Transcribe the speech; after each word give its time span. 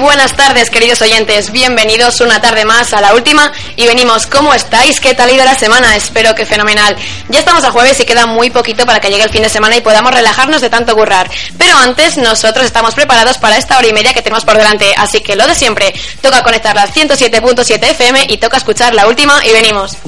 Buenas 0.00 0.34
tardes, 0.34 0.70
queridos 0.70 1.02
oyentes. 1.02 1.52
Bienvenidos 1.52 2.20
una 2.20 2.40
tarde 2.40 2.64
más 2.64 2.92
a 2.92 3.00
la 3.00 3.14
última 3.14 3.52
y 3.76 3.86
venimos. 3.86 4.26
¿Cómo 4.26 4.54
estáis? 4.54 5.00
¿Qué 5.00 5.12
tal 5.14 5.28
ha 5.28 5.32
ido 5.32 5.44
la 5.44 5.54
semana? 5.54 5.96
Espero 5.96 6.34
que 6.34 6.46
fenomenal. 6.46 6.96
Ya 7.28 7.40
estamos 7.40 7.62
a 7.64 7.70
jueves 7.70 8.00
y 8.00 8.04
queda 8.04 8.26
muy 8.26 8.48
poquito 8.50 8.86
para 8.86 9.00
que 9.00 9.10
llegue 9.10 9.24
el 9.24 9.30
fin 9.30 9.42
de 9.42 9.48
semana 9.48 9.76
y 9.76 9.80
podamos 9.80 10.12
relajarnos 10.12 10.60
de 10.60 10.70
tanto 10.70 10.94
currar. 10.96 11.30
Pero 11.58 11.76
antes, 11.76 12.16
nosotros 12.16 12.64
estamos 12.64 12.94
preparados 12.94 13.38
para 13.38 13.58
esta 13.58 13.76
hora 13.76 13.86
y 13.86 13.92
media 13.92 14.14
que 14.14 14.22
tenemos 14.22 14.44
por 14.44 14.56
delante. 14.56 14.94
Así 14.96 15.20
que 15.20 15.36
lo 15.36 15.46
de 15.46 15.54
siempre, 15.54 15.92
toca 16.20 16.42
conectar 16.42 16.74
las 16.74 16.94
107.7 16.94 17.90
FM 17.90 18.26
y 18.30 18.38
toca 18.38 18.56
escuchar 18.56 18.94
la 18.94 19.06
última 19.06 19.44
y 19.44 19.52
venimos. 19.52 19.98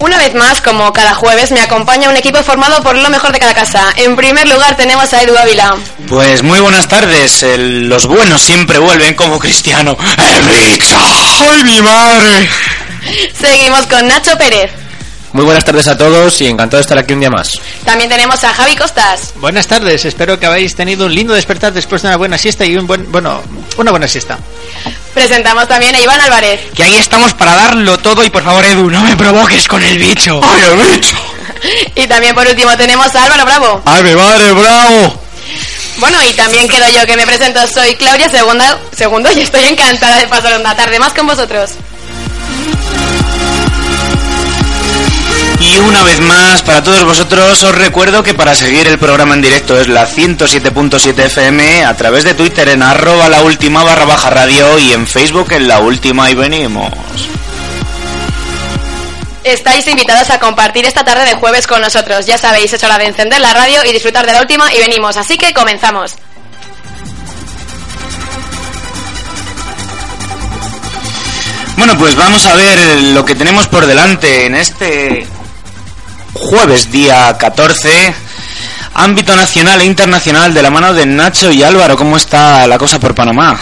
Una 0.00 0.16
vez 0.16 0.34
más, 0.34 0.60
como 0.62 0.92
cada 0.92 1.14
jueves, 1.14 1.50
me 1.50 1.60
acompaña 1.60 2.08
un 2.08 2.16
equipo 2.16 2.42
formado 2.42 2.82
por 2.82 2.96
lo 2.96 3.10
mejor 3.10 3.32
de 3.32 3.38
cada 3.38 3.54
casa. 3.54 3.92
En 3.96 4.16
primer 4.16 4.48
lugar 4.48 4.76
tenemos 4.76 5.12
a 5.12 5.22
Edu 5.22 5.36
Ávila. 5.36 5.76
Pues 6.08 6.42
muy 6.42 6.58
buenas 6.60 6.88
tardes. 6.88 7.42
El- 7.42 7.88
los 7.88 8.06
buenos 8.06 8.42
siempre 8.42 8.78
vuelven 8.78 9.14
como 9.14 9.38
Cristiano. 9.38 9.96
¡El 10.16 10.42
bicho! 10.72 10.96
¡Ay, 10.98 11.64
mi 11.64 11.80
madre! 11.82 12.48
Seguimos 13.38 13.86
con 13.86 14.06
Nacho 14.08 14.36
Pérez. 14.38 14.70
Muy 15.32 15.44
buenas 15.44 15.62
tardes 15.64 15.86
a 15.86 15.96
todos 15.96 16.40
y 16.40 16.46
encantado 16.46 16.78
de 16.78 16.82
estar 16.82 16.96
aquí 16.96 17.12
un 17.12 17.20
día 17.20 17.28
más. 17.30 17.60
También 17.84 18.08
tenemos 18.08 18.42
a 18.42 18.54
Javi 18.54 18.74
Costas. 18.74 19.34
Buenas 19.36 19.66
tardes, 19.66 20.06
espero 20.06 20.40
que 20.40 20.46
habéis 20.46 20.74
tenido 20.74 21.04
un 21.04 21.14
lindo 21.14 21.34
despertar 21.34 21.70
después 21.74 22.00
de 22.00 22.08
una 22.08 22.16
buena 22.16 22.38
siesta 22.38 22.64
y 22.64 22.74
un 22.76 22.86
buen, 22.86 23.12
bueno, 23.12 23.42
una 23.76 23.90
buena 23.90 24.08
siesta. 24.08 24.38
Presentamos 25.12 25.68
también 25.68 25.94
a 25.94 26.00
Iván 26.00 26.20
Álvarez. 26.22 26.60
Que 26.74 26.84
ahí 26.84 26.96
estamos 26.96 27.34
para 27.34 27.54
darlo 27.54 27.98
todo 27.98 28.24
y 28.24 28.30
por 28.30 28.42
favor, 28.42 28.64
Edu, 28.64 28.88
no 28.90 29.02
me 29.02 29.16
provoques 29.16 29.68
con 29.68 29.82
el 29.82 29.98
bicho. 29.98 30.40
¡Ay, 30.42 30.62
el 30.62 30.76
bicho! 30.94 31.16
Y 31.96 32.06
también 32.06 32.36
por 32.36 32.46
último 32.46 32.76
tenemos 32.76 33.12
a 33.16 33.24
Álvaro 33.24 33.44
Bravo. 33.44 33.82
¡Ay, 33.84 34.04
mi 34.04 34.12
madre, 34.14 34.52
bravo! 34.52 35.20
Bueno, 35.98 36.16
y 36.28 36.32
también 36.32 36.68
quedo 36.68 36.88
yo 36.90 37.06
que 37.06 37.16
me 37.16 37.26
presento, 37.26 37.60
soy 37.66 37.96
Claudia 37.96 38.28
Segunda, 38.28 38.78
Segundo 38.96 39.30
y 39.32 39.40
estoy 39.40 39.64
encantada 39.64 40.18
de 40.18 40.28
pasar 40.28 40.58
una 40.58 40.76
tarde 40.76 40.98
más 40.98 41.12
con 41.12 41.26
vosotros. 41.26 41.70
Y 45.60 45.78
una 45.80 46.04
vez 46.04 46.20
más, 46.20 46.62
para 46.62 46.84
todos 46.84 47.04
vosotros, 47.04 47.62
os 47.64 47.74
recuerdo 47.74 48.22
que 48.22 48.32
para 48.32 48.54
seguir 48.54 48.86
el 48.86 48.98
programa 48.98 49.34
en 49.34 49.42
directo 49.42 49.78
es 49.78 49.88
la 49.88 50.06
107.7 50.06 51.18
FM, 51.18 51.84
a 51.84 51.96
través 51.96 52.22
de 52.22 52.34
Twitter 52.34 52.68
en 52.68 52.82
arroba 52.84 53.28
la 53.28 53.42
última 53.42 53.82
barra 53.82 54.04
baja 54.04 54.30
radio 54.30 54.78
y 54.78 54.92
en 54.92 55.06
Facebook 55.06 55.52
en 55.52 55.66
la 55.66 55.80
última 55.80 56.30
y 56.30 56.34
venimos. 56.36 56.92
Estáis 59.48 59.86
invitados 59.86 60.28
a 60.28 60.38
compartir 60.38 60.84
esta 60.84 61.06
tarde 61.06 61.24
de 61.24 61.34
jueves 61.34 61.66
con 61.66 61.80
nosotros. 61.80 62.26
Ya 62.26 62.36
sabéis, 62.36 62.70
es 62.70 62.84
hora 62.84 62.98
de 62.98 63.06
encender 63.06 63.40
la 63.40 63.54
radio 63.54 63.82
y 63.82 63.92
disfrutar 63.92 64.26
de 64.26 64.34
la 64.34 64.42
última 64.42 64.70
y 64.74 64.78
venimos. 64.78 65.16
Así 65.16 65.38
que 65.38 65.54
comenzamos. 65.54 66.16
Bueno, 71.78 71.96
pues 71.96 72.14
vamos 72.14 72.44
a 72.44 72.54
ver 72.54 73.00
lo 73.14 73.24
que 73.24 73.34
tenemos 73.34 73.68
por 73.68 73.86
delante 73.86 74.44
en 74.44 74.54
este 74.54 75.26
jueves 76.34 76.92
día 76.92 77.34
14, 77.38 78.14
ámbito 78.94 79.34
nacional 79.34 79.80
e 79.80 79.86
internacional 79.86 80.52
de 80.52 80.62
la 80.62 80.70
mano 80.70 80.92
de 80.92 81.06
Nacho 81.06 81.50
y 81.50 81.62
Álvaro. 81.62 81.96
¿Cómo 81.96 82.18
está 82.18 82.66
la 82.66 82.76
cosa 82.76 83.00
por 83.00 83.14
Panamá? 83.14 83.58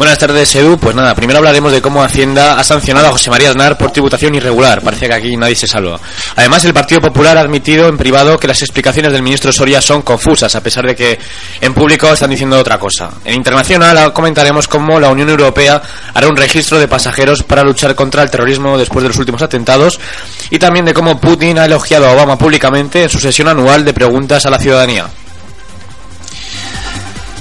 Buenas 0.00 0.16
tardes, 0.16 0.54
Edu. 0.54 0.78
Pues 0.78 0.96
nada, 0.96 1.14
primero 1.14 1.40
hablaremos 1.40 1.70
de 1.72 1.82
cómo 1.82 2.02
Hacienda 2.02 2.58
ha 2.58 2.64
sancionado 2.64 3.08
a 3.08 3.12
José 3.12 3.28
María 3.28 3.50
Aznar 3.50 3.76
por 3.76 3.90
tributación 3.90 4.34
irregular. 4.34 4.80
Parece 4.80 5.06
que 5.06 5.12
aquí 5.14 5.36
nadie 5.36 5.54
se 5.54 5.66
salva. 5.66 6.00
Además, 6.36 6.64
el 6.64 6.72
Partido 6.72 7.02
Popular 7.02 7.36
ha 7.36 7.42
admitido 7.42 7.86
en 7.86 7.98
privado 7.98 8.38
que 8.38 8.48
las 8.48 8.62
explicaciones 8.62 9.12
del 9.12 9.22
ministro 9.22 9.52
Soria 9.52 9.82
son 9.82 10.00
confusas, 10.00 10.54
a 10.54 10.62
pesar 10.62 10.86
de 10.86 10.96
que 10.96 11.18
en 11.60 11.74
público 11.74 12.10
están 12.10 12.30
diciendo 12.30 12.58
otra 12.58 12.78
cosa. 12.78 13.10
En 13.26 13.34
internacional 13.34 14.14
comentaremos 14.14 14.68
cómo 14.68 14.98
la 14.98 15.10
Unión 15.10 15.28
Europea 15.28 15.82
hará 16.14 16.28
un 16.28 16.36
registro 16.38 16.78
de 16.78 16.88
pasajeros 16.88 17.42
para 17.42 17.62
luchar 17.62 17.94
contra 17.94 18.22
el 18.22 18.30
terrorismo 18.30 18.78
después 18.78 19.02
de 19.02 19.08
los 19.08 19.18
últimos 19.18 19.42
atentados 19.42 20.00
y 20.48 20.58
también 20.58 20.86
de 20.86 20.94
cómo 20.94 21.20
Putin 21.20 21.58
ha 21.58 21.66
elogiado 21.66 22.06
a 22.06 22.12
Obama 22.12 22.38
públicamente 22.38 23.02
en 23.02 23.10
su 23.10 23.20
sesión 23.20 23.48
anual 23.48 23.84
de 23.84 23.92
preguntas 23.92 24.46
a 24.46 24.50
la 24.50 24.58
ciudadanía. 24.58 25.10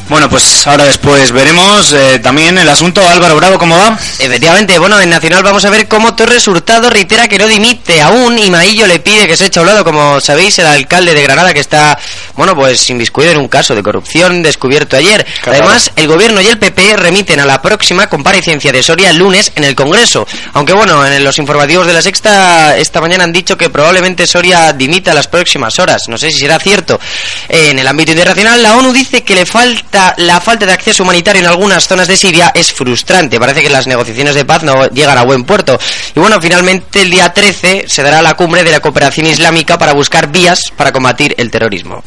Bueno, 0.10 0.28
pues 0.28 0.66
ahora 0.66 0.86
después 0.86 1.32
veremos 1.32 1.94
eh, 1.94 2.18
también 2.18 2.58
el 2.58 2.68
asunto. 2.68 3.08
Álvaro 3.08 3.36
Bravo, 3.36 3.60
¿cómo 3.60 3.78
va? 3.78 3.96
Efectivamente, 4.18 4.80
bueno, 4.80 5.00
en 5.00 5.12
Nacional 5.12 5.44
vamos 5.44 5.64
a 5.66 5.70
ver 5.70 5.88
cómo 5.88 6.16
Torres 6.16 6.48
Hurtado 6.48 6.90
reitera 6.90 7.28
que 7.28 7.38
no 7.38 7.48
dimite 7.48 8.02
aún 8.02 8.40
y 8.40 8.50
Maillo 8.50 8.88
le 8.88 9.00
pide 9.02 9.28
que 9.28 9.38
se 9.38 9.46
eche 9.46 9.60
a 9.60 9.62
un 9.62 9.68
lado, 9.68 9.84
como 9.84 10.20
sabéis, 10.20 10.58
el 10.58 10.66
alcalde 10.66 11.14
de 11.14 11.22
Granada 11.22 11.54
que 11.54 11.60
está, 11.60 12.00
bueno, 12.36 12.56
pues 12.56 12.90
inviscuido 12.90 13.30
en 13.34 13.38
un 13.38 13.48
caso 13.48 13.76
de 13.76 13.84
corrupción 13.84 14.42
descubierto 14.42 14.98
ayer. 14.98 15.24
Además, 15.46 15.92
el 15.96 16.08
gobierno 16.08 16.42
y 16.42 16.48
el 16.48 16.58
PP 16.58 16.98
remiten 16.98 17.40
a 17.40 17.46
la 17.46 17.62
próxima 17.62 18.10
comparecencia 18.10 18.72
de 18.72 18.82
Soria 18.82 19.12
el 19.12 19.18
lunes 19.18 19.52
en 19.54 19.64
el 19.64 19.76
Congreso. 19.76 20.26
Aunque 20.54 20.74
bueno, 20.74 21.06
en 21.06 21.24
los 21.24 21.38
informativos 21.38 21.86
de 21.86 21.94
la 21.94 22.02
Sexta 22.02 22.76
esta 22.80 23.00
mañana 23.00 23.26
han 23.26 23.32
dicho 23.32 23.56
que 23.56 23.70
probablemente 23.70 24.26
Soria 24.26 24.74
dimita 24.74 25.14
las 25.14 25.28
próximas 25.28 25.78
horas. 25.78 26.06
No 26.08 26.18
sé 26.18 26.32
si 26.32 26.40
será 26.40 26.58
cierto. 26.58 27.00
En 27.48 27.78
el 27.78 27.88
ámbito 27.88 28.12
internacional, 28.12 28.64
la 28.64 28.76
ONU 28.76 28.92
dice 28.92 29.24
que 29.24 29.36
le 29.36 29.46
falta 29.46 29.99
la 30.18 30.40
falta 30.42 30.66
de 30.66 30.74
acceso 30.74 31.04
humanitario 31.04 31.42
en 31.42 31.48
algunas 31.48 31.88
zonas 31.88 32.08
de 32.08 32.18
Siria 32.18 32.52
es 32.54 32.72
frustrante. 32.74 33.40
Parece 33.40 33.62
que 33.62 33.70
las 33.70 33.88
negociaciones 33.88 34.36
de 34.36 34.46
paz 34.46 34.64
no 34.64 34.88
llegan 34.88 35.18
a 35.18 35.24
buen 35.24 35.44
puerto. 35.44 35.80
Y 36.16 36.20
bueno, 36.20 36.42
finalmente 36.42 37.02
el 37.02 37.10
día 37.10 37.34
13 37.34 37.86
se 37.88 38.04
dará 38.04 38.22
la 38.22 38.36
cumbre 38.36 38.64
de 38.64 38.72
la 38.72 38.80
cooperación 38.80 39.26
islámica 39.26 39.78
para 39.78 39.94
buscar 39.94 40.32
vías 40.32 40.72
para 40.76 40.92
combatir 40.92 41.36
el 41.38 41.52
terrorismo. 41.52 42.04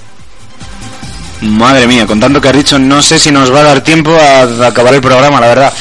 Madre 1.43 1.87
mía, 1.87 2.07
con 2.07 2.21
tanto 2.21 2.41
que 2.41 2.49
has 2.49 2.57
dicho, 2.57 2.79
no 2.79 3.03
sé 3.03 3.19
si 3.19 3.33
nos 3.33 3.53
va 3.53 3.61
a 3.61 3.65
dar 3.65 3.81
tiempo 3.81 4.13
a, 4.13 4.43
a 4.43 4.67
acabar 4.69 4.95
el 4.95 5.01
programa, 5.01 5.41
la 5.41 5.49
verdad. 5.49 5.73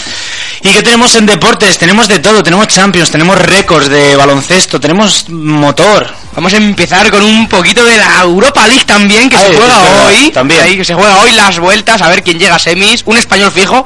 ¿Y 0.64 0.70
qué 0.70 0.84
tenemos 0.84 1.16
en 1.16 1.26
deportes? 1.26 1.78
Tenemos 1.80 2.08
de 2.08 2.20
todo, 2.20 2.44
tenemos 2.44 2.68
Champions, 2.68 3.10
tenemos 3.10 3.36
récords 3.38 3.90
de 3.90 4.16
baloncesto, 4.16 4.80
tenemos 4.80 5.28
motor. 5.30 6.08
Vamos 6.36 6.54
a 6.54 6.58
empezar 6.58 7.10
con 7.10 7.24
un 7.24 7.48
poquito 7.50 7.84
de 7.84 7.98
la 7.98 8.22
Europa 8.22 8.68
League 8.68 8.86
también, 8.86 9.30
que 9.30 9.38
Ay, 9.38 9.52
se 9.52 9.58
juega 9.58 9.82
verdad, 9.82 10.08
hoy. 10.08 10.32
también. 10.32 10.62
Ahí, 10.62 10.78
que 10.78 10.86
se 10.86 10.94
juega 10.94 11.18
hoy 11.18 11.32
las 11.32 11.60
vueltas, 11.60 12.02
a 12.02 12.10
ver 12.10 12.24
quién 12.24 12.40
llega 12.40 12.56
a 12.56 12.60
semis, 12.60 13.02
un 13.06 13.18
español 13.18 13.52
fijo. 13.52 13.84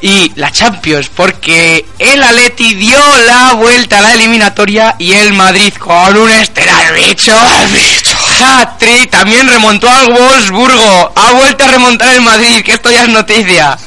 Y 0.00 0.32
la 0.36 0.50
Champions, 0.50 1.10
porque 1.14 1.84
el 1.98 2.22
Atleti 2.22 2.74
dio 2.74 2.98
la 3.26 3.52
vuelta 3.52 3.98
a 3.98 4.02
la 4.02 4.12
eliminatoria 4.14 4.94
y 4.98 5.12
el 5.12 5.32
Madrid 5.34 5.72
con 5.78 6.16
un 6.16 6.30
estelar 6.30 6.94
bicho. 6.94 7.32
Hat-trick, 8.40 9.10
también 9.10 9.48
remontó 9.48 9.90
al 9.90 10.12
Wolfsburgo. 10.12 11.12
Ha 11.14 11.32
vuelto 11.32 11.64
a 11.64 11.68
remontar 11.68 12.08
el 12.14 12.20
Madrid, 12.22 12.62
que 12.64 12.72
esto 12.72 12.90
ya 12.90 13.02
es 13.04 13.08
noticia. 13.08 13.78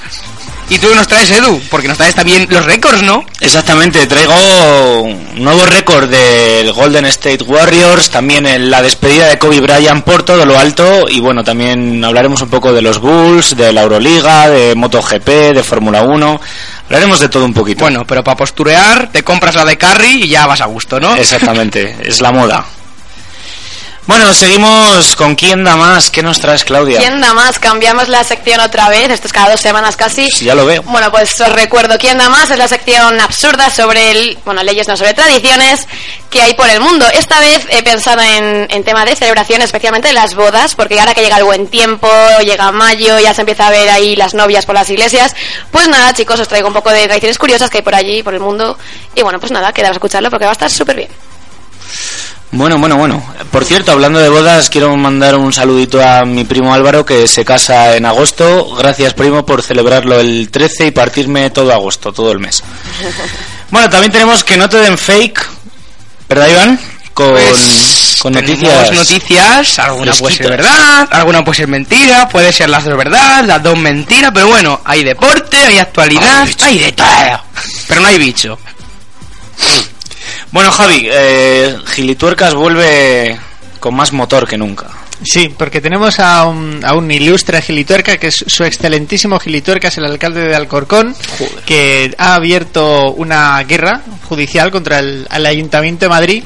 Y 0.71 0.77
tú 0.77 0.93
nos 0.93 1.07
traes, 1.07 1.31
Edu, 1.31 1.59
porque 1.71 1.87
nos 1.87 1.97
traes 1.97 2.13
también 2.13 2.47
los 2.47 2.63
récords, 2.63 3.01
¿no? 3.01 3.25
Exactamente, 3.39 4.05
traigo 4.05 5.01
un 5.01 5.43
nuevo 5.43 5.65
récord 5.65 6.07
del 6.07 6.71
Golden 6.73 7.05
State 7.05 7.43
Warriors, 7.43 8.11
también 8.11 8.45
en 8.45 8.69
la 8.69 8.83
despedida 8.83 9.27
de 9.27 9.39
Kobe 9.39 9.61
Bryant 9.61 10.03
por 10.03 10.21
todo 10.21 10.45
lo 10.45 10.59
alto 10.59 11.07
y 11.09 11.19
bueno, 11.21 11.43
también 11.43 12.05
hablaremos 12.05 12.43
un 12.43 12.49
poco 12.49 12.71
de 12.71 12.83
los 12.83 12.99
Bulls, 12.99 13.57
de 13.57 13.73
la 13.73 13.81
Euroliga, 13.81 14.47
de 14.47 14.75
MotoGP, 14.75 15.55
de 15.55 15.63
Fórmula 15.63 16.03
1, 16.03 16.41
hablaremos 16.85 17.19
de 17.19 17.29
todo 17.29 17.45
un 17.45 17.53
poquito. 17.53 17.81
Bueno, 17.81 18.05
pero 18.05 18.23
para 18.23 18.37
posturear 18.37 19.11
te 19.11 19.23
compras 19.23 19.55
la 19.55 19.65
de 19.65 19.75
Carry 19.75 20.23
y 20.23 20.27
ya 20.27 20.45
vas 20.45 20.61
a 20.61 20.65
gusto, 20.65 20.99
¿no? 20.99 21.15
Exactamente, 21.15 21.95
es 22.03 22.21
la 22.21 22.31
moda. 22.31 22.63
Bueno, 24.09 24.33
seguimos 24.33 25.15
con 25.15 25.35
quién 25.35 25.63
da 25.63 25.75
más. 25.75 26.09
¿Qué 26.09 26.23
nos 26.23 26.39
traes, 26.39 26.65
Claudia? 26.65 26.97
¿Quién 26.97 27.21
da 27.21 27.31
más? 27.35 27.59
Cambiamos 27.59 28.07
la 28.07 28.23
sección 28.23 28.59
otra 28.59 28.89
vez, 28.89 29.11
esto 29.11 29.27
es 29.27 29.33
cada 29.33 29.51
dos 29.51 29.61
semanas 29.61 29.95
casi. 29.95 30.31
Sí, 30.31 30.45
ya 30.45 30.55
lo 30.55 30.65
veo. 30.65 30.81
Bueno, 30.81 31.11
pues 31.11 31.39
os 31.39 31.51
recuerdo, 31.51 31.95
¿quién 31.99 32.17
da 32.17 32.27
más? 32.27 32.49
Es 32.49 32.57
la 32.57 32.67
sección 32.67 33.21
absurda 33.21 33.69
sobre, 33.69 34.09
el, 34.09 34.39
bueno, 34.45 34.63
leyes 34.63 34.87
no 34.87 34.97
sobre 34.97 35.13
tradiciones 35.13 35.87
que 36.31 36.41
hay 36.41 36.55
por 36.55 36.67
el 36.69 36.79
mundo. 36.79 37.05
Esta 37.13 37.39
vez 37.39 37.67
he 37.69 37.83
pensado 37.83 38.19
en, 38.23 38.65
en 38.71 38.83
tema 38.83 39.05
de 39.05 39.15
celebración, 39.15 39.61
especialmente 39.61 40.11
las 40.11 40.33
bodas, 40.33 40.73
porque 40.73 40.99
ahora 40.99 41.13
que 41.13 41.21
llega 41.21 41.37
el 41.37 41.43
buen 41.43 41.67
tiempo, 41.67 42.09
llega 42.43 42.71
mayo, 42.71 43.19
ya 43.19 43.35
se 43.35 43.41
empieza 43.41 43.67
a 43.67 43.69
ver 43.69 43.91
ahí 43.91 44.15
las 44.15 44.33
novias 44.33 44.65
por 44.65 44.73
las 44.73 44.89
iglesias. 44.89 45.35
Pues 45.69 45.87
nada, 45.87 46.15
chicos, 46.15 46.39
os 46.39 46.47
traigo 46.47 46.67
un 46.67 46.73
poco 46.73 46.89
de 46.89 47.05
tradiciones 47.05 47.37
curiosas 47.37 47.69
que 47.69 47.77
hay 47.77 47.83
por 47.83 47.93
allí, 47.93 48.23
por 48.23 48.33
el 48.33 48.39
mundo. 48.39 48.75
Y 49.13 49.21
bueno, 49.21 49.39
pues 49.39 49.51
nada, 49.51 49.71
quedaros 49.71 49.97
a 49.97 49.97
escucharlo 49.97 50.31
porque 50.31 50.45
va 50.45 50.51
a 50.51 50.53
estar 50.53 50.71
súper 50.71 50.95
bien. 50.95 51.09
Bueno, 52.51 52.79
bueno, 52.79 52.97
bueno. 52.97 53.23
Por 53.51 53.63
cierto, 53.63 53.91
hablando 53.91 54.19
de 54.19 54.29
bodas, 54.29 54.69
quiero 54.69 54.95
mandar 54.97 55.35
un 55.35 55.53
saludito 55.53 56.01
a 56.03 56.25
mi 56.25 56.45
primo 56.45 56.73
Álvaro 56.73 57.05
que 57.05 57.27
se 57.27 57.45
casa 57.45 57.95
en 57.95 58.05
agosto. 58.05 58.75
Gracias, 58.75 59.13
primo, 59.13 59.45
por 59.45 59.61
celebrarlo 59.61 60.19
el 60.19 60.49
13 60.49 60.87
y 60.87 60.91
partirme 60.91 61.49
todo 61.51 61.71
agosto, 61.73 62.11
todo 62.11 62.31
el 62.31 62.39
mes. 62.39 62.63
Bueno, 63.71 63.87
también 63.87 64.11
tenemos 64.11 64.43
que 64.43 64.57
no 64.57 64.67
te 64.67 64.77
den 64.77 64.97
fake, 64.97 65.45
¿verdad, 66.27 66.47
Iván? 66.47 66.79
Con, 67.13 67.33
Pues, 67.33 68.15
con 68.19 68.33
noticias. 68.33 68.91
noticias, 68.91 69.77
alguna 69.77 70.11
puede 70.13 70.35
ser 70.35 70.49
verdad, 70.49 71.07
alguna 71.11 71.45
puede 71.45 71.57
ser 71.57 71.67
mentira, 71.67 72.27
puede 72.29 72.51
ser 72.51 72.67
las 72.67 72.83
dos 72.83 72.97
verdad, 72.97 73.43
las 73.43 73.61
dos 73.61 73.77
mentiras, 73.77 74.31
pero 74.33 74.47
bueno, 74.47 74.81
hay 74.85 75.03
deporte, 75.03 75.57
hay 75.57 75.77
actualidad, 75.77 76.47
hay 76.61 76.79
de 76.79 76.91
todo, 76.93 77.05
pero 77.87 78.01
no 78.01 78.07
hay 78.07 78.17
bicho. 78.17 78.57
Bueno, 80.51 80.71
Javi, 80.71 81.07
eh, 81.11 81.77
Gilituercas 81.85 82.53
vuelve 82.53 83.39
con 83.79 83.95
más 83.95 84.11
motor 84.11 84.47
que 84.47 84.57
nunca. 84.57 84.87
Sí, 85.21 85.53
porque 85.55 85.81
tenemos 85.81 86.19
a 86.19 86.45
un, 86.45 86.83
a 86.83 86.93
un 86.93 87.11
ilustre 87.11 87.61
gilituerca, 87.61 88.17
que 88.17 88.27
es 88.27 88.45
su 88.47 88.63
excelentísimo 88.63 89.37
gilituerca, 89.39 89.89
es 89.89 89.97
el 89.97 90.05
alcalde 90.05 90.47
de 90.47 90.55
Alcorcón, 90.55 91.13
que 91.65 92.15
ha 92.17 92.35
abierto 92.35 93.11
una 93.11 93.61
guerra 93.63 94.01
judicial 94.29 94.71
contra 94.71 94.99
el, 94.99 95.27
el 95.29 95.45
Ayuntamiento 95.45 96.05
de 96.05 96.09
Madrid, 96.09 96.43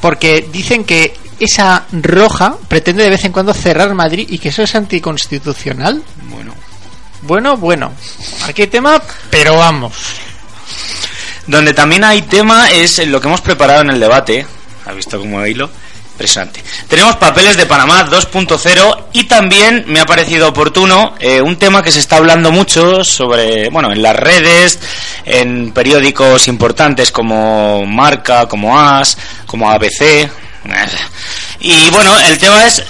porque 0.00 0.48
dicen 0.52 0.84
que 0.84 1.14
esa 1.40 1.86
roja 1.90 2.56
pretende 2.68 3.02
de 3.02 3.10
vez 3.10 3.24
en 3.24 3.32
cuando 3.32 3.52
cerrar 3.52 3.92
Madrid 3.94 4.28
y 4.30 4.38
que 4.38 4.50
eso 4.50 4.62
es 4.62 4.74
anticonstitucional. 4.74 6.02
Bueno. 6.28 6.54
Bueno, 7.22 7.56
bueno. 7.56 7.92
Aquí 8.46 8.66
tema, 8.68 9.02
pero 9.30 9.56
vamos. 9.56 9.92
Donde 11.46 11.74
también 11.74 12.04
hay 12.04 12.22
tema 12.22 12.70
es 12.70 13.06
lo 13.06 13.20
que 13.20 13.28
hemos 13.28 13.40
preparado 13.40 13.82
en 13.82 13.90
el 13.90 14.00
debate. 14.00 14.46
¿Ha 14.86 14.92
visto 14.92 15.18
cómo 15.18 15.44
hilo? 15.46 15.70
Impresionante. 16.12 16.62
Tenemos 16.88 17.16
papeles 17.16 17.56
de 17.56 17.66
Panamá 17.66 18.08
2.0 18.08 19.06
y 19.12 19.24
también 19.24 19.84
me 19.88 20.00
ha 20.00 20.06
parecido 20.06 20.48
oportuno 20.48 21.14
eh, 21.18 21.42
un 21.42 21.56
tema 21.56 21.82
que 21.82 21.90
se 21.90 21.98
está 21.98 22.18
hablando 22.18 22.52
mucho 22.52 23.02
sobre, 23.02 23.68
bueno, 23.70 23.92
en 23.92 24.00
las 24.00 24.14
redes, 24.14 24.78
en 25.24 25.72
periódicos 25.72 26.46
importantes 26.46 27.10
como 27.10 27.84
Marca, 27.84 28.46
como 28.46 28.78
AS, 28.78 29.18
como 29.46 29.70
ABC. 29.70 30.30
Y 31.60 31.88
bueno, 31.90 32.18
el 32.20 32.36
tema 32.38 32.66
es 32.66 32.82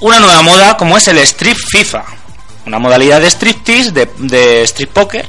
una 0.00 0.20
nueva 0.20 0.42
moda 0.42 0.76
como 0.76 0.98
es 0.98 1.08
el 1.08 1.18
Strip 1.18 1.56
FIFA. 1.56 2.04
Una 2.66 2.78
modalidad 2.78 3.20
de 3.20 3.30
striptease, 3.30 3.92
de, 3.92 4.08
de 4.18 4.62
strip 4.62 4.90
poker. 4.90 5.26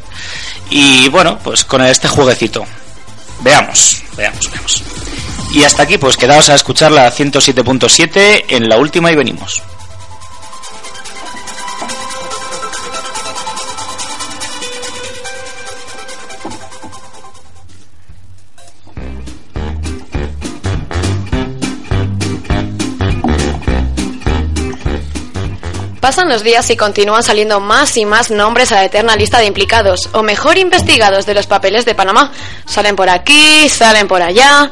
Y 0.70 1.10
bueno, 1.10 1.40
pues 1.44 1.64
con 1.64 1.82
este 1.84 2.08
jueguecito. 2.08 2.66
Veamos, 3.42 4.02
veamos, 4.18 4.52
veamos. 4.52 4.84
Y 5.54 5.64
hasta 5.64 5.84
aquí, 5.84 5.98
pues 5.98 6.18
quedaos 6.18 6.50
a 6.50 6.56
escuchar 6.56 6.92
la 6.92 7.12
107.7 7.12 8.46
en 8.50 8.68
la 8.68 8.78
última 8.78 9.12
y 9.12 9.16
venimos. 9.16 9.62
Pasan 26.06 26.30
los 26.30 26.44
días 26.44 26.70
y 26.70 26.78
continúan 26.78 27.24
saliendo 27.24 27.60
más 27.60 27.98
y 27.98 28.06
más 28.06 28.30
nombres 28.30 28.72
a 28.72 28.76
la 28.76 28.84
eterna 28.84 29.16
lista 29.16 29.40
de 29.40 29.48
implicados, 29.48 30.08
o 30.12 30.22
mejor 30.22 30.60
investigados 30.60 31.26
de 31.26 31.34
los 31.34 31.48
papeles 31.48 31.84
de 31.84 31.96
Panamá. 31.96 32.32
Salen 32.68 32.96
por 32.96 33.10
aquí, 33.10 33.68
salen 33.70 34.08
por 34.08 34.22
allá. 34.22 34.70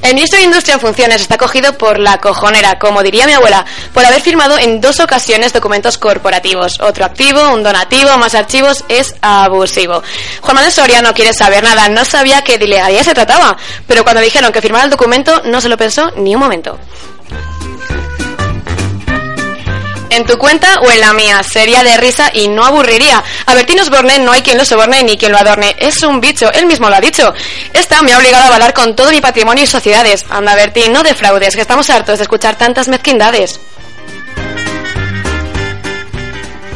El 0.00 0.14
ministro 0.14 0.38
de 0.38 0.44
Industria 0.44 0.74
en 0.74 0.80
funciones 0.80 1.22
está 1.22 1.38
cogido 1.38 1.76
por 1.76 1.98
la 1.98 2.18
cojonera, 2.18 2.78
como 2.78 3.02
diría 3.02 3.26
mi 3.26 3.32
abuela, 3.32 3.66
por 3.92 4.04
haber 4.04 4.20
firmado 4.20 4.60
en 4.60 4.80
dos 4.80 5.00
ocasiones 5.00 5.52
documentos 5.52 5.98
corporativos. 5.98 6.78
Otro 6.80 7.04
activo, 7.04 7.52
un 7.52 7.64
donativo, 7.64 8.16
más 8.16 8.36
archivos, 8.36 8.84
es 8.88 9.16
abusivo. 9.22 10.04
Juan 10.40 10.54
Manuel 10.54 10.72
Soria 10.72 11.02
no 11.02 11.14
quiere 11.14 11.34
saber 11.34 11.64
nada, 11.64 11.88
no 11.88 12.04
sabía 12.04 12.42
que 12.42 12.58
de 12.58 12.64
ilegalidad 12.64 13.02
se 13.02 13.14
trataba, 13.14 13.56
pero 13.88 14.04
cuando 14.04 14.22
dijeron 14.22 14.52
que 14.52 14.62
firmara 14.62 14.84
el 14.84 14.90
documento 14.92 15.42
no 15.46 15.60
se 15.60 15.68
lo 15.68 15.76
pensó 15.76 16.12
ni 16.12 16.36
un 16.36 16.40
momento. 16.42 16.78
En 20.10 20.24
tu 20.24 20.38
cuenta 20.38 20.80
o 20.80 20.90
en 20.90 21.00
la 21.00 21.12
mía, 21.12 21.42
sería 21.42 21.82
de 21.82 21.96
risa 21.96 22.30
y 22.32 22.48
no 22.48 22.64
aburriría. 22.64 23.22
A 23.46 23.54
Bertín 23.54 23.80
Osborne 23.80 24.18
no 24.20 24.32
hay 24.32 24.42
quien 24.42 24.56
lo 24.56 24.64
soborne 24.64 25.02
ni 25.02 25.18
quien 25.18 25.32
lo 25.32 25.38
adorne. 25.38 25.74
Es 25.78 26.02
un 26.02 26.20
bicho, 26.20 26.50
él 26.52 26.66
mismo 26.66 26.88
lo 26.88 26.96
ha 26.96 27.00
dicho. 27.00 27.32
Esta 27.72 28.02
me 28.02 28.12
ha 28.12 28.18
obligado 28.18 28.44
a 28.44 28.46
avalar 28.48 28.72
con 28.72 28.94
todo 28.94 29.10
mi 29.10 29.20
patrimonio 29.20 29.64
y 29.64 29.66
sociedades. 29.66 30.24
Anda, 30.30 30.54
Bertín, 30.54 30.92
no 30.92 31.02
defraudes, 31.02 31.54
que 31.54 31.62
estamos 31.62 31.90
hartos 31.90 32.18
de 32.18 32.22
escuchar 32.22 32.56
tantas 32.56 32.88
mezquindades. 32.88 33.60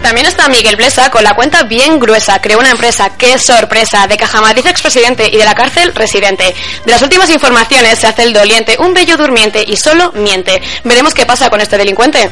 También 0.03 0.27
está 0.27 0.49
Miguel 0.49 0.77
Blesa 0.77 1.11
con 1.11 1.23
la 1.23 1.35
cuenta 1.35 1.63
bien 1.63 2.01
gruesa. 2.01 2.41
Creó 2.41 2.59
una 2.59 2.71
empresa, 2.71 3.17
qué 3.17 3.39
sorpresa, 3.39 4.07
de 4.07 4.17
Cajamadrid 4.17 4.67
expresidente 4.67 5.29
y 5.31 5.37
de 5.37 5.45
la 5.45 5.55
cárcel 5.55 5.95
residente. 5.95 6.55
De 6.85 6.91
las 6.91 7.03
últimas 7.03 7.31
informaciones 7.31 7.99
se 7.99 8.07
hace 8.07 8.23
el 8.25 8.33
doliente, 8.33 8.77
un 8.81 8.95
bello 8.95 9.17
durmiente 9.17 9.63
y 9.65 9.77
solo 9.77 10.11
miente. 10.13 10.61
Veremos 10.85 11.15
qué 11.15 11.27
pasa 11.27 11.49
con 11.51 11.61
este 11.61 11.79
delincuente. 11.79 12.31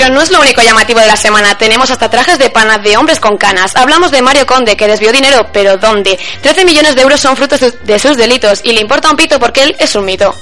Pero 0.00 0.14
no 0.14 0.22
es 0.22 0.30
lo 0.30 0.40
único 0.40 0.62
llamativo 0.62 0.98
de 0.98 1.06
la 1.06 1.14
semana. 1.14 1.58
Tenemos 1.58 1.90
hasta 1.90 2.08
trajes 2.08 2.38
de 2.38 2.48
pana 2.48 2.78
de 2.78 2.96
hombres 2.96 3.20
con 3.20 3.36
canas. 3.36 3.76
Hablamos 3.76 4.10
de 4.10 4.22
Mario 4.22 4.46
Conde, 4.46 4.74
que 4.74 4.88
desvió 4.88 5.12
dinero, 5.12 5.46
pero 5.52 5.76
¿dónde? 5.76 6.18
13 6.40 6.64
millones 6.64 6.94
de 6.94 7.02
euros 7.02 7.20
son 7.20 7.36
frutos 7.36 7.60
de- 7.60 7.98
sus 7.98 8.16
delitos 8.16 8.62
y 8.64 8.72
le 8.72 8.80
importa 8.80 9.10
un 9.10 9.16
pito 9.16 9.38
porque 9.38 9.62
él 9.62 9.76
es 9.78 9.94
un 9.94 10.06
mito. 10.06 10.34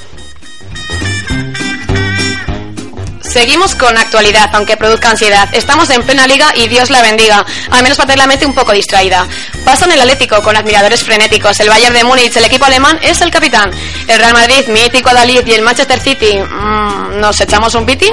Seguimos 3.20 3.75
con 3.75 3.99
actualidad, 3.99 4.49
aunque 4.52 4.76
produzca 4.76 5.10
ansiedad. 5.10 5.49
Estamos 5.52 5.90
en 5.90 6.04
plena 6.04 6.28
liga 6.28 6.52
y 6.54 6.69
Dios 6.69 6.88
la 6.90 7.02
bendiga, 7.02 7.44
al 7.72 7.82
menos 7.82 7.99
para 7.99 8.06
tener 8.06 8.19
la 8.20 8.26
mente 8.28 8.46
un 8.46 8.54
poco 8.54 8.70
distraída. 8.70 9.26
Pasan 9.64 9.90
el 9.90 10.00
Atlético 10.00 10.40
con 10.40 10.56
admiradores 10.56 11.02
frenéticos. 11.02 11.58
El 11.58 11.69
Bayern 11.69 11.94
de 11.94 12.04
Múnich, 12.04 12.37
el 12.37 12.44
equipo 12.44 12.64
alemán, 12.66 12.96
es 13.02 13.20
el 13.22 13.32
capitán. 13.32 13.72
El 14.06 14.19
Real 14.20 14.34
Madrid, 14.34 14.69
mítico 14.69 15.11
Dalí 15.12 15.40
y 15.44 15.50
el 15.52 15.62
Manchester 15.62 15.99
City, 15.99 16.38
mm, 16.49 17.19
¿nos 17.19 17.40
echamos 17.40 17.75
un 17.75 17.84
piti? 17.84 18.08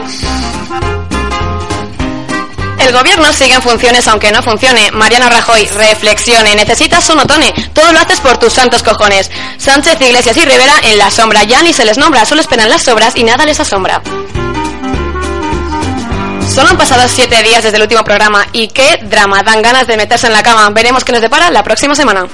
El 2.85 2.93
gobierno 2.93 3.33
sigue 3.33 3.55
en 3.55 3.63
funciones 3.63 4.07
aunque 4.07 4.31
no 4.31 4.43
funcione. 4.43 4.91
Mariano 4.91 5.27
Rajoy, 5.27 5.65
reflexione. 5.69 6.53
Necesitas 6.55 7.09
un 7.09 7.17
otone. 7.17 7.51
Todo 7.73 7.91
lo 7.91 7.99
haces 7.99 8.19
por 8.19 8.37
tus 8.37 8.53
santos 8.53 8.83
cojones. 8.83 9.31
Sánchez, 9.57 9.99
Iglesias 10.01 10.37
y 10.37 10.45
Rivera 10.45 10.75
en 10.83 10.99
la 10.99 11.09
sombra. 11.09 11.43
Ya 11.45 11.63
ni 11.63 11.73
se 11.73 11.83
les 11.83 11.97
nombra, 11.97 12.25
solo 12.25 12.41
esperan 12.41 12.69
las 12.69 12.87
obras 12.87 13.15
y 13.15 13.23
nada 13.23 13.43
les 13.43 13.59
asombra. 13.59 14.03
Solo 16.53 16.69
han 16.69 16.77
pasado 16.77 17.07
siete 17.07 17.41
días 17.41 17.63
desde 17.63 17.77
el 17.77 17.83
último 17.83 18.03
programa 18.03 18.45
y 18.53 18.67
qué 18.67 18.99
drama, 19.01 19.41
dan 19.41 19.63
ganas 19.63 19.87
de 19.87 19.97
meterse 19.97 20.27
en 20.27 20.33
la 20.33 20.43
cama. 20.43 20.69
Veremos 20.69 21.03
qué 21.03 21.11
nos 21.11 21.21
depara 21.21 21.49
la 21.49 21.63
próxima 21.63 21.95
semana. 21.95 22.27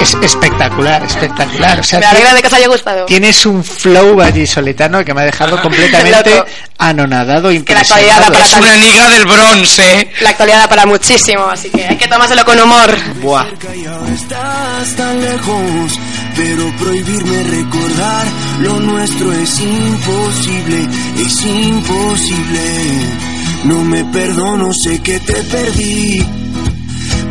Es 0.00 0.14
espectacular, 0.22 1.04
espectacular. 1.04 1.80
O 1.80 1.82
sea, 1.82 1.98
Me 2.00 2.06
alegra 2.06 2.32
de 2.34 2.40
que 2.40 2.46
os 2.46 2.52
haya 2.54 2.68
gustado. 2.68 3.04
tienes 3.06 3.44
un 3.44 3.62
flow 3.62 4.16
vallisoletano 4.16 5.04
que 5.04 5.12
me 5.12 5.20
ha 5.22 5.24
dejado 5.24 5.60
completamente 5.62 6.42
anonadado, 6.78 7.50
que 7.50 7.74
la 7.74 7.80
actualidad 7.80 8.22
impresionado. 8.22 8.44
Es 8.44 8.52
una 8.56 8.76
niga 8.76 9.08
del 9.10 9.26
bronce. 9.26 10.10
La 10.22 10.30
actualidad 10.30 10.60
da 10.60 10.68
para 10.68 10.86
muchísimo, 10.86 11.44
así 11.44 11.68
que 11.68 11.84
hay 11.86 11.96
que 11.96 12.08
tomárselo 12.08 12.44
con 12.44 12.58
humor. 12.58 12.90
Buah. 13.20 13.44
Ya 13.44 14.14
estás 14.14 14.96
tan 14.96 15.20
lejos, 15.20 15.92
pero 16.34 16.70
prohibirme 16.78 17.42
recordar 17.44 18.26
lo 18.60 18.80
nuestro 18.80 19.32
es 19.32 19.60
imposible, 19.60 20.88
es 21.18 21.44
imposible. 21.44 22.60
No 23.64 23.84
me 23.84 24.02
perdono, 24.06 24.72
sé 24.72 25.02
que 25.02 25.20
te 25.20 25.34
perdí, 25.34 26.26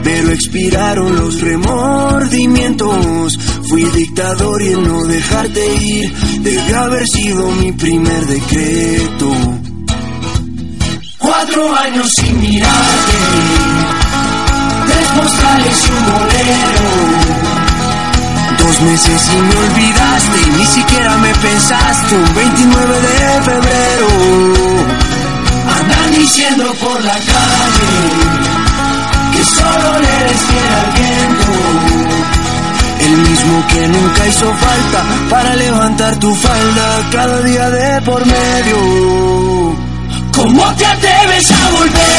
pero 0.04 0.32
expiraron 0.32 1.16
los 1.16 1.42
remordimientos. 1.42 3.38
Fui 3.70 3.84
dictador 3.84 4.62
y 4.62 4.68
el 4.68 4.88
no 4.88 5.04
dejarte 5.06 5.76
ir 5.76 6.14
debe 6.42 6.76
haber 6.76 7.08
sido 7.08 7.52
mi 7.52 7.72
primer 7.74 8.26
decreto. 8.26 9.32
Cuatro 11.18 11.76
años 11.76 12.12
sin 12.16 12.40
mirarte 12.40 13.18
tres 14.90 15.08
postales 15.08 15.88
y 15.88 15.92
un 15.92 16.06
bolero. 16.12 16.90
Dos 18.58 18.82
meses 18.82 19.22
y 19.34 19.42
me 19.42 19.56
olvidaste 19.56 20.52
ni 20.58 20.66
siquiera 20.66 21.18
me 21.18 21.34
pensaste 21.36 22.16
un 22.16 22.36
29 22.36 23.02
de 23.02 23.42
febrero. 23.44 24.08
Andan 25.80 26.12
diciendo 26.20 26.74
por 26.82 27.04
la 27.04 27.14
calle 27.14 28.59
que 29.34 29.44
solo 29.44 30.00
le 30.00 30.10
eres 30.22 30.42
fiel 30.50 30.86
viento. 30.96 31.52
El 33.00 33.18
mismo 33.18 33.68
que 33.68 33.88
nunca 33.88 34.28
hizo 34.28 34.54
falta 34.54 35.04
para 35.30 35.56
levantar 35.56 36.16
tu 36.18 36.36
falda 36.36 37.10
cada 37.12 37.42
día 37.42 37.70
de 37.70 38.02
por 38.02 38.26
medio. 38.26 38.78
¿Cómo 40.34 40.76
te 40.76 40.86
atreves 40.86 41.52
a 41.52 41.70
volver? 41.72 42.19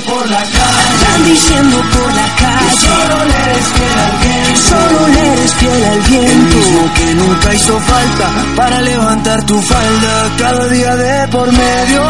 por 0.21 0.29
la 0.29 0.37
calle. 0.37 0.81
Andan 0.91 1.23
diciendo 1.25 1.77
por 1.93 2.13
la 2.13 2.27
calle. 2.35 2.69
Que 2.69 2.81
solo 2.87 3.25
le 3.25 3.37
eres 3.43 3.67
fiel 3.75 3.99
al 4.05 4.15
viento. 4.23 4.61
Solo 4.69 5.07
le 5.07 5.33
eres 5.33 5.53
fiel 5.55 5.83
al 5.85 6.01
viento. 6.01 6.31
El 6.31 6.63
mismo 6.63 6.93
que 6.93 7.15
nunca 7.15 7.53
hizo 7.55 7.79
falta 7.79 8.29
para 8.55 8.81
levantar 8.81 9.43
tu 9.45 9.61
falda 9.61 10.31
cada 10.37 10.67
día 10.67 10.95
de 10.95 11.27
por 11.29 11.51
medio. 11.51 12.01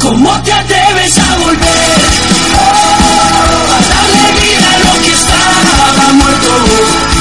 ¿Cómo 0.00 0.30
te 0.42 0.52
atreves 0.52 1.18
a 1.18 1.36
volver? 1.38 2.00
Oh, 2.54 2.92
a 3.76 3.80
darle 3.92 4.26
vida 4.40 4.68
a 4.74 4.78
lo 4.84 5.02
que 5.02 5.12
estaba 5.12 6.12
muerto. 6.12 7.11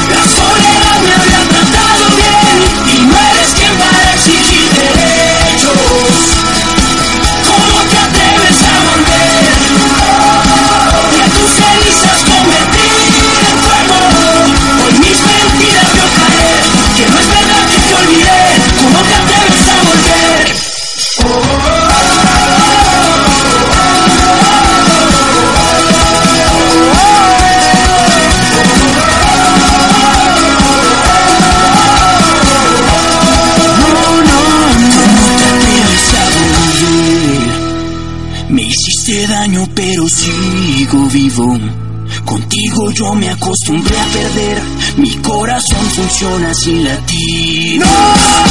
Funciona 46.22 46.54
sin 46.54 46.84
latir. 46.84 47.80
¡No! 47.80 48.50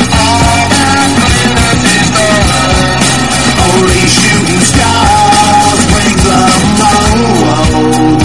Amor 7.51 8.20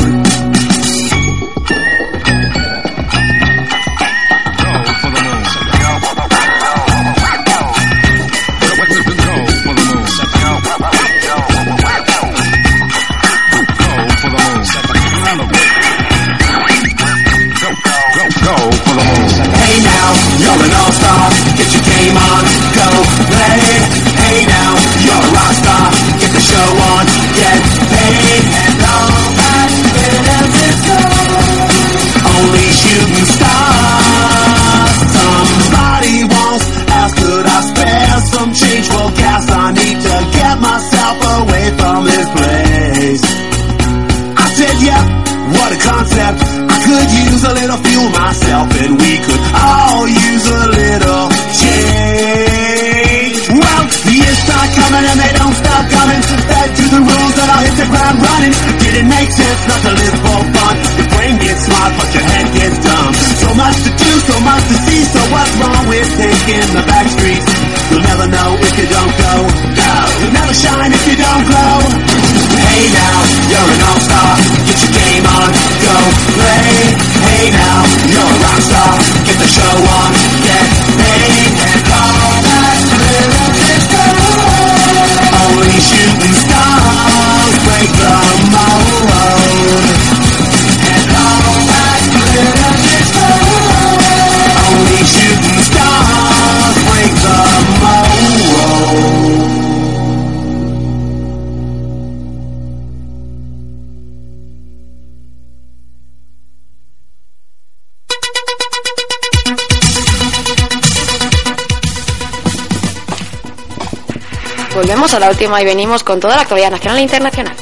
última 115.36 115.60
y 115.60 115.66
venimos 115.66 116.02
con 116.02 116.18
toda 116.18 116.34
la 116.34 116.42
actualidad 116.42 116.70
nacional 116.70 116.98
e 116.98 117.02
internacional. 117.02 117.54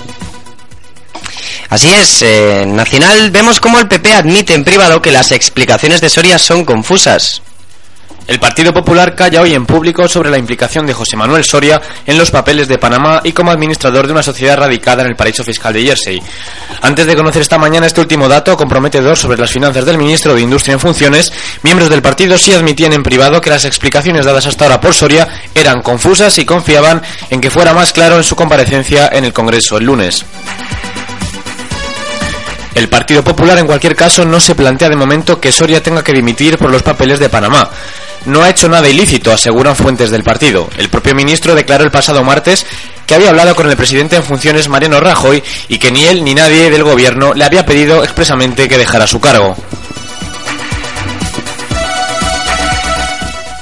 Así 1.70 1.92
es, 1.92 2.22
eh, 2.22 2.64
Nacional 2.68 3.32
vemos 3.32 3.58
cómo 3.58 3.80
el 3.80 3.88
PP 3.88 4.14
admite 4.14 4.54
en 4.54 4.62
privado 4.62 5.02
que 5.02 5.10
las 5.10 5.32
explicaciones 5.32 6.00
de 6.00 6.08
Soria 6.08 6.38
son 6.38 6.64
confusas. 6.64 7.42
El 8.26 8.40
Partido 8.40 8.72
Popular 8.72 9.14
calla 9.14 9.42
hoy 9.42 9.52
en 9.52 9.66
público 9.66 10.08
sobre 10.08 10.30
la 10.30 10.38
implicación 10.38 10.86
de 10.86 10.94
José 10.94 11.14
Manuel 11.14 11.44
Soria 11.44 11.80
en 12.06 12.16
los 12.16 12.30
papeles 12.30 12.68
de 12.68 12.78
Panamá 12.78 13.20
y 13.22 13.32
como 13.32 13.50
administrador 13.50 14.06
de 14.06 14.14
una 14.14 14.22
sociedad 14.22 14.56
radicada 14.56 15.02
en 15.02 15.08
el 15.08 15.16
paraíso 15.16 15.44
fiscal 15.44 15.74
de 15.74 15.82
Jersey. 15.82 16.22
Antes 16.80 17.06
de 17.06 17.16
conocer 17.16 17.42
esta 17.42 17.58
mañana 17.58 17.86
este 17.86 18.00
último 18.00 18.26
dato 18.26 18.56
comprometedor 18.56 19.18
sobre 19.18 19.36
las 19.36 19.50
finanzas 19.50 19.84
del 19.84 19.98
ministro 19.98 20.34
de 20.34 20.40
Industria 20.40 20.72
en 20.72 20.80
funciones, 20.80 21.30
miembros 21.62 21.90
del 21.90 22.00
partido 22.00 22.38
sí 22.38 22.54
admitían 22.54 22.94
en 22.94 23.02
privado 23.02 23.42
que 23.42 23.50
las 23.50 23.66
explicaciones 23.66 24.24
dadas 24.24 24.46
hasta 24.46 24.64
ahora 24.64 24.80
por 24.80 24.94
Soria 24.94 25.28
eran 25.54 25.82
confusas 25.82 26.38
y 26.38 26.46
confiaban 26.46 27.02
en 27.28 27.42
que 27.42 27.50
fuera 27.50 27.74
más 27.74 27.92
claro 27.92 28.16
en 28.16 28.24
su 28.24 28.34
comparecencia 28.34 29.10
en 29.12 29.26
el 29.26 29.34
Congreso 29.34 29.76
el 29.76 29.84
lunes. 29.84 30.24
El 32.74 32.88
Partido 32.88 33.22
Popular, 33.22 33.58
en 33.58 33.66
cualquier 33.66 33.94
caso, 33.94 34.24
no 34.24 34.40
se 34.40 34.54
plantea 34.54 34.88
de 34.88 34.96
momento 34.96 35.40
que 35.40 35.52
Soria 35.52 35.82
tenga 35.82 36.02
que 36.02 36.12
dimitir 36.12 36.58
por 36.58 36.70
los 36.70 36.82
papeles 36.82 37.20
de 37.20 37.28
Panamá. 37.28 37.70
No 38.26 38.42
ha 38.42 38.50
hecho 38.50 38.68
nada 38.68 38.88
ilícito, 38.88 39.32
aseguran 39.32 39.76
fuentes 39.76 40.10
del 40.10 40.22
partido. 40.22 40.70
El 40.78 40.88
propio 40.88 41.14
ministro 41.14 41.54
declaró 41.54 41.84
el 41.84 41.90
pasado 41.90 42.24
martes 42.24 42.64
que 43.06 43.14
había 43.14 43.28
hablado 43.28 43.54
con 43.54 43.68
el 43.68 43.76
presidente 43.76 44.16
en 44.16 44.22
funciones 44.22 44.68
Mariano 44.68 44.98
Rajoy 44.98 45.42
y 45.68 45.78
que 45.78 45.92
ni 45.92 46.04
él 46.04 46.24
ni 46.24 46.34
nadie 46.34 46.70
del 46.70 46.84
gobierno 46.84 47.34
le 47.34 47.44
había 47.44 47.66
pedido 47.66 48.02
expresamente 48.02 48.68
que 48.68 48.78
dejara 48.78 49.06
su 49.06 49.20
cargo. 49.20 49.54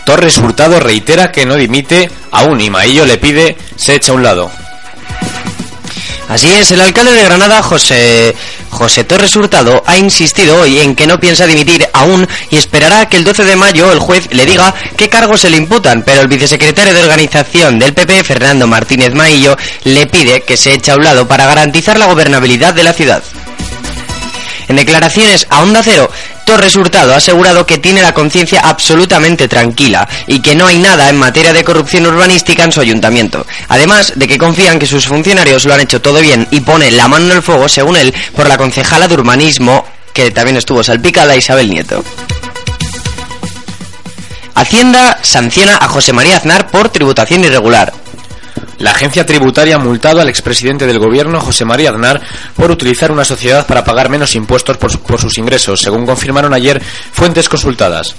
Torres 0.05 0.39
Hurtado 0.39 0.79
reitera 0.79 1.33
que 1.33 1.47
no 1.47 1.57
dimite, 1.57 2.11
aún 2.31 2.61
y 2.61 2.71
Maillo 2.71 3.05
le 3.07 3.19
pide 3.19 3.57
se 3.77 3.95
echa 3.95 4.13
a 4.13 4.15
un 4.15 4.23
lado. 4.23 4.62
Así 6.29 6.51
es, 6.51 6.71
el 6.71 6.81
alcalde 6.81 7.13
de 7.13 7.25
Granada, 7.25 7.63
José, 7.63 8.35
José 8.71 9.05
Torres 9.05 9.37
Hurtado, 9.37 9.83
ha 9.87 9.99
insistido 9.99 10.61
hoy 10.61 10.79
en 10.79 10.95
que 10.95 11.07
no 11.07 11.21
piensa 11.21 11.47
dimitir 11.47 11.87
aún 11.93 12.27
y 12.51 12.57
esperará 12.57 13.09
que 13.09 13.19
el 13.19 13.25
12 13.25 13.45
de 13.45 13.57
mayo 13.57 13.93
el 13.93 13.99
juez 13.99 14.29
le 14.33 14.47
diga 14.47 14.75
qué 14.97 15.09
cargos 15.09 15.43
se 15.43 15.51
le 15.51 15.59
imputan, 15.59 16.03
pero 16.03 16.23
el 16.23 16.29
vicesecretario 16.29 16.95
de 16.95 17.03
organización 17.03 17.79
del 17.79 17.93
PP, 17.93 18.25
Fernando 18.25 18.67
Martínez 18.67 19.15
Maillo, 19.15 19.57
le 19.85 20.07
pide 20.07 20.43
que 20.43 20.57
se 20.57 20.73
eche 20.73 20.93
a 20.93 20.97
un 20.97 21.05
lado 21.05 21.29
para 21.29 21.47
garantizar 21.47 21.99
la 21.99 22.07
gobernabilidad 22.07 22.73
de 22.73 22.85
la 22.85 22.93
ciudad. 22.93 23.23
En 24.69 24.77
declaraciones 24.77 25.47
a 25.51 25.63
Onda 25.63 25.83
Cero, 25.83 26.11
Torres 26.45 26.77
Hurtado 26.77 27.15
ha 27.15 27.17
asegurado 27.17 27.67
que 27.67 27.79
tiene 27.79 28.03
la 28.03 28.15
conciencia 28.15 28.61
absolutamente 28.61 29.49
tranquila 29.49 30.09
y 30.27 30.41
que 30.41 30.55
no 30.55 30.67
hay 30.67 30.79
nada 30.79 31.09
en 31.09 31.17
materia 31.17 31.53
de 31.53 31.65
corrupción 31.65 32.07
urbanística 32.07 32.65
en 32.65 32.73
su 32.73 32.81
ayuntamiento. 32.81 33.47
Además 33.69 34.13
de 34.17 34.29
que 34.29 34.39
confían 34.39 34.79
que 34.79 34.87
sus 34.87 35.07
funcionarios 35.07 35.65
lo 35.65 35.75
han 35.75 35.81
hecho 35.81 36.01
todo 36.01 36.21
bien 36.21 36.47
y 36.51 36.61
pone 36.61 36.91
la 36.91 37.09
mano 37.09 37.27
en 37.27 37.33
el 37.33 37.43
fuego, 37.43 37.69
según 37.69 37.97
él, 37.97 38.15
por 38.35 38.49
la 38.49 38.59
concejala 38.59 39.09
de 39.09 39.15
urbanismo, 39.15 39.85
que 40.13 40.31
también 40.31 40.57
estuvo 40.57 40.83
salpicada, 40.83 41.37
Isabel 41.37 41.71
Nieto. 41.71 42.05
Hacienda 44.55 45.19
sanciona 45.23 45.77
a 45.77 45.89
José 45.89 46.13
María 46.13 46.37
Aznar 46.37 46.71
por 46.71 46.91
tributación 46.91 47.45
irregular. 47.45 47.93
La 48.79 48.91
agencia 48.91 49.25
tributaria 49.25 49.77
ha 49.77 49.79
multado 49.79 50.21
al 50.21 50.29
expresidente 50.29 50.87
del 50.87 50.99
gobierno, 50.99 51.41
José 51.41 51.65
María 51.65 51.91
Aznar, 51.91 52.21
por 52.57 52.71
utilizar 52.71 53.13
una 53.13 53.25
sociedad 53.25 53.67
para 53.67 53.85
pagar 53.85 54.09
menos 54.09 54.35
impuestos 54.35 54.77
por, 54.77 54.91
su- 54.91 55.01
por 55.01 55.21
sus 55.21 55.39
ingresos, 55.39 55.81
según 55.81 56.05
confirmaron 56.07 56.53
ayer 56.55 56.83
fuentes 57.13 57.49
consultadas. 57.49 58.15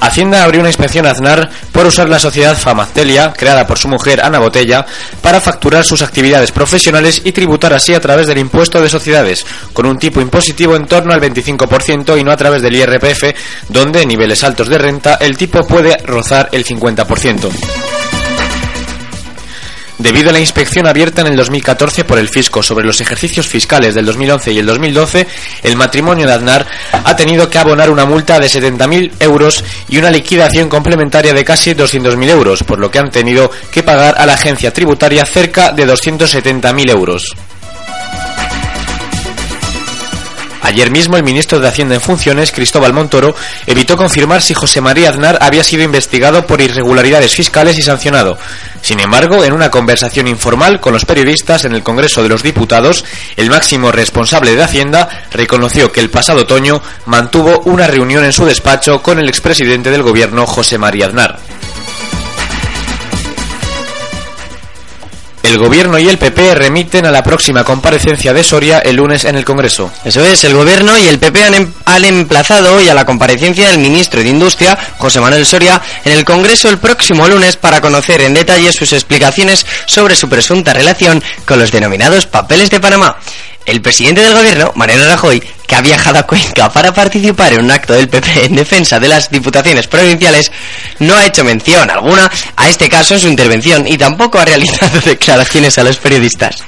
Hacienda 0.00 0.44
abrió 0.44 0.60
una 0.60 0.68
inspección 0.68 1.06
a 1.06 1.10
Aznar 1.10 1.50
por 1.72 1.86
usar 1.86 2.08
la 2.08 2.18
sociedad 2.18 2.56
Famactelia, 2.56 3.32
creada 3.32 3.66
por 3.66 3.78
su 3.78 3.88
mujer 3.88 4.20
Ana 4.22 4.38
Botella, 4.38 4.86
para 5.20 5.40
facturar 5.40 5.84
sus 5.84 6.02
actividades 6.02 6.52
profesionales 6.52 7.22
y 7.24 7.32
tributar 7.32 7.72
así 7.72 7.94
a 7.94 8.00
través 8.00 8.26
del 8.26 8.38
impuesto 8.38 8.80
de 8.80 8.88
sociedades, 8.88 9.44
con 9.72 9.86
un 9.86 9.98
tipo 9.98 10.20
impositivo 10.20 10.76
en 10.76 10.86
torno 10.86 11.12
al 11.12 11.20
25% 11.20 12.18
y 12.20 12.24
no 12.24 12.30
a 12.30 12.36
través 12.36 12.62
del 12.62 12.76
IRPF, 12.76 13.24
donde 13.68 14.02
en 14.02 14.08
niveles 14.08 14.44
altos 14.44 14.68
de 14.68 14.78
renta 14.78 15.14
el 15.20 15.36
tipo 15.36 15.66
puede 15.66 15.96
rozar 15.98 16.48
el 16.52 16.64
50%. 16.64 18.03
Debido 19.98 20.30
a 20.30 20.32
la 20.32 20.40
inspección 20.40 20.88
abierta 20.88 21.20
en 21.20 21.28
el 21.28 21.36
2014 21.36 22.04
por 22.04 22.18
el 22.18 22.28
Fisco 22.28 22.64
sobre 22.64 22.84
los 22.84 23.00
ejercicios 23.00 23.46
fiscales 23.46 23.94
del 23.94 24.04
2011 24.04 24.52
y 24.52 24.58
el 24.58 24.66
2012, 24.66 25.26
el 25.62 25.76
matrimonio 25.76 26.26
de 26.26 26.32
Aznar 26.32 26.66
ha 26.92 27.14
tenido 27.14 27.48
que 27.48 27.58
abonar 27.58 27.90
una 27.90 28.04
multa 28.04 28.40
de 28.40 28.48
70.000 28.48 29.12
euros 29.20 29.62
y 29.88 29.98
una 29.98 30.10
liquidación 30.10 30.68
complementaria 30.68 31.32
de 31.32 31.44
casi 31.44 31.74
200.000 31.74 32.28
euros, 32.28 32.64
por 32.64 32.80
lo 32.80 32.90
que 32.90 32.98
han 32.98 33.10
tenido 33.10 33.50
que 33.70 33.84
pagar 33.84 34.16
a 34.18 34.26
la 34.26 34.34
agencia 34.34 34.72
tributaria 34.72 35.24
cerca 35.24 35.70
de 35.70 35.86
270.000 35.86 36.90
euros. 36.90 37.34
Ayer 40.64 40.90
mismo 40.90 41.18
el 41.18 41.22
ministro 41.22 41.60
de 41.60 41.68
Hacienda 41.68 41.94
en 41.94 42.00
funciones, 42.00 42.50
Cristóbal 42.50 42.94
Montoro, 42.94 43.36
evitó 43.66 43.98
confirmar 43.98 44.40
si 44.40 44.54
José 44.54 44.80
María 44.80 45.10
Aznar 45.10 45.38
había 45.42 45.62
sido 45.62 45.82
investigado 45.82 46.46
por 46.46 46.62
irregularidades 46.62 47.34
fiscales 47.34 47.78
y 47.78 47.82
sancionado. 47.82 48.38
Sin 48.80 48.98
embargo, 48.98 49.44
en 49.44 49.52
una 49.52 49.70
conversación 49.70 50.26
informal 50.26 50.80
con 50.80 50.94
los 50.94 51.04
periodistas 51.04 51.66
en 51.66 51.74
el 51.74 51.82
Congreso 51.82 52.22
de 52.22 52.30
los 52.30 52.42
Diputados, 52.42 53.04
el 53.36 53.50
máximo 53.50 53.92
responsable 53.92 54.56
de 54.56 54.62
Hacienda 54.62 55.26
reconoció 55.32 55.92
que 55.92 56.00
el 56.00 56.08
pasado 56.08 56.40
otoño 56.40 56.80
mantuvo 57.04 57.60
una 57.66 57.86
reunión 57.86 58.24
en 58.24 58.32
su 58.32 58.46
despacho 58.46 59.02
con 59.02 59.18
el 59.18 59.28
expresidente 59.28 59.90
del 59.90 60.02
gobierno, 60.02 60.46
José 60.46 60.78
María 60.78 61.08
Aznar. 61.08 61.38
El 65.44 65.58
gobierno 65.58 65.98
y 65.98 66.08
el 66.08 66.16
PP 66.16 66.54
remiten 66.54 67.04
a 67.04 67.10
la 67.10 67.22
próxima 67.22 67.64
comparecencia 67.64 68.32
de 68.32 68.42
Soria 68.42 68.78
el 68.78 68.96
lunes 68.96 69.24
en 69.26 69.36
el 69.36 69.44
Congreso. 69.44 69.92
Eso 70.02 70.24
es, 70.24 70.42
el 70.44 70.54
gobierno 70.54 70.96
y 70.96 71.06
el 71.06 71.18
PP 71.18 71.44
han, 71.44 71.54
em- 71.54 71.72
han 71.84 72.04
emplazado 72.04 72.74
hoy 72.76 72.88
a 72.88 72.94
la 72.94 73.04
comparecencia 73.04 73.68
del 73.68 73.78
ministro 73.78 74.22
de 74.22 74.30
Industria, 74.30 74.76
José 74.96 75.20
Manuel 75.20 75.44
Soria, 75.44 75.82
en 76.06 76.12
el 76.12 76.24
Congreso 76.24 76.70
el 76.70 76.78
próximo 76.78 77.28
lunes 77.28 77.56
para 77.56 77.82
conocer 77.82 78.22
en 78.22 78.32
detalle 78.32 78.72
sus 78.72 78.94
explicaciones 78.94 79.66
sobre 79.84 80.16
su 80.16 80.30
presunta 80.30 80.72
relación 80.72 81.22
con 81.44 81.58
los 81.58 81.70
denominados 81.70 82.24
papeles 82.26 82.70
de 82.70 82.80
Panamá. 82.80 83.18
El 83.66 83.80
presidente 83.80 84.20
del 84.22 84.34
gobierno, 84.34 84.72
Mariano 84.74 85.06
Rajoy, 85.06 85.42
que 85.66 85.74
ha 85.74 85.80
viajado 85.80 86.18
a 86.18 86.22
Cuenca 86.24 86.70
para 86.70 86.92
participar 86.92 87.54
en 87.54 87.64
un 87.64 87.70
acto 87.70 87.94
del 87.94 88.08
PP 88.08 88.44
en 88.44 88.56
defensa 88.56 89.00
de 89.00 89.08
las 89.08 89.30
diputaciones 89.30 89.86
provinciales, 89.86 90.52
no 90.98 91.16
ha 91.16 91.24
hecho 91.24 91.44
mención 91.44 91.90
alguna 91.90 92.30
a 92.56 92.68
este 92.68 92.90
caso 92.90 93.14
en 93.14 93.20
su 93.20 93.28
intervención 93.28 93.86
y 93.88 93.96
tampoco 93.96 94.38
ha 94.38 94.44
realizado 94.44 95.00
declaraciones 95.04 95.78
a 95.78 95.84
los 95.84 95.96
periodistas. 95.96 96.62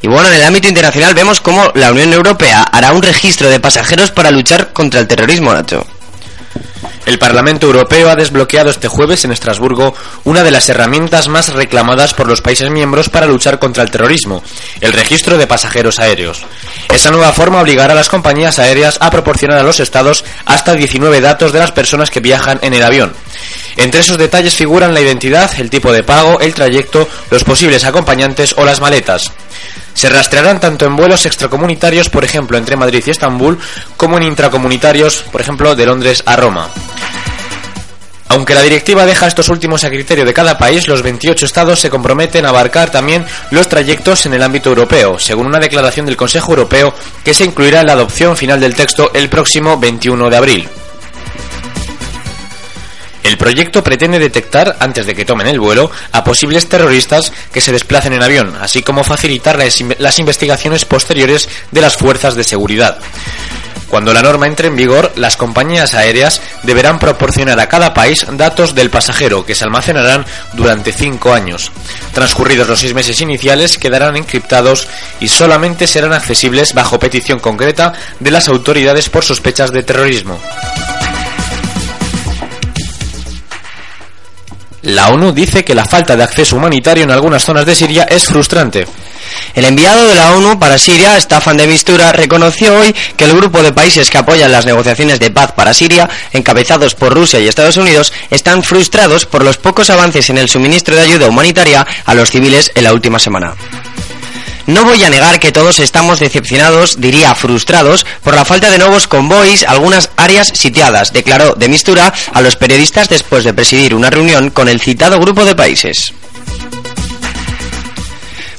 Y 0.00 0.08
bueno, 0.08 0.28
en 0.28 0.34
el 0.34 0.44
ámbito 0.44 0.68
internacional 0.68 1.14
vemos 1.14 1.40
cómo 1.40 1.72
la 1.74 1.90
Unión 1.90 2.12
Europea 2.12 2.62
hará 2.62 2.92
un 2.92 3.02
registro 3.02 3.50
de 3.50 3.58
pasajeros 3.58 4.12
para 4.12 4.30
luchar 4.30 4.72
contra 4.72 5.00
el 5.00 5.08
terrorismo, 5.08 5.52
Nacho. 5.52 5.84
El 7.06 7.20
Parlamento 7.20 7.68
Europeo 7.68 8.10
ha 8.10 8.16
desbloqueado 8.16 8.68
este 8.68 8.88
jueves 8.88 9.24
en 9.24 9.30
Estrasburgo 9.30 9.94
una 10.24 10.42
de 10.42 10.50
las 10.50 10.68
herramientas 10.68 11.28
más 11.28 11.52
reclamadas 11.52 12.14
por 12.14 12.26
los 12.26 12.42
países 12.42 12.68
miembros 12.68 13.08
para 13.08 13.26
luchar 13.26 13.60
contra 13.60 13.84
el 13.84 13.92
terrorismo, 13.92 14.42
el 14.80 14.92
registro 14.92 15.38
de 15.38 15.46
pasajeros 15.46 16.00
aéreos. 16.00 16.42
Esa 16.92 17.12
nueva 17.12 17.32
forma 17.32 17.60
obligará 17.60 17.92
a 17.92 17.96
las 17.96 18.08
compañías 18.08 18.58
aéreas 18.58 18.98
a 19.00 19.10
proporcionar 19.10 19.58
a 19.58 19.62
los 19.62 19.78
estados 19.78 20.24
hasta 20.46 20.74
19 20.74 21.20
datos 21.20 21.52
de 21.52 21.60
las 21.60 21.70
personas 21.70 22.10
que 22.10 22.18
viajan 22.18 22.58
en 22.62 22.74
el 22.74 22.82
avión. 22.82 23.14
Entre 23.76 24.00
esos 24.00 24.18
detalles 24.18 24.56
figuran 24.56 24.92
la 24.92 25.00
identidad, 25.00 25.50
el 25.60 25.70
tipo 25.70 25.92
de 25.92 26.02
pago, 26.02 26.40
el 26.40 26.54
trayecto, 26.54 27.08
los 27.30 27.44
posibles 27.44 27.84
acompañantes 27.84 28.54
o 28.56 28.64
las 28.64 28.80
maletas. 28.80 29.30
Se 29.94 30.08
rastrearán 30.08 30.60
tanto 30.60 30.86
en 30.86 30.96
vuelos 30.96 31.26
extracomunitarios, 31.26 32.08
por 32.08 32.24
ejemplo, 32.24 32.58
entre 32.58 32.76
Madrid 32.76 33.02
y 33.06 33.10
Estambul, 33.10 33.58
como 33.96 34.16
en 34.16 34.24
intracomunitarios, 34.24 35.24
por 35.32 35.40
ejemplo, 35.40 35.74
de 35.74 35.86
Londres 35.86 36.22
a 36.26 36.36
Roma. 36.36 36.68
Aunque 38.28 38.54
la 38.54 38.62
directiva 38.62 39.06
deja 39.06 39.28
estos 39.28 39.48
últimos 39.48 39.84
a 39.84 39.88
criterio 39.88 40.24
de 40.24 40.34
cada 40.34 40.58
país, 40.58 40.88
los 40.88 41.02
28 41.02 41.46
estados 41.46 41.80
se 41.80 41.90
comprometen 41.90 42.44
a 42.44 42.48
abarcar 42.48 42.90
también 42.90 43.24
los 43.50 43.68
trayectos 43.68 44.26
en 44.26 44.34
el 44.34 44.42
ámbito 44.42 44.70
europeo, 44.70 45.18
según 45.18 45.46
una 45.46 45.60
declaración 45.60 46.06
del 46.06 46.16
Consejo 46.16 46.52
Europeo 46.52 46.92
que 47.24 47.34
se 47.34 47.44
incluirá 47.44 47.80
en 47.80 47.86
la 47.86 47.92
adopción 47.92 48.36
final 48.36 48.60
del 48.60 48.74
texto 48.74 49.10
el 49.14 49.28
próximo 49.28 49.78
21 49.78 50.28
de 50.28 50.36
abril. 50.36 50.68
El 53.26 53.38
proyecto 53.38 53.82
pretende 53.82 54.20
detectar, 54.20 54.76
antes 54.78 55.04
de 55.04 55.12
que 55.16 55.24
tomen 55.24 55.48
el 55.48 55.58
vuelo, 55.58 55.90
a 56.12 56.22
posibles 56.22 56.68
terroristas 56.68 57.32
que 57.52 57.60
se 57.60 57.72
desplacen 57.72 58.12
en 58.12 58.22
avión, 58.22 58.56
así 58.60 58.82
como 58.84 59.02
facilitar 59.02 59.58
las, 59.58 59.80
in- 59.80 59.96
las 59.98 60.20
investigaciones 60.20 60.84
posteriores 60.84 61.48
de 61.72 61.80
las 61.80 61.96
fuerzas 61.96 62.36
de 62.36 62.44
seguridad. 62.44 62.98
Cuando 63.88 64.14
la 64.14 64.22
norma 64.22 64.46
entre 64.46 64.68
en 64.68 64.76
vigor, 64.76 65.12
las 65.16 65.36
compañías 65.36 65.94
aéreas 65.94 66.40
deberán 66.62 67.00
proporcionar 67.00 67.58
a 67.58 67.68
cada 67.68 67.94
país 67.94 68.24
datos 68.32 68.76
del 68.76 68.90
pasajero 68.90 69.44
que 69.44 69.56
se 69.56 69.64
almacenarán 69.64 70.24
durante 70.52 70.92
cinco 70.92 71.32
años. 71.32 71.72
Transcurridos 72.14 72.68
los 72.68 72.78
seis 72.78 72.94
meses 72.94 73.20
iniciales, 73.20 73.76
quedarán 73.76 74.16
encriptados 74.16 74.86
y 75.18 75.26
solamente 75.28 75.88
serán 75.88 76.12
accesibles 76.12 76.74
bajo 76.74 77.00
petición 77.00 77.40
concreta 77.40 77.92
de 78.20 78.30
las 78.30 78.46
autoridades 78.48 79.08
por 79.08 79.24
sospechas 79.24 79.72
de 79.72 79.82
terrorismo. 79.82 80.40
La 84.86 85.08
ONU 85.08 85.32
dice 85.32 85.64
que 85.64 85.74
la 85.74 85.84
falta 85.84 86.14
de 86.14 86.22
acceso 86.22 86.54
humanitario 86.54 87.02
en 87.02 87.10
algunas 87.10 87.44
zonas 87.44 87.66
de 87.66 87.74
Siria 87.74 88.04
es 88.04 88.26
frustrante. 88.26 88.86
El 89.52 89.64
enviado 89.64 90.06
de 90.06 90.14
la 90.14 90.30
ONU 90.30 90.60
para 90.60 90.78
Siria, 90.78 91.20
Staffan 91.20 91.56
de 91.56 91.66
Mistura, 91.66 92.12
reconoció 92.12 92.72
hoy 92.78 92.94
que 93.16 93.24
el 93.24 93.34
grupo 93.36 93.64
de 93.64 93.72
países 93.72 94.08
que 94.10 94.18
apoyan 94.18 94.52
las 94.52 94.64
negociaciones 94.64 95.18
de 95.18 95.32
paz 95.32 95.50
para 95.50 95.74
Siria, 95.74 96.08
encabezados 96.32 96.94
por 96.94 97.12
Rusia 97.12 97.40
y 97.40 97.48
Estados 97.48 97.76
Unidos, 97.78 98.12
están 98.30 98.62
frustrados 98.62 99.26
por 99.26 99.42
los 99.42 99.56
pocos 99.56 99.90
avances 99.90 100.30
en 100.30 100.38
el 100.38 100.48
suministro 100.48 100.94
de 100.94 101.02
ayuda 101.02 101.26
humanitaria 101.26 101.84
a 102.04 102.14
los 102.14 102.30
civiles 102.30 102.70
en 102.76 102.84
la 102.84 102.92
última 102.92 103.18
semana. 103.18 103.56
No 104.66 104.84
voy 104.84 105.02
a 105.04 105.10
negar 105.10 105.38
que 105.38 105.52
todos 105.52 105.78
estamos 105.78 106.18
decepcionados, 106.18 107.00
diría 107.00 107.34
frustrados, 107.36 108.04
por 108.24 108.34
la 108.34 108.44
falta 108.44 108.68
de 108.68 108.78
nuevos 108.78 109.06
convoys 109.06 109.64
algunas 109.64 110.10
áreas 110.16 110.48
sitiadas, 110.54 111.12
declaró 111.12 111.54
de 111.54 111.68
Mistura 111.68 112.12
a 112.32 112.40
los 112.40 112.56
periodistas 112.56 113.08
después 113.08 113.44
de 113.44 113.54
presidir 113.54 113.94
una 113.94 114.10
reunión 114.10 114.50
con 114.50 114.68
el 114.68 114.80
citado 114.80 115.20
grupo 115.20 115.44
de 115.44 115.54
países. 115.54 116.12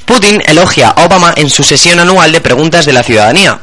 Putin 0.06 0.42
elogia 0.46 0.90
a 0.90 1.06
Obama 1.06 1.34
en 1.36 1.50
su 1.50 1.64
sesión 1.64 2.00
anual 2.00 2.32
de 2.32 2.40
preguntas 2.40 2.86
de 2.86 2.94
la 2.94 3.04
ciudadanía. 3.04 3.60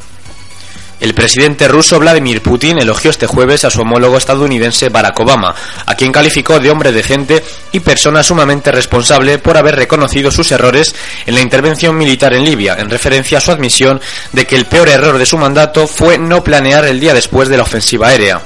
El 1.04 1.12
presidente 1.12 1.68
ruso 1.68 1.98
Vladimir 1.98 2.40
Putin 2.40 2.78
elogió 2.78 3.10
este 3.10 3.26
jueves 3.26 3.62
a 3.66 3.70
su 3.70 3.82
homólogo 3.82 4.16
estadounidense 4.16 4.88
Barack 4.88 5.20
Obama, 5.20 5.54
a 5.84 5.94
quien 5.96 6.10
calificó 6.10 6.58
de 6.58 6.70
hombre 6.70 6.92
decente 6.92 7.44
y 7.72 7.80
persona 7.80 8.22
sumamente 8.22 8.72
responsable 8.72 9.38
por 9.38 9.58
haber 9.58 9.76
reconocido 9.76 10.30
sus 10.30 10.50
errores 10.50 10.94
en 11.26 11.34
la 11.34 11.42
intervención 11.42 11.94
militar 11.98 12.32
en 12.32 12.46
Libia, 12.46 12.76
en 12.78 12.88
referencia 12.88 13.36
a 13.36 13.42
su 13.42 13.52
admisión 13.52 14.00
de 14.32 14.46
que 14.46 14.56
el 14.56 14.64
peor 14.64 14.88
error 14.88 15.18
de 15.18 15.26
su 15.26 15.36
mandato 15.36 15.86
fue 15.86 16.16
no 16.16 16.42
planear 16.42 16.86
el 16.86 16.98
día 16.98 17.12
después 17.12 17.50
de 17.50 17.58
la 17.58 17.64
ofensiva 17.64 18.08
aérea. 18.08 18.40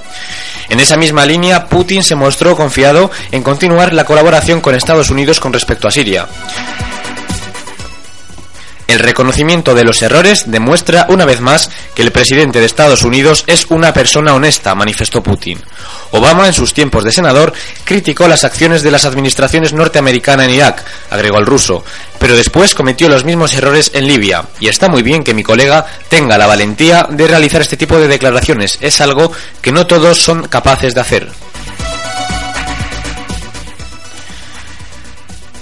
En 0.69 0.81
esa 0.81 0.97
misma 0.97 1.25
línea, 1.27 1.67
Putin 1.67 2.03
se 2.03 2.17
mostró 2.17 2.57
confiado 2.57 3.09
en 3.31 3.45
continuar 3.45 3.95
la 3.95 4.05
colaboración 4.05 4.61
con 4.61 4.75
Estados 4.75 5.11
Unidos 5.11 5.39
con 5.39 5.53
respecto 5.53 5.87
a 5.87 5.93
Siria. 5.93 6.27
El 8.89 9.01
reconocimiento 9.01 9.75
de 9.75 9.85
los 9.85 10.01
errores 10.01 10.45
demuestra 10.47 11.05
una 11.11 11.27
vez 11.27 11.43
más 11.43 11.71
que 11.95 12.01
el 12.01 12.11
presidente 12.11 12.59
de 12.59 12.65
Estados 12.65 13.03
Unidos 13.03 13.45
es 13.47 13.67
una 13.69 13.93
persona 13.93 14.33
honesta, 14.33 14.75
manifestó 14.75 15.23
Putin. 15.23 15.61
Obama, 16.13 16.47
en 16.47 16.55
sus 16.55 16.73
tiempos 16.73 17.05
de 17.05 17.13
senador, 17.13 17.53
criticó 17.85 18.27
las 18.27 18.45
acciones 18.45 18.83
de 18.83 18.91
las 18.91 19.05
administraciones 19.05 19.75
norteamericanas 19.75 20.49
en 20.49 20.55
Irak, 20.55 20.83
agregó 21.11 21.39
el 21.39 21.45
ruso, 21.45 21.85
pero 22.19 22.35
después 22.35 22.75
cometió 22.75 23.11
los 23.11 23.25
mismos 23.25 23.53
errores 23.53 23.91
en 23.93 24.09
Libia. 24.09 24.47
Y 24.59 24.69
está 24.69 24.89
muy 24.89 25.03
bien 25.03 25.23
que 25.23 25.35
mi 25.35 25.43
colega 25.43 25.85
tenga 26.09 26.39
la 26.39 26.47
valentía 26.47 27.07
de 27.11 27.29
realizar 27.29 27.61
este 27.61 27.77
tipo 27.77 27.99
de 27.99 28.09
declaraciones. 28.09 28.79
Es 28.81 29.03
algo 29.03 29.31
que 29.61 29.71
no 29.71 29.87
todos 29.87 30.17
son 30.17 30.49
capaces 30.49 30.95
de 30.95 31.01
hacer. 31.03 31.29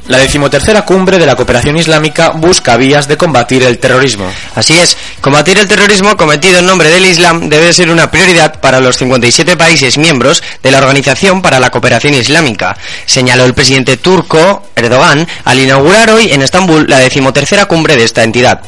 La 0.08 0.18
decimotercera 0.18 0.84
cumbre 0.84 1.18
de 1.18 1.26
la 1.26 1.34
cooperación 1.34 1.76
islámica 1.76 2.30
busca 2.30 2.76
vías 2.76 3.08
de 3.08 3.16
combatir 3.16 3.64
el 3.64 3.78
terrorismo. 3.78 4.30
Así 4.54 4.78
es, 4.78 4.96
combatir 5.20 5.58
el 5.58 5.66
terrorismo 5.66 6.16
cometido 6.16 6.60
en 6.60 6.66
nombre 6.66 6.90
del 6.90 7.06
Islam 7.06 7.48
debe 7.48 7.72
ser 7.72 7.90
una 7.90 8.08
prioridad 8.08 8.60
para 8.60 8.80
los 8.80 8.96
57 8.98 9.56
países 9.56 9.98
miembros 9.98 10.44
de 10.62 10.70
la 10.70 10.78
Organización 10.78 11.42
para 11.42 11.58
la 11.58 11.70
Cooperación 11.70 12.14
Islámica, 12.14 12.76
señaló 13.04 13.44
el 13.44 13.54
presidente 13.54 13.96
turco 13.96 14.70
Erdogan 14.76 15.26
al 15.44 15.58
inaugurar 15.58 16.10
hoy 16.10 16.30
en 16.30 16.42
Estambul 16.42 16.86
la 16.88 16.98
decimotercera 16.98 17.66
cumbre 17.66 17.96
de 17.96 18.04
esta 18.04 18.22
entidad. 18.22 18.60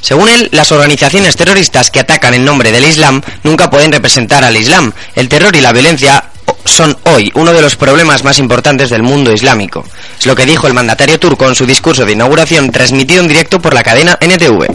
Según 0.00 0.28
él, 0.28 0.48
las 0.50 0.72
organizaciones 0.72 1.36
terroristas 1.36 1.92
que 1.92 2.00
atacan 2.00 2.34
en 2.34 2.44
nombre 2.44 2.72
del 2.72 2.84
Islam 2.84 3.22
nunca 3.44 3.70
pueden 3.70 3.92
representar 3.92 4.42
al 4.42 4.56
Islam. 4.56 4.92
El 5.14 5.28
terror 5.28 5.54
y 5.54 5.60
la 5.60 5.72
violencia 5.72 6.24
son 6.64 6.96
hoy 7.04 7.30
uno 7.34 7.52
de 7.52 7.62
los 7.62 7.76
problemas 7.76 8.24
más 8.24 8.38
importantes 8.38 8.90
del 8.90 9.02
mundo 9.02 9.32
islámico. 9.32 9.84
Es 10.18 10.26
lo 10.26 10.36
que 10.36 10.46
dijo 10.46 10.66
el 10.66 10.74
mandatario 10.74 11.18
turco 11.18 11.48
en 11.48 11.54
su 11.54 11.66
discurso 11.66 12.04
de 12.04 12.12
inauguración 12.12 12.70
transmitido 12.70 13.22
en 13.22 13.28
directo 13.28 13.60
por 13.60 13.74
la 13.74 13.82
cadena 13.82 14.18
NTV. 14.20 14.66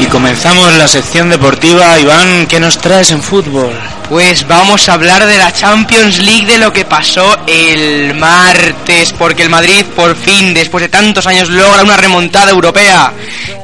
Y 0.00 0.06
comenzamos 0.06 0.76
la 0.76 0.88
sección 0.88 1.28
deportiva. 1.28 1.98
Iván, 1.98 2.46
¿qué 2.46 2.60
nos 2.60 2.78
traes 2.78 3.10
en 3.10 3.22
fútbol? 3.22 3.72
Pues 4.08 4.48
vamos 4.48 4.88
a 4.88 4.94
hablar 4.94 5.26
de 5.26 5.36
la 5.36 5.52
Champions 5.52 6.18
League, 6.18 6.46
de 6.46 6.56
lo 6.56 6.72
que 6.72 6.86
pasó 6.86 7.36
el 7.46 8.14
martes, 8.14 9.12
porque 9.12 9.42
el 9.42 9.50
Madrid 9.50 9.84
por 9.94 10.16
fin, 10.16 10.54
después 10.54 10.80
de 10.80 10.88
tantos 10.88 11.26
años, 11.26 11.50
logra 11.50 11.82
una 11.82 11.98
remontada 11.98 12.50
europea. 12.50 13.12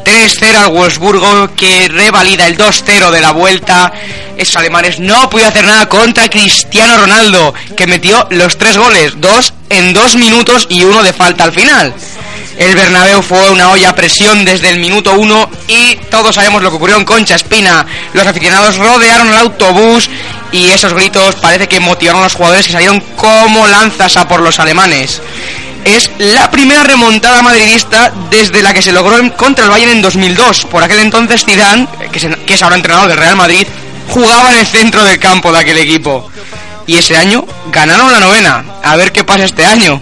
3-0 0.05 0.57
al 0.57 0.71
Wolfsburgo, 0.71 1.55
que 1.57 1.89
revalida 1.89 2.47
el 2.47 2.59
2-0 2.59 3.11
de 3.11 3.21
la 3.23 3.33
vuelta. 3.33 3.91
Esos 4.37 4.57
alemanes 4.57 5.01
no 5.01 5.31
pudieron 5.31 5.51
hacer 5.51 5.65
nada 5.65 5.89
contra 5.89 6.29
Cristiano 6.29 6.99
Ronaldo, 6.99 7.55
que 7.75 7.87
metió 7.87 8.27
los 8.29 8.59
tres 8.59 8.77
goles, 8.77 9.15
dos 9.17 9.55
en 9.71 9.95
dos 9.95 10.15
minutos 10.17 10.67
y 10.69 10.85
uno 10.85 11.03
de 11.03 11.15
falta 11.15 11.45
al 11.45 11.53
final. 11.53 11.95
El 12.59 12.77
Bernabéu 12.77 13.21
fue 13.23 13.51
una 13.51 13.71
olla 13.71 13.91
a 13.91 13.95
presión 13.95 14.45
desde 14.45 14.71
el 14.71 14.79
minuto 14.79 15.13
uno 15.19 15.51
y 15.67 15.97
todos 16.11 16.37
sabemos 16.37 16.63
lo 16.63 16.71
que 16.71 16.77
ocurrió 16.77 16.97
en 16.97 17.05
Concha 17.05 17.35
Espina. 17.35 17.85
Los 18.13 18.27
aficionados 18.27 18.77
rodearon 18.77 19.29
el 19.29 19.35
autobús 19.35 20.09
y 20.53 20.69
esos 20.69 20.95
gritos 20.95 21.35
parece 21.37 21.67
que 21.67 21.81
motivaron 21.81 22.21
a 22.21 22.25
los 22.25 22.35
jugadores 22.35 22.67
que 22.67 22.73
salieron 22.73 23.01
como 23.17 23.67
lanzas 23.67 24.17
a 24.17 24.29
por 24.29 24.41
los 24.41 24.61
alemanes. 24.61 25.21
Es 25.85 26.11
la 26.19 26.51
primera 26.51 26.85
remontada 26.85 27.43
madridista 27.43 28.13
desde 28.31 28.63
la 28.63 28.73
que 28.73 28.83
se 28.83 28.93
logró 28.93 29.17
contra 29.37 29.65
el 29.65 29.71
Bayern 29.71 29.93
en 29.93 30.03
2002. 30.03 30.67
Por 30.67 30.83
aquel 30.83 31.01
entonces 31.01 31.45
Zidane, 31.45 31.89
que, 32.13 32.37
que 32.47 32.55
es 32.55 32.63
ahora 32.63 32.77
entrenador 32.77 33.09
del 33.09 33.19
Real 33.19 33.37
Madrid, 33.37 33.67
jugaba 34.09 34.53
en 34.53 34.61
el 34.61 34.67
centro 34.67 35.05
del 35.05 35.19
campo 35.19 35.53
de 35.53 35.59
aquel 35.59 35.79
equipo. 35.79 36.31
Y 36.87 36.97
ese 36.97 37.17
año 37.17 37.45
ganaron 37.73 38.13
la 38.13 38.21
novena. 38.21 38.65
A 38.83 38.97
ver 38.97 39.13
qué 39.13 39.25
pasa 39.25 39.45
este 39.45 39.67
año. 39.67 40.01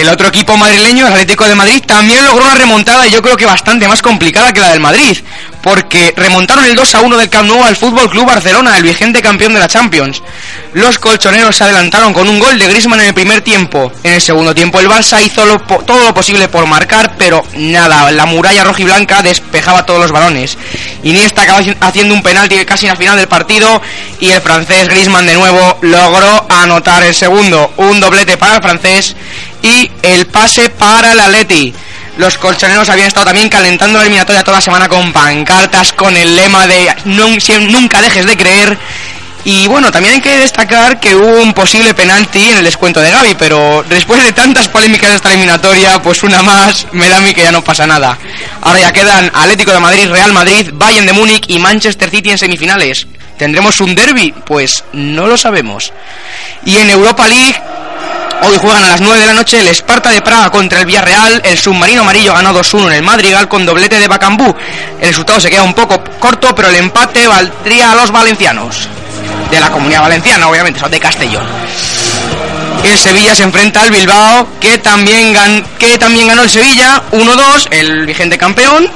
El 0.00 0.08
otro 0.08 0.28
equipo 0.28 0.56
madrileño, 0.56 1.06
el 1.06 1.12
Atlético 1.12 1.44
de 1.44 1.54
Madrid, 1.54 1.82
también 1.86 2.24
logró 2.24 2.42
una 2.42 2.54
remontada 2.54 3.06
y 3.06 3.10
yo 3.10 3.20
creo 3.20 3.36
que 3.36 3.44
bastante 3.44 3.86
más 3.86 4.00
complicada 4.00 4.50
que 4.50 4.58
la 4.58 4.70
del 4.70 4.80
Madrid, 4.80 5.18
porque 5.62 6.14
remontaron 6.16 6.64
el 6.64 6.74
2 6.74 6.94
a 6.94 7.00
1 7.00 7.16
del 7.18 7.28
Camp 7.28 7.48
Nou 7.48 7.62
al 7.64 7.76
Fútbol 7.76 8.08
Club 8.08 8.26
Barcelona, 8.26 8.76
el 8.76 8.82
vigente 8.82 9.20
campeón 9.20 9.52
de 9.54 9.60
la 9.60 9.68
Champions. 9.68 10.22
Los 10.72 10.98
colchoneros 10.98 11.56
se 11.56 11.64
adelantaron 11.64 12.12
con 12.14 12.28
un 12.28 12.38
gol 12.38 12.58
de 12.58 12.66
Griezmann 12.68 13.00
en 13.00 13.08
el 13.08 13.14
primer 13.14 13.40
tiempo. 13.42 13.92
En 14.04 14.14
el 14.14 14.20
segundo 14.22 14.54
tiempo 14.54 14.80
el 14.80 14.88
Barça 14.88 15.22
hizo 15.24 15.42
todo 15.84 16.04
lo 16.04 16.14
posible 16.14 16.48
por 16.48 16.66
marcar, 16.66 17.14
pero 17.18 17.42
nada, 17.54 18.10
la 18.12 18.24
muralla 18.26 18.64
rojiblanca 18.64 19.22
despejaba 19.22 19.84
todos 19.84 20.00
los 20.00 20.12
balones. 20.12 20.56
Iniesta 21.02 21.42
haci- 21.44 21.76
haciendo 21.80 22.14
un 22.14 22.22
penalti 22.22 22.64
casi 22.64 22.86
en 22.86 22.92
la 22.92 22.96
final 22.96 23.16
del 23.16 23.28
partido 23.28 23.82
y 24.20 24.30
el 24.30 24.40
francés 24.40 24.88
Griezmann 24.88 25.26
de 25.26 25.34
nuevo 25.34 25.78
logró 25.82 26.46
anotar 26.48 27.02
el 27.02 27.14
segundo, 27.14 27.72
un 27.76 28.00
doblete 28.00 28.36
para 28.36 28.56
el 28.56 28.62
francés 28.62 29.16
y 29.62 29.90
el 30.02 30.26
pase 30.26 30.70
para 30.70 31.12
el 31.12 31.20
Atleti. 31.20 31.74
Los 32.20 32.36
colchoneros 32.36 32.86
habían 32.90 33.06
estado 33.08 33.24
también 33.24 33.48
calentando 33.48 33.96
la 33.98 34.04
eliminatoria 34.04 34.44
toda 34.44 34.58
la 34.58 34.60
semana 34.60 34.90
con 34.90 35.10
pancartas 35.10 35.94
con 35.94 36.14
el 36.14 36.36
lema 36.36 36.66
de 36.66 36.86
"Nun- 37.06 37.40
si- 37.40 37.54
nunca 37.66 38.02
dejes 38.02 38.26
de 38.26 38.36
creer. 38.36 38.76
Y 39.44 39.66
bueno, 39.68 39.90
también 39.90 40.16
hay 40.16 40.20
que 40.20 40.36
destacar 40.36 41.00
que 41.00 41.14
hubo 41.16 41.40
un 41.40 41.54
posible 41.54 41.94
penalti 41.94 42.50
en 42.50 42.58
el 42.58 42.64
descuento 42.64 43.00
de 43.00 43.10
Gaby, 43.10 43.36
pero 43.38 43.82
después 43.88 44.22
de 44.22 44.34
tantas 44.34 44.68
polémicas 44.68 45.08
de 45.08 45.16
esta 45.16 45.30
eliminatoria, 45.30 46.02
pues 46.02 46.22
una 46.22 46.42
más 46.42 46.86
me 46.92 47.08
da 47.08 47.16
a 47.16 47.20
mí 47.20 47.32
que 47.32 47.42
ya 47.42 47.52
no 47.52 47.64
pasa 47.64 47.86
nada. 47.86 48.18
Ahora 48.60 48.80
ya 48.80 48.92
quedan 48.92 49.30
Atlético 49.34 49.72
de 49.72 49.80
Madrid, 49.80 50.10
Real 50.10 50.34
Madrid, 50.34 50.68
Bayern 50.74 51.06
de 51.06 51.14
Múnich 51.14 51.44
y 51.48 51.58
Manchester 51.58 52.10
City 52.10 52.32
en 52.32 52.36
semifinales. 52.38 53.06
¿Tendremos 53.38 53.80
un 53.80 53.94
derby? 53.94 54.34
Pues 54.44 54.84
no 54.92 55.26
lo 55.26 55.38
sabemos. 55.38 55.90
Y 56.66 56.76
en 56.76 56.90
Europa 56.90 57.26
League 57.26 57.58
Hoy 58.42 58.56
juegan 58.58 58.82
a 58.84 58.88
las 58.88 59.00
9 59.02 59.20
de 59.20 59.26
la 59.26 59.34
noche 59.34 59.60
el 59.60 59.68
Esparta 59.68 60.10
de 60.10 60.22
Praga 60.22 60.50
contra 60.50 60.80
el 60.80 60.86
Villarreal. 60.86 61.42
El 61.44 61.58
submarino 61.58 62.00
amarillo 62.00 62.32
ganó 62.32 62.54
2-1 62.54 62.86
en 62.86 62.92
el 62.92 63.02
Madrigal 63.02 63.48
con 63.48 63.66
doblete 63.66 63.98
de 63.98 64.08
Bacambú. 64.08 64.54
El 64.98 65.08
resultado 65.08 65.40
se 65.40 65.50
queda 65.50 65.62
un 65.62 65.74
poco 65.74 66.02
corto, 66.18 66.54
pero 66.54 66.68
el 66.68 66.76
empate 66.76 67.28
valdría 67.28 67.92
a 67.92 67.94
los 67.94 68.10
valencianos. 68.10 68.88
De 69.50 69.60
la 69.60 69.70
comunidad 69.70 70.02
valenciana, 70.02 70.48
obviamente, 70.48 70.80
son 70.80 70.90
de 70.90 70.98
Castellón. 70.98 71.44
El 72.82 72.98
Sevilla 72.98 73.34
se 73.34 73.42
enfrenta 73.42 73.82
al 73.82 73.90
Bilbao, 73.90 74.48
que 74.58 74.78
también, 74.78 75.34
que 75.78 75.98
también 75.98 76.28
ganó 76.28 76.42
el 76.42 76.50
Sevilla 76.50 77.02
1-2, 77.12 77.68
el 77.72 78.06
vigente 78.06 78.38
campeón, 78.38 78.88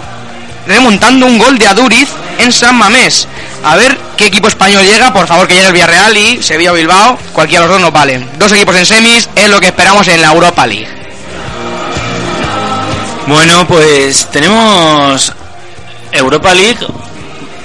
remontando 0.67 1.27
un 1.27 1.39
gol 1.39 1.59
de 1.59 1.67
Aduriz 1.67 2.09
en 2.39 2.51
San 2.51 2.77
Mamés. 2.77 3.29
A 3.65 3.77
ver 3.77 3.97
qué 4.17 4.27
equipo 4.27 4.47
español 4.47 4.85
llega, 4.85 5.13
por 5.13 5.27
favor 5.27 5.49
que 5.49 5.55
llegue 5.55 5.67
el 5.69 5.73
Villarreal 5.73 6.17
y 6.17 6.43
Sevilla 6.43 6.73
o 6.73 6.75
Bilbao, 6.75 7.19
cualquiera 7.33 7.63
de 7.63 7.69
los 7.69 7.77
dos 7.77 7.83
nos 7.83 7.93
valen. 7.93 8.29
Dos 8.39 8.53
equipos 8.53 8.77
en 8.77 8.85
semis 8.85 9.29
es 9.35 9.49
lo 9.49 9.59
que 9.59 9.67
esperamos 9.67 10.07
en 10.09 10.21
la 10.21 10.33
Europa 10.33 10.67
League. 10.67 10.89
Bueno, 13.27 13.67
pues 13.67 14.27
tenemos 14.31 15.33
Europa 16.13 16.53
League. 16.53 16.87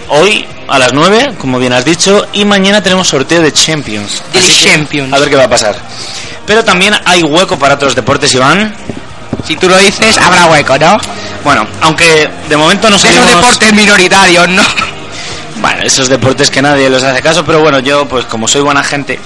Hoy 0.08 0.48
a 0.70 0.80
las 0.80 0.94
9, 0.94 1.36
como 1.38 1.60
bien 1.60 1.74
has 1.74 1.84
dicho, 1.84 2.26
y 2.32 2.46
mañana 2.46 2.82
tenemos 2.82 3.08
sorteo 3.10 3.42
de 3.42 3.52
Champions. 3.52 4.24
Que, 4.32 4.40
Champions. 4.40 5.14
A 5.14 5.20
ver 5.20 5.30
qué 5.30 5.36
va 5.36 5.44
a 5.44 5.50
pasar. 5.50 5.76
Pero 6.48 6.64
también 6.64 6.96
hay 7.06 7.24
hueco 7.24 7.60
para 7.60 7.76
otros 7.76 7.94
deportes, 7.94 8.34
Iván. 8.34 8.74
Si 9.46 9.58
tú 9.58 9.68
lo 9.68 9.78
dices, 9.78 10.18
habrá 10.18 10.46
hueco, 10.46 10.78
¿no? 10.78 10.98
Bueno, 11.44 11.68
aunque 11.82 12.30
de 12.48 12.58
momento 12.58 12.90
no 12.90 12.96
Esos 12.96 13.10
seguimos... 13.10 13.36
deportes 13.36 13.74
minoritarios, 13.74 14.48
¿no? 14.48 14.64
Bueno, 15.62 15.82
esos 15.84 16.08
deportes 16.08 16.50
que 16.50 16.62
nadie 16.62 16.90
los 16.90 17.04
hace 17.04 17.22
caso, 17.22 17.44
pero 17.46 17.60
bueno, 17.62 17.80
yo 17.80 18.06
pues 18.08 18.26
como 18.26 18.48
soy 18.48 18.62
buena 18.62 18.84
gente... 18.84 19.20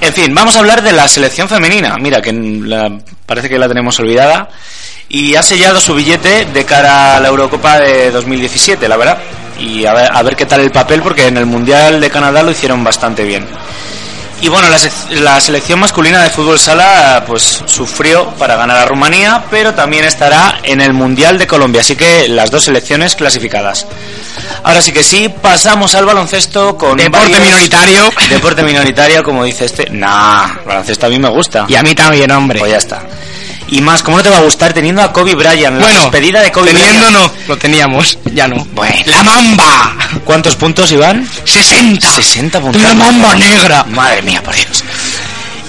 En 0.00 0.12
fin, 0.12 0.34
vamos 0.34 0.54
a 0.56 0.58
hablar 0.58 0.82
de 0.82 0.92
la 0.92 1.08
selección 1.08 1.48
femenina. 1.48 1.96
Mira, 1.98 2.20
que 2.20 2.30
la- 2.32 2.90
parece 3.24 3.48
que 3.48 3.58
la 3.58 3.68
tenemos 3.68 3.98
olvidada. 4.00 4.48
Y 5.08 5.34
ha 5.36 5.42
sellado 5.42 5.80
su 5.80 5.94
billete 5.94 6.46
de 6.46 6.64
cara 6.64 7.16
a 7.16 7.20
la 7.20 7.28
Eurocopa 7.28 7.78
de 7.78 8.10
2017, 8.10 8.86
la 8.88 8.96
verdad. 8.96 9.18
Y 9.58 9.86
a 9.86 9.94
ver, 9.94 10.10
a 10.12 10.22
ver 10.22 10.36
qué 10.36 10.44
tal 10.46 10.60
el 10.60 10.70
papel, 10.72 11.00
porque 11.00 11.26
en 11.28 11.36
el 11.38 11.46
Mundial 11.46 12.00
de 12.00 12.10
Canadá 12.10 12.42
lo 12.42 12.50
hicieron 12.50 12.82
bastante 12.84 13.24
bien. 13.24 13.46
Y 14.44 14.48
bueno, 14.50 14.68
la, 14.68 14.76
la 15.22 15.40
selección 15.40 15.80
masculina 15.80 16.22
de 16.22 16.28
fútbol 16.28 16.58
sala 16.58 17.24
pues 17.26 17.62
sufrió 17.64 18.26
para 18.32 18.56
ganar 18.56 18.76
a 18.76 18.84
Rumanía, 18.84 19.42
pero 19.50 19.72
también 19.72 20.04
estará 20.04 20.58
en 20.62 20.82
el 20.82 20.92
Mundial 20.92 21.38
de 21.38 21.46
Colombia, 21.46 21.80
así 21.80 21.96
que 21.96 22.28
las 22.28 22.50
dos 22.50 22.64
selecciones 22.64 23.16
clasificadas. 23.16 23.86
Ahora 24.62 24.82
sí 24.82 24.92
que 24.92 25.02
sí, 25.02 25.30
pasamos 25.40 25.94
al 25.94 26.04
baloncesto 26.04 26.76
con 26.76 26.98
Deporte 26.98 27.26
varios- 27.30 27.40
minoritario. 27.40 28.10
Deporte 28.28 28.62
minoritario, 28.64 29.22
como 29.22 29.44
dice 29.44 29.64
este. 29.64 29.88
Nah, 29.90 30.46
baloncesto 30.66 31.06
a 31.06 31.08
mí 31.08 31.18
me 31.18 31.30
gusta. 31.30 31.64
Y 31.66 31.76
a 31.76 31.82
mí 31.82 31.94
también, 31.94 32.30
hombre. 32.30 32.58
Pues 32.58 32.70
ya 32.72 32.78
está. 32.78 33.02
Y 33.68 33.80
más, 33.80 34.02
¿cómo 34.02 34.18
no 34.18 34.22
te 34.22 34.30
va 34.30 34.38
a 34.38 34.42
gustar 34.42 34.72
teniendo 34.72 35.02
a 35.02 35.12
Kobe 35.12 35.34
Bryant? 35.34 35.78
La 35.78 35.84
Bueno, 35.86 36.00
despedida 36.02 36.40
de 36.42 36.52
Kobe 36.52 36.72
teniendo 36.72 37.10
Bryant. 37.10 37.12
no, 37.12 37.32
lo 37.48 37.56
teníamos, 37.56 38.18
ya 38.32 38.46
no. 38.46 38.64
Bueno. 38.72 38.94
¡La 39.06 39.22
mamba! 39.22 39.96
¿Cuántos 40.24 40.54
puntos, 40.56 40.92
Iván? 40.92 41.28
60. 41.44 42.08
60 42.14 42.60
puntos. 42.60 42.82
¡La 42.82 42.94
mamba 42.94 43.34
negra! 43.34 43.84
Madre 43.84 44.22
mía, 44.22 44.42
por 44.42 44.54
Dios. 44.54 44.84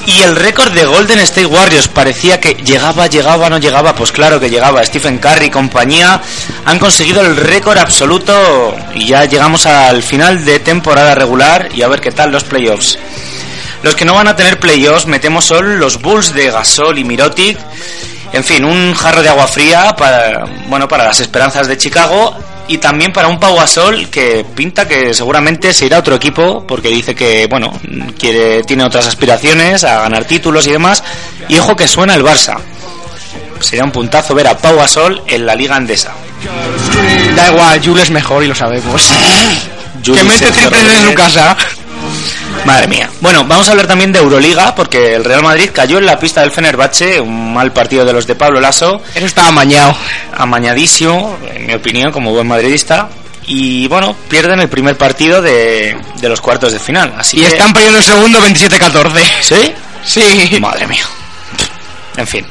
Y 0.08 0.20
el 0.22 0.36
récord 0.36 0.72
de 0.72 0.86
Golden 0.86 1.18
State 1.20 1.48
Warriors 1.48 1.88
parecía 1.88 2.40
que 2.40 2.54
llegaba, 2.64 3.08
llegaba, 3.08 3.50
no 3.50 3.58
llegaba. 3.58 3.96
Pues 3.96 4.12
claro 4.12 4.40
que 4.40 4.52
llegaba. 4.52 4.84
Stephen 4.86 5.18
Curry 5.18 5.48
y 5.48 5.50
compañía 5.50 6.22
han 6.66 6.78
conseguido 6.78 7.22
el 7.22 7.36
récord 7.36 7.80
absoluto 7.80 8.76
y 8.94 9.08
ya 9.08 9.26
llegamos 9.26 9.66
al 9.66 10.04
final 10.04 10.46
de 10.46 10.60
temporada 10.60 11.16
regular 11.16 11.70
y 11.74 11.82
a 11.82 11.88
ver 11.88 12.02
qué 12.02 12.12
tal 12.12 12.32
los 12.32 12.44
playoffs. 12.44 13.00
Los 13.86 13.94
que 13.94 14.04
no 14.04 14.16
van 14.16 14.28
a 14.28 14.36
tener 14.36 14.60
playoffs, 14.60 15.06
metemos 15.06 15.46
son 15.46 15.80
los 15.80 16.02
Bulls 16.02 16.34
de 16.34 16.50
Gasol 16.50 16.98
y 16.98 17.04
Mirotic. 17.04 17.56
En 18.34 18.44
fin, 18.44 18.66
un 18.66 18.96
jarro 18.96 19.22
de 19.22 19.30
agua 19.30 19.46
fría 19.46 19.96
para, 19.96 20.44
bueno, 20.70 20.88
para 20.88 21.04
las 21.04 21.20
esperanzas 21.20 21.68
de 21.68 21.78
Chicago 21.78 22.36
y 22.68 22.80
también 22.80 23.14
para 23.14 23.28
un 23.28 23.40
Pau 23.40 23.56
Gasol 23.56 24.10
que 24.10 24.44
pinta 24.56 24.88
que 24.88 25.14
seguramente 25.14 25.72
se 25.72 25.86
irá 25.86 25.98
a 25.98 26.00
otro 26.00 26.16
equipo 26.16 26.66
porque 26.66 26.88
dice 26.88 27.14
que, 27.14 27.46
bueno, 27.46 27.80
quiere, 28.18 28.64
tiene 28.64 28.84
otras 28.84 29.06
aspiraciones 29.06 29.84
a 29.84 30.00
ganar 30.00 30.26
títulos 30.26 30.66
y 30.66 30.72
demás. 30.72 31.04
Y 31.48 31.60
ojo 31.60 31.76
que 31.76 31.88
suena 31.88 32.16
el 32.16 32.24
Barça. 32.24 32.58
Sería 33.60 33.84
un 33.84 33.92
puntazo 33.92 34.34
ver 34.34 34.48
a 34.48 34.58
Pau 34.58 34.78
Gasol 34.78 35.22
en 35.28 35.46
la 35.46 35.54
Liga 35.54 35.76
Andesa. 35.76 36.12
Da 37.36 37.52
igual, 37.52 37.80
Jules 37.86 38.06
es 38.06 38.10
mejor 38.10 38.44
y 38.44 38.48
lo 38.48 38.56
sabemos. 38.56 39.12
que 40.04 40.24
mete 40.24 40.52
triples 40.52 40.92
en 40.92 41.10
su 41.10 41.14
casa. 41.14 41.56
Madre 42.66 42.88
mía. 42.88 43.10
Bueno, 43.22 43.44
vamos 43.46 43.68
a 43.68 43.72
hablar 43.72 43.88
también 43.88 44.12
de 44.12 44.20
Euroliga, 44.20 44.74
porque 44.76 45.16
el 45.16 45.24
Real 45.24 45.44
Madrid 45.44 45.70
cayó 45.74 45.98
en 45.98 46.06
la 46.06 46.18
pista 46.20 46.42
del 46.42 46.52
Fenerbahce, 46.52 47.20
un 47.22 47.54
mal 47.54 47.72
partido 47.74 48.06
de 48.06 48.14
los 48.14 48.26
de 48.28 48.36
Pablo 48.36 48.60
Lasso, 48.60 49.02
Eso 49.14 49.26
estaba 49.26 49.50
amañado. 49.50 49.96
amañadísimo, 50.36 51.38
en 51.54 51.68
mi 51.68 51.74
opinión, 51.74 52.12
como 52.12 52.32
buen 52.32 52.48
madridista. 52.48 53.10
Y 53.48 53.88
bueno, 53.88 54.16
pierden 54.28 54.60
el 54.60 54.70
primer 54.70 54.98
partido 54.98 55.42
de, 55.42 55.96
de 56.20 56.30
los 56.30 56.42
cuartos 56.42 56.72
de 56.74 56.80
final. 56.80 57.14
Así 57.18 57.38
Y 57.38 57.42
que- 57.42 57.48
están 57.48 57.74
perdiendo 57.74 58.00
el 58.00 58.04
segundo 58.04 58.40
27-14. 58.42 59.22
¿Sí? 59.42 59.74
Sí. 60.04 60.60
Madre 60.60 60.88
mía. 60.88 61.04
En 62.18 62.26
fin. 62.26 62.46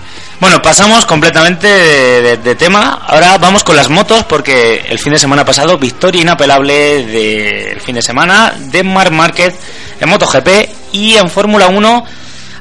Bueno, 0.45 0.61
pasamos 0.61 1.07
completamente 1.07 1.67
de, 1.67 2.55
tema. 2.55 3.01
Ahora 3.07 3.39
vamos 3.39 3.65
con 3.65 3.77
las 3.77 3.89
motos 3.89 4.25
porque 4.25 4.85
el 4.91 4.99
fin 4.99 5.15
de 5.15 5.19
semana 5.19 5.43
pasado, 5.43 5.79
victoria 5.79 6.21
inapelable 6.21 7.07
del 7.07 7.81
fin 7.81 7.95
de 7.95 8.03
semana 8.03 8.55
de 8.55 8.83
Marc 8.83 9.11
Márquez 9.11 9.55
en 9.99 10.07
MotoGP 10.07 10.49
y 10.93 11.15
en 11.15 11.31
Fórmula 11.31 11.69
1 11.69 12.05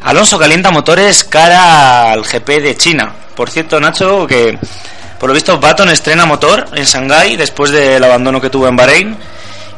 Alonso 0.04 0.39
calienta 0.39 0.72
motores 0.72 1.26
cara 1.26 2.13
al 2.13 2.24
GP 2.24 2.62
de 2.62 2.78
China. 2.78 3.12
Por 3.36 3.50
cierto, 3.50 3.82
Nacho, 3.82 4.26
que 4.28 4.58
por 5.19 5.28
lo 5.28 5.34
visto 5.34 5.60
Baton 5.60 5.89
estrena 5.89 6.26
motor 6.26 6.65
en 6.74 6.86
Shanghái 6.86 7.36
después 7.36 7.72
del 7.72 8.02
abandono 8.02 8.39
que 8.39 8.50
tuvo 8.50 8.69
en 8.69 8.78
Bahrein. 8.78 9.17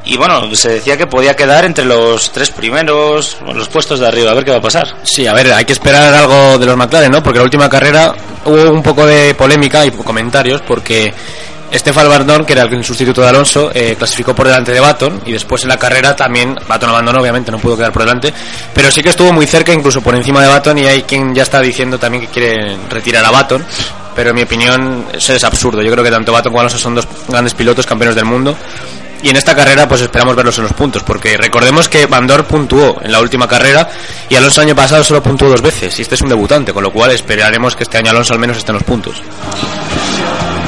Y 0.06 0.18
bueno, 0.18 0.54
se 0.56 0.70
decía 0.70 0.98
que 0.98 1.08
podía 1.08 1.36
quedar 1.36 1.66
entre 1.66 1.84
los 1.84 2.32
tres 2.32 2.52
primeros, 2.52 3.38
los 3.54 3.68
puestos 3.70 4.00
de 4.00 4.08
arriba. 4.08 4.32
A 4.32 4.36
ver 4.36 4.46
qué 4.46 4.52
va 4.52 4.58
a 4.58 4.62
pasar. 4.62 4.98
Sí, 5.04 5.26
a 5.26 5.34
ver, 5.34 5.52
hay 5.52 5.66
que 5.66 5.74
esperar 5.74 6.14
algo 6.14 6.60
de 6.60 6.66
los 6.66 6.78
McLaren, 6.78 7.12
¿no? 7.12 7.24
Porque 7.24 7.40
la 7.40 7.46
última 7.46 7.68
carrera 7.68 8.14
hubo 8.46 8.72
un 8.72 8.84
poco 8.84 9.06
de 9.06 9.34
polémica 9.34 9.84
y 9.84 9.92
comentarios 9.92 10.62
porque 10.62 11.12
Stefan 11.74 12.08
Bardón, 12.08 12.46
que 12.46 12.54
era 12.54 12.64
el 12.64 12.84
sustituto 12.84 13.22
de 13.22 13.30
Alonso, 13.30 13.72
eh, 13.74 13.96
clasificó 13.98 14.36
por 14.36 14.48
delante 14.48 14.72
de 14.72 14.80
Baton 14.80 15.22
y 15.26 15.32
después 15.32 15.64
en 15.64 15.70
la 15.70 15.78
carrera 15.78 16.16
también 16.16 16.56
Baton 16.68 16.90
abandonó, 16.90 17.20
obviamente 17.20 17.52
no 17.52 17.58
pudo 17.58 17.76
quedar 17.76 17.92
por 17.92 18.04
delante, 18.04 18.32
pero 18.74 18.92
sí 18.92 19.02
que 19.02 19.10
estuvo 19.10 19.34
muy 19.34 19.48
cerca, 19.48 19.74
incluso 19.74 20.02
por 20.02 20.16
encima 20.16 20.42
de 20.42 20.48
Baton 20.48 20.78
y 20.78 20.86
hay 20.86 21.02
quien 21.04 21.34
ya 21.34 21.44
está 21.44 21.60
diciendo 21.60 21.98
también 21.98 22.26
que 22.26 22.30
quiere 22.30 22.78
retirar 22.90 23.26
a 23.26 23.32
Baton. 23.32 23.66
Pero 24.16 24.30
en 24.30 24.36
mi 24.38 24.44
opinión 24.44 25.08
eso 25.12 25.34
es 25.34 25.44
absurdo. 25.44 25.82
Yo 25.82 25.92
creo 25.92 26.02
que 26.02 26.10
tanto 26.10 26.32
Baton 26.32 26.50
como 26.50 26.62
Alonso 26.62 26.78
son 26.78 26.96
dos 26.96 27.06
grandes 27.28 27.54
pilotos, 27.54 27.86
campeones 27.86 28.16
del 28.16 28.24
mundo. 28.24 28.56
Y 29.26 29.30
en 29.30 29.38
esta 29.38 29.56
carrera 29.56 29.88
pues 29.88 30.02
esperamos 30.02 30.36
verlos 30.36 30.56
en 30.60 30.66
los 30.66 30.74
puntos, 30.74 31.02
porque 31.02 31.36
recordemos 31.36 31.90
que 31.90 32.06
Bandor 32.06 32.46
puntuó 32.46 33.02
en 33.02 33.12
la 33.12 33.20
última 33.20 33.48
carrera 33.48 33.90
y 34.30 34.36
Alonso 34.36 34.62
el 34.62 34.68
año 34.68 34.76
pasado 34.76 35.04
solo 35.04 35.24
puntuó 35.24 35.50
dos 35.50 35.64
veces, 35.64 35.98
y 35.98 36.04
este 36.04 36.14
es 36.14 36.22
un 36.22 36.30
debutante, 36.30 36.72
con 36.72 36.84
lo 36.84 36.94
cual 36.94 37.10
esperaremos 37.10 37.76
que 37.76 37.86
este 37.86 37.98
año 37.98 38.12
Alonso 38.12 38.34
al 38.34 38.40
menos 38.40 38.56
esté 38.56 38.70
en 38.70 38.76
los 38.76 38.84
puntos. 38.84 39.16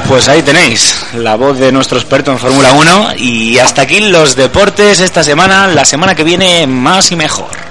Pues 0.08 0.28
ahí 0.28 0.42
tenéis 0.42 0.96
la 1.14 1.36
voz 1.36 1.60
de 1.60 1.72
nuestro 1.72 2.00
experto 2.00 2.32
en 2.32 2.40
Fórmula 2.40 2.72
1 2.72 3.10
y 3.18 3.60
hasta 3.60 3.84
aquí 3.84 4.00
los 4.00 4.36
deportes 4.36 5.02
esta 5.02 5.24
semana, 5.24 5.68
la 5.68 5.86
semana 5.86 6.16
que 6.16 6.24
viene 6.24 6.66
más 6.66 7.12
y 7.12 7.16
mejor. 7.16 7.67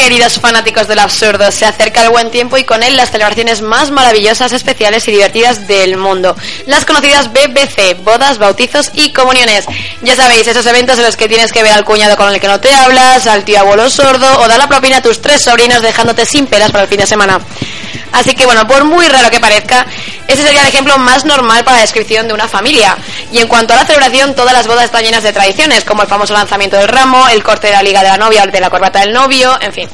Queridos 0.00 0.40
fanáticos 0.40 0.88
del 0.88 0.98
absurdo. 0.98 1.52
Se 1.52 1.66
acerca 1.66 2.02
el 2.02 2.08
buen 2.08 2.30
tiempo 2.30 2.56
y 2.56 2.64
con 2.64 2.82
él 2.82 2.96
las 2.96 3.10
celebraciones 3.10 3.60
más 3.60 3.90
maravillosas, 3.90 4.50
especiales 4.52 5.06
y 5.06 5.10
divertidas 5.10 5.68
del 5.68 5.98
mundo. 5.98 6.34
Las 6.66 6.86
conocidas 6.86 7.30
BBC, 7.32 8.02
bodas, 8.02 8.38
bautizos 8.38 8.90
y 8.94 9.12
comuniones. 9.12 9.66
Ya 10.00 10.16
sabéis, 10.16 10.46
esos 10.46 10.64
eventos 10.64 10.98
en 10.98 11.04
los 11.04 11.18
que 11.18 11.28
tienes 11.28 11.52
que 11.52 11.62
ver 11.62 11.72
al 11.72 11.84
cuñado 11.84 12.16
con 12.16 12.32
el 12.32 12.40
que 12.40 12.48
no 12.48 12.60
te 12.60 12.74
hablas, 12.74 13.26
al 13.26 13.44
tío 13.44 13.60
abuelo 13.60 13.90
sordo 13.90 14.40
o 14.40 14.48
dar 14.48 14.58
la 14.58 14.68
propina 14.68 14.96
a 14.96 15.02
tus 15.02 15.20
tres 15.20 15.42
sobrinos 15.42 15.82
dejándote 15.82 16.24
sin 16.24 16.46
pelas 16.46 16.70
para 16.70 16.84
el 16.84 16.88
fin 16.88 17.00
de 17.00 17.06
semana. 17.06 17.38
Así 18.12 18.34
que 18.34 18.46
bueno, 18.46 18.66
por 18.66 18.84
muy 18.84 19.06
raro 19.06 19.30
que 19.30 19.38
parezca, 19.38 19.86
ese 20.26 20.42
sería 20.42 20.62
el 20.62 20.68
ejemplo 20.68 20.96
más 20.98 21.24
normal 21.24 21.64
para 21.64 21.78
la 21.78 21.82
descripción 21.82 22.26
de 22.28 22.34
una 22.34 22.48
familia. 22.48 22.96
Y 23.32 23.38
en 23.38 23.48
cuanto 23.48 23.74
a 23.74 23.76
la 23.76 23.84
celebración, 23.84 24.34
todas 24.34 24.52
las 24.52 24.66
bodas 24.66 24.84
están 24.84 25.02
llenas 25.02 25.22
de 25.22 25.32
tradiciones, 25.32 25.84
como 25.84 26.02
el 26.02 26.08
famoso 26.08 26.34
lanzamiento 26.34 26.76
del 26.76 26.88
ramo, 26.88 27.28
el 27.28 27.42
corte 27.42 27.66
de 27.66 27.72
la 27.74 27.82
liga 27.82 28.02
de 28.02 28.08
la 28.08 28.16
novia 28.16 28.44
o 28.44 28.46
de 28.46 28.60
la 28.60 28.70
corbata 28.70 29.00
del 29.00 29.12
novio, 29.12 29.56
en 29.60 29.72
fin. 29.72 29.89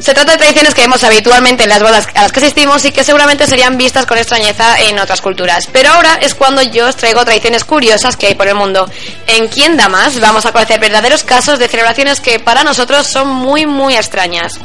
Se 0.00 0.14
trata 0.14 0.32
de 0.32 0.38
tradiciones 0.38 0.74
que 0.74 0.82
vemos 0.82 1.02
habitualmente 1.02 1.64
en 1.64 1.68
las 1.68 1.82
bodas 1.82 2.06
a 2.14 2.22
las 2.22 2.32
que 2.32 2.38
asistimos 2.38 2.84
y 2.84 2.92
que 2.92 3.02
seguramente 3.02 3.48
serían 3.48 3.76
vistas 3.76 4.06
con 4.06 4.16
extrañeza 4.16 4.78
en 4.80 4.98
otras 4.98 5.20
culturas. 5.20 5.68
Pero 5.72 5.90
ahora 5.90 6.14
es 6.22 6.34
cuando 6.34 6.62
yo 6.62 6.86
os 6.86 6.96
traigo 6.96 7.24
tradiciones 7.24 7.64
curiosas 7.64 8.16
que 8.16 8.28
hay 8.28 8.34
por 8.34 8.46
el 8.46 8.54
mundo. 8.54 8.88
En 9.26 9.48
¿Quién 9.48 9.76
da 9.76 9.88
más? 9.88 10.20
Vamos 10.20 10.46
a 10.46 10.52
conocer 10.52 10.78
verdaderos 10.78 11.24
casos 11.24 11.58
de 11.58 11.66
celebraciones 11.66 12.20
que 12.20 12.38
para 12.38 12.62
nosotros 12.62 13.08
son 13.08 13.28
muy 13.28 13.66
muy 13.66 13.96
extrañas. 13.96 14.60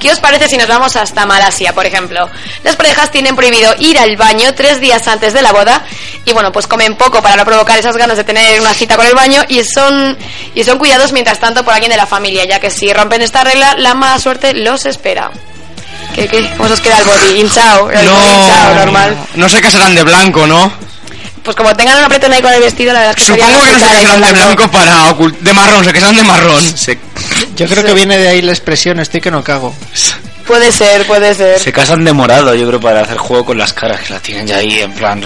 ¿Qué 0.00 0.10
os 0.10 0.18
parece 0.18 0.48
si 0.48 0.56
nos 0.56 0.66
vamos 0.66 0.96
hasta 0.96 1.26
Malasia, 1.26 1.74
por 1.74 1.84
ejemplo? 1.84 2.28
Las 2.64 2.74
parejas 2.74 3.10
tienen 3.10 3.36
prohibido 3.36 3.74
ir 3.78 3.98
al 3.98 4.16
baño 4.16 4.54
tres 4.54 4.80
días 4.80 5.06
antes 5.06 5.34
de 5.34 5.42
la 5.42 5.52
boda 5.52 5.84
y 6.24 6.32
bueno, 6.32 6.50
pues 6.50 6.66
comen 6.66 6.96
poco 6.96 7.20
para 7.20 7.36
no 7.36 7.44
provocar 7.44 7.78
esas 7.78 7.98
ganas 7.98 8.16
de 8.16 8.24
tener 8.24 8.60
una 8.62 8.72
cita 8.72 8.96
con 8.96 9.06
el 9.06 9.14
baño 9.14 9.42
y 9.48 9.62
son 9.62 10.16
y 10.54 10.64
son 10.64 10.78
cuidados 10.78 11.12
mientras 11.12 11.38
tanto 11.38 11.62
por 11.64 11.74
alguien 11.74 11.90
de 11.90 11.98
la 11.98 12.06
familia, 12.06 12.46
ya 12.46 12.58
que 12.58 12.70
si 12.70 12.90
rompen 12.92 13.20
esta 13.20 13.44
regla, 13.44 13.74
la 13.76 13.94
mala 13.94 14.18
suerte 14.18 14.54
los 14.54 14.86
espera. 14.86 15.30
¿Qué, 16.14 16.26
qué? 16.28 16.50
¿Cómo 16.56 16.72
os 16.72 16.80
queda 16.80 16.98
el 16.98 17.04
body? 17.04 17.40
Hinchao, 17.40 17.92
hinchao, 17.92 18.74
normal. 18.74 19.16
No 19.34 19.48
se 19.50 19.60
casarán 19.60 19.94
de 19.94 20.02
blanco, 20.02 20.46
¿no? 20.46 20.89
Pues 21.42 21.56
como 21.56 21.74
tengan 21.74 21.98
un 21.98 22.04
apretón 22.04 22.32
ahí 22.32 22.42
con 22.42 22.52
el 22.52 22.60
vestido, 22.60 22.92
la 22.92 23.00
verdad 23.00 23.14
es 23.18 23.24
que 23.24 23.32
Supongo 23.32 23.60
que 23.64 23.72
no 23.72 23.78
se 23.78 24.06
con 24.06 24.20
de 24.20 24.32
blanco 24.32 24.70
para 24.70 25.12
de 25.12 25.52
marrón, 25.52 25.84
se 25.84 25.92
casarán 25.92 26.16
de 26.16 26.22
marrón. 26.22 26.74
Yo 27.56 27.66
creo 27.66 27.84
que 27.84 27.94
viene 27.94 28.18
de 28.18 28.28
ahí 28.28 28.42
la 28.42 28.52
expresión 28.52 29.00
estoy 29.00 29.20
que 29.20 29.30
no 29.30 29.42
cago. 29.42 29.74
Puede 30.46 30.72
ser, 30.72 31.06
puede 31.06 31.34
ser. 31.34 31.60
Se 31.60 31.72
casan 31.72 32.04
de 32.04 32.12
morado, 32.12 32.54
yo 32.54 32.66
creo, 32.66 32.80
para 32.80 33.02
hacer 33.02 33.18
juego 33.18 33.44
con 33.44 33.58
las 33.58 33.72
caras 33.72 34.00
que 34.00 34.12
la 34.12 34.20
tienen 34.20 34.46
ya 34.46 34.56
ahí, 34.56 34.80
en 34.80 34.92
plan. 34.92 35.24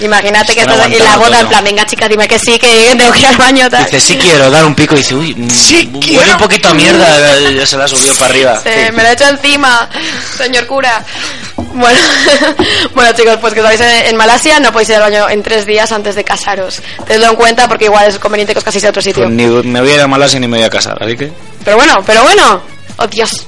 Imagínate 0.00 0.54
que 0.54 0.60
estás 0.60 0.86
en 0.86 0.98
la 0.98 1.16
boda, 1.16 1.36
en 1.36 1.40
todo. 1.40 1.48
plan, 1.50 1.64
venga 1.64 1.86
chica, 1.86 2.08
dime 2.08 2.26
que 2.26 2.38
sí, 2.38 2.58
que 2.58 2.94
tengo 2.98 3.12
que 3.12 3.20
ir 3.20 3.26
al 3.26 3.36
baño. 3.36 3.70
Tal. 3.70 3.84
Dice, 3.84 4.00
sí 4.00 4.16
quiero 4.16 4.50
dar 4.50 4.64
un 4.64 4.74
pico 4.74 4.94
y 4.94 4.98
dice, 4.98 5.14
uy, 5.14 5.34
mm, 5.34 6.16
huele 6.16 6.32
un 6.32 6.38
poquito 6.38 6.68
a 6.68 6.74
mierda, 6.74 7.38
ya 7.50 7.66
se 7.66 7.76
la 7.76 7.84
ha 7.84 7.88
subido 7.88 8.14
para 8.14 8.26
arriba. 8.26 8.60
Sí. 8.62 8.70
me 8.92 9.02
lo 9.02 9.08
he 9.08 9.12
hecho 9.12 9.28
encima, 9.28 9.88
señor 10.36 10.66
cura. 10.66 11.04
Bueno, 11.56 11.98
bueno 12.94 13.12
chicos, 13.12 13.38
pues 13.40 13.54
que 13.54 13.60
os 13.60 13.66
vais 13.66 13.80
en, 13.80 14.06
en 14.06 14.16
Malasia, 14.16 14.60
no 14.60 14.72
podéis 14.72 14.90
ir 14.90 14.96
al 14.96 15.02
baño 15.02 15.28
en 15.28 15.42
tres 15.42 15.66
días 15.66 15.90
antes 15.92 16.14
de 16.14 16.24
casaros. 16.24 16.80
Tenedlo 17.06 17.30
en 17.30 17.36
cuenta 17.36 17.68
porque 17.68 17.86
igual 17.86 18.08
es 18.08 18.18
conveniente 18.18 18.52
que 18.52 18.58
os 18.58 18.64
caséis 18.64 18.84
a 18.84 18.90
otro 18.90 19.02
sitio. 19.02 19.24
Pues 19.24 19.34
ni 19.34 19.46
me 19.46 19.80
voy 19.80 19.90
a 19.90 19.94
ir 19.94 20.00
a 20.00 20.06
Malasia 20.06 20.38
ni 20.40 20.46
me 20.48 20.56
voy 20.58 20.66
a 20.66 20.70
casar, 20.70 20.96
así 21.00 21.16
que... 21.16 21.32
Pero 21.64 21.76
bueno, 21.76 22.02
pero 22.06 22.22
bueno. 22.22 22.62
Oh 22.96 23.06
Dios. 23.06 23.46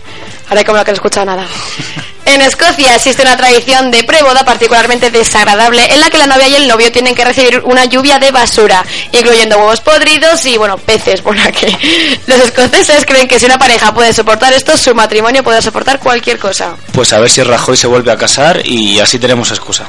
Ahora 0.48 0.64
como 0.64 0.78
que 0.78 0.90
no 0.90 0.92
he 0.92 0.94
escuchado 0.94 1.26
nada. 1.26 1.46
En 2.26 2.42
Escocia 2.42 2.94
existe 2.94 3.22
una 3.22 3.36
tradición 3.36 3.90
de 3.90 4.02
preboda 4.04 4.44
particularmente 4.44 5.10
desagradable 5.10 5.86
en 5.92 6.00
la 6.00 6.10
que 6.10 6.18
la 6.18 6.26
novia 6.26 6.48
y 6.48 6.56
el 6.56 6.68
novio 6.68 6.90
tienen 6.90 7.14
que 7.14 7.24
recibir 7.24 7.60
una 7.64 7.84
lluvia 7.84 8.18
de 8.18 8.32
basura, 8.32 8.84
incluyendo 9.12 9.56
huevos 9.58 9.80
podridos 9.80 10.44
y, 10.44 10.56
bueno, 10.58 10.76
peces, 10.76 11.20
por 11.22 11.36
la 11.36 11.52
que 11.52 11.66
los 12.26 12.40
escoceses 12.40 13.06
creen 13.06 13.28
que 13.28 13.38
si 13.38 13.46
una 13.46 13.58
pareja 13.58 13.94
puede 13.94 14.12
soportar 14.12 14.52
esto, 14.52 14.76
su 14.76 14.94
matrimonio 14.94 15.44
puede 15.44 15.62
soportar 15.62 16.00
cualquier 16.00 16.38
cosa. 16.38 16.74
Pues 16.92 17.12
a 17.12 17.20
ver 17.20 17.30
si 17.30 17.42
Rajoy 17.42 17.76
se 17.76 17.86
vuelve 17.86 18.10
a 18.10 18.16
casar 18.16 18.60
y 18.64 18.98
así 18.98 19.18
tenemos 19.18 19.50
excusa. 19.50 19.86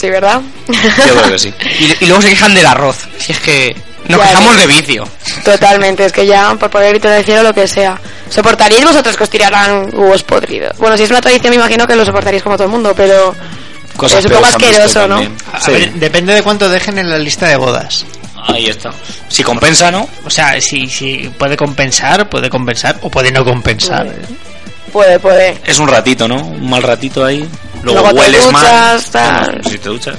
Sí, 0.00 0.08
¿verdad? 0.10 0.40
Yo 0.68 1.14
creo 1.14 1.32
que 1.32 1.38
sí. 1.38 1.54
Y, 1.80 2.04
y 2.04 2.06
luego 2.06 2.22
se 2.22 2.30
quejan 2.30 2.54
del 2.54 2.66
arroz. 2.66 2.96
Si 3.18 3.32
es 3.32 3.40
que 3.40 3.76
nos 4.08 4.18
Ya, 4.20 4.28
quejamos 4.28 4.56
de 4.56 4.66
vicio. 4.66 5.08
Totalmente, 5.44 6.04
es 6.04 6.12
que 6.12 6.26
ya, 6.26 6.54
por 6.54 6.70
poder 6.70 7.00
del 7.00 7.24
cielo, 7.24 7.42
lo 7.42 7.54
que 7.54 7.66
sea. 7.66 7.98
¿Soportaríais 8.30 8.84
vosotros 8.84 9.16
que 9.16 9.22
os 9.24 9.30
tiraran 9.30 9.90
huevos 9.92 10.22
podridos? 10.22 10.76
Bueno, 10.78 10.96
si 10.96 11.04
es 11.04 11.10
una 11.10 11.20
tradición, 11.20 11.50
me 11.50 11.56
imagino 11.56 11.86
que 11.86 11.94
lo 11.96 12.04
soportaríais 12.04 12.42
como 12.42 12.56
todo 12.56 12.66
el 12.66 12.72
mundo, 12.72 12.92
pero 12.96 13.34
Cosas 13.96 14.20
es 14.20 14.24
un 14.26 14.32
poco 14.32 14.46
asqueroso, 14.46 15.06
¿no? 15.06 15.22
A 15.52 15.60
Sí. 15.60 15.70
ver, 15.70 15.92
depende 15.94 16.34
de 16.34 16.42
cuánto 16.42 16.68
dejen 16.68 16.98
en 16.98 17.08
la 17.10 17.18
lista 17.18 17.46
de 17.46 17.56
bodas. 17.56 18.04
Ahí 18.46 18.66
está. 18.66 18.90
Si 19.28 19.42
compensa, 19.42 19.90
¿no? 19.90 20.08
O 20.24 20.30
sea, 20.30 20.60
si, 20.60 20.86
si 20.88 21.30
puede 21.38 21.56
compensar, 21.56 22.28
puede 22.28 22.50
compensar 22.50 22.98
o 23.02 23.10
puede 23.10 23.30
no 23.32 23.44
compensar. 23.44 24.06
Puede, 24.92 25.18
puede. 25.18 25.58
Es 25.64 25.78
un 25.78 25.88
ratito, 25.88 26.26
¿no? 26.28 26.36
Un 26.36 26.68
mal 26.68 26.82
ratito 26.82 27.24
ahí. 27.24 27.48
Luego, 27.82 28.00
Luego 28.00 28.14
te 28.14 28.20
hueles 28.20 28.52
mal. 28.52 28.62
duchas, 28.64 29.10
tal. 29.10 29.44
Bueno, 29.46 29.70
si 29.70 29.78
te 29.78 29.88
duchas. 29.88 30.16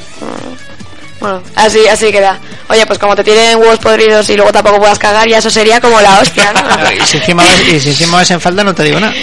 Bueno, 1.25 1.43
así, 1.55 1.87
así 1.87 2.11
queda. 2.11 2.37
Oye, 2.69 2.85
pues 2.85 2.99
como 2.99 3.15
te 3.15 3.23
tienen 3.23 3.57
huevos 3.57 3.79
podridos 3.79 4.29
y 4.29 4.35
luego 4.35 4.51
tampoco 4.51 4.79
puedas 4.79 4.99
cagar, 4.99 5.27
ya 5.27 5.37
eso 5.39 5.49
sería 5.49 5.79
como 5.81 5.99
la 6.01 6.19
hostia, 6.19 6.51
¿no? 6.53 6.61
Y 7.03 7.05
si 7.05 7.17
encima 7.17 7.43
vas, 7.43 7.59
y 7.67 7.79
si 7.79 7.89
encima 7.89 8.17
vas 8.17 8.31
en 8.31 8.41
falda, 8.41 8.63
no 8.63 8.73
te 8.75 8.83
digo 8.83 8.99
nada. 8.99 9.13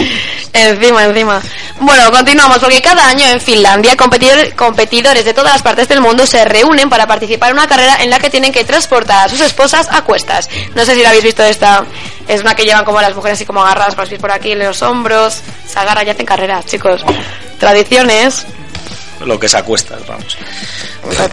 Encima, 0.53 1.03
encima. 1.05 1.41
Bueno, 1.79 2.11
continuamos, 2.11 2.59
porque 2.59 2.81
cada 2.81 3.07
año 3.07 3.25
en 3.27 3.41
Finlandia 3.41 3.97
competidor- 3.97 4.53
competidores 4.55 5.25
de 5.25 5.33
todas 5.33 5.51
las 5.53 5.61
partes 5.61 5.87
del 5.87 5.99
mundo 6.01 6.25
se 6.27 6.45
reúnen 6.45 6.89
para 6.89 7.07
participar 7.07 7.49
en 7.49 7.57
una 7.57 7.67
carrera 7.67 7.97
en 8.01 8.09
la 8.09 8.19
que 8.19 8.29
tienen 8.29 8.51
que 8.51 8.63
transportar 8.63 9.25
a 9.25 9.29
sus 9.29 9.41
esposas 9.41 9.87
a 9.91 10.03
cuestas. 10.03 10.49
No 10.75 10.85
sé 10.85 10.93
si 10.95 11.01
la 11.01 11.09
habéis 11.09 11.23
visto 11.23 11.43
esta. 11.43 11.83
Es 12.27 12.41
una 12.41 12.55
que 12.55 12.63
llevan 12.65 12.85
como 12.85 13.01
las 13.01 13.15
mujeres 13.15 13.37
así 13.37 13.45
como 13.45 13.61
agarradas 13.63 13.97
los 13.97 14.07
pies 14.09 14.21
por 14.21 14.31
aquí 14.31 14.51
en 14.51 14.59
los 14.59 14.81
hombros. 14.83 15.41
Se 15.67 15.79
agarran 15.79 16.05
y 16.07 16.11
hacen 16.11 16.25
carreras, 16.25 16.65
chicos. 16.65 17.03
Tradiciones. 17.59 18.45
Lo 19.25 19.39
que 19.39 19.47
se 19.47 19.57
acuesta, 19.57 19.97
vamos. 20.07 20.37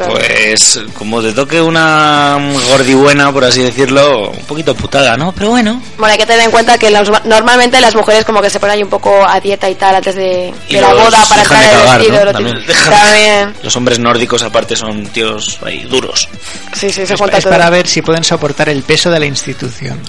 Pues 0.08 0.80
como 0.94 1.22
te 1.22 1.32
toque 1.32 1.60
una 1.60 2.38
gordibuena, 2.70 3.32
por 3.32 3.44
así 3.44 3.62
decirlo, 3.62 4.30
un 4.30 4.44
poquito 4.46 4.74
putada, 4.74 5.16
¿no? 5.16 5.32
Pero 5.32 5.50
bueno. 5.50 5.80
Bueno, 5.98 6.12
hay 6.12 6.18
que 6.18 6.26
tener 6.26 6.44
en 6.44 6.50
cuenta 6.50 6.76
que 6.78 6.90
los- 6.90 7.10
normalmente 7.24 7.80
las 7.80 7.94
mujeres 7.94 8.24
como 8.24 8.40
que 8.42 8.50
se 8.50 8.58
ponen 8.60 8.76
ahí 8.76 8.82
un 8.82 8.88
poco 8.90 9.24
a 9.26 9.38
dieta 9.40 9.68
y 9.68 9.74
tal 9.74 9.94
antes 9.96 10.14
de, 10.14 10.52
Y 10.68 10.74
de 10.74 10.80
la 10.80 10.92
boda 10.94 11.24
para 11.28 11.42
entrar 11.42 11.62
el 11.62 11.70
cagar, 11.70 11.98
vestido. 11.98 12.18
¿no? 12.18 12.24
lo 12.26 12.32
También 12.32 12.56
típico. 12.58 12.72
dejan- 12.72 12.90
También. 12.90 13.54
Los 13.62 13.76
hombres 13.76 13.98
nórdicos 13.98 14.42
aparte 14.42 14.76
son 14.76 15.06
tíos 15.06 15.58
ahí 15.64 15.84
duros. 15.84 16.28
Sí, 16.72 16.90
sí, 16.92 17.06
se 17.06 17.14
Es, 17.14 17.20
es 17.20 17.44
para 17.44 17.70
ver 17.70 17.86
si 17.86 18.02
pueden 18.02 18.24
soportar 18.24 18.68
el 18.68 18.82
peso 18.82 19.10
de 19.10 19.20
la 19.20 19.26
institución. 19.26 20.00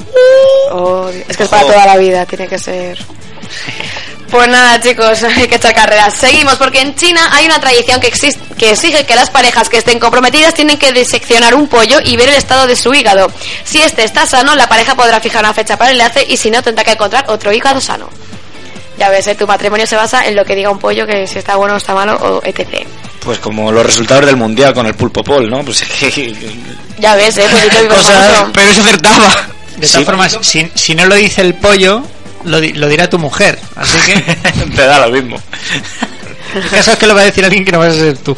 Oh, 0.71 1.09
es 1.27 1.35
que 1.37 1.43
es 1.43 1.49
para 1.49 1.63
toda 1.63 1.85
la 1.85 1.97
vida, 1.97 2.25
tiene 2.25 2.47
que 2.47 2.57
ser. 2.57 2.97
Pues 4.31 4.47
nada, 4.47 4.79
chicos, 4.79 5.23
hay 5.37 5.47
que 5.47 5.55
echar 5.55 5.73
carreras. 5.75 6.13
Seguimos, 6.13 6.55
porque 6.55 6.79
en 6.79 6.95
China 6.95 7.29
hay 7.33 7.45
una 7.45 7.59
tradición 7.59 7.99
que, 7.99 8.07
existe, 8.07 8.39
que 8.57 8.71
exige 8.71 9.05
que 9.05 9.15
las 9.15 9.29
parejas 9.29 9.67
que 9.67 9.77
estén 9.77 9.99
comprometidas 9.99 10.53
tienen 10.53 10.77
que 10.77 10.91
diseccionar 10.93 11.53
un 11.53 11.67
pollo 11.67 11.99
y 12.03 12.15
ver 12.15 12.29
el 12.29 12.35
estado 12.35 12.65
de 12.65 12.75
su 12.77 12.93
hígado. 12.93 13.29
Si 13.65 13.81
este 13.81 14.03
está 14.05 14.25
sano, 14.25 14.55
la 14.55 14.67
pareja 14.67 14.95
podrá 14.95 15.19
fijar 15.19 15.43
una 15.43 15.53
fecha 15.53 15.77
para 15.77 15.91
el 15.91 15.99
enlace 15.99 16.25
y 16.27 16.37
si 16.37 16.49
no, 16.49 16.63
tendrá 16.63 16.83
que 16.85 16.91
encontrar 16.91 17.25
otro 17.27 17.51
hígado 17.51 17.81
sano. 17.81 18.09
Ya 18.97 19.09
ves, 19.09 19.27
¿eh? 19.27 19.35
tu 19.35 19.47
matrimonio 19.47 19.85
se 19.87 19.95
basa 19.95 20.25
en 20.27 20.35
lo 20.35 20.45
que 20.45 20.55
diga 20.55 20.69
un 20.69 20.79
pollo, 20.79 21.05
que 21.07 21.25
si 21.27 21.39
está 21.39 21.55
bueno 21.55 21.73
o 21.73 21.77
está 21.77 21.93
malo, 21.93 22.15
o 22.15 22.41
etc. 22.45 22.85
Pues 23.19 23.39
como 23.39 23.71
los 23.71 23.85
resultados 23.85 24.25
del 24.25 24.37
mundial 24.37 24.73
con 24.73 24.85
el 24.85 24.93
pulpo 24.93 25.23
pol, 25.23 25.49
¿no? 25.49 25.63
Pues 25.63 25.81
es 25.81 25.89
que 26.13 26.35
Ya 26.99 27.15
ves, 27.15 27.37
¿eh? 27.37 27.47
Pues 27.49 27.63
yo. 27.73 28.51
Pero 28.53 28.71
eso 28.71 28.81
acertaba. 28.81 29.27
De 29.75 29.87
todas 29.87 29.91
Sí. 29.91 30.05
formas, 30.05 30.37
si, 30.41 30.71
si 30.75 30.93
no 30.95 31.05
lo 31.07 31.15
dice 31.15 31.41
el 31.41 31.55
pollo, 31.55 32.03
lo, 32.45 32.59
di- 32.61 32.73
lo 32.73 32.87
dirá 32.87 33.09
tu 33.09 33.19
mujer. 33.19 33.59
Así 33.75 33.97
que 34.05 34.19
te 34.75 34.81
da 34.85 35.05
lo 35.07 35.11
mismo. 35.13 35.37
el 36.55 36.69
caso 36.69 36.91
es 36.93 36.97
que 36.97 37.07
lo 37.07 37.15
va 37.15 37.21
a 37.21 37.25
decir 37.25 37.43
alguien 37.45 37.65
que 37.65 37.71
no 37.71 37.79
vas 37.79 37.93
a 37.95 37.97
ser 37.99 38.17
tú. 38.17 38.35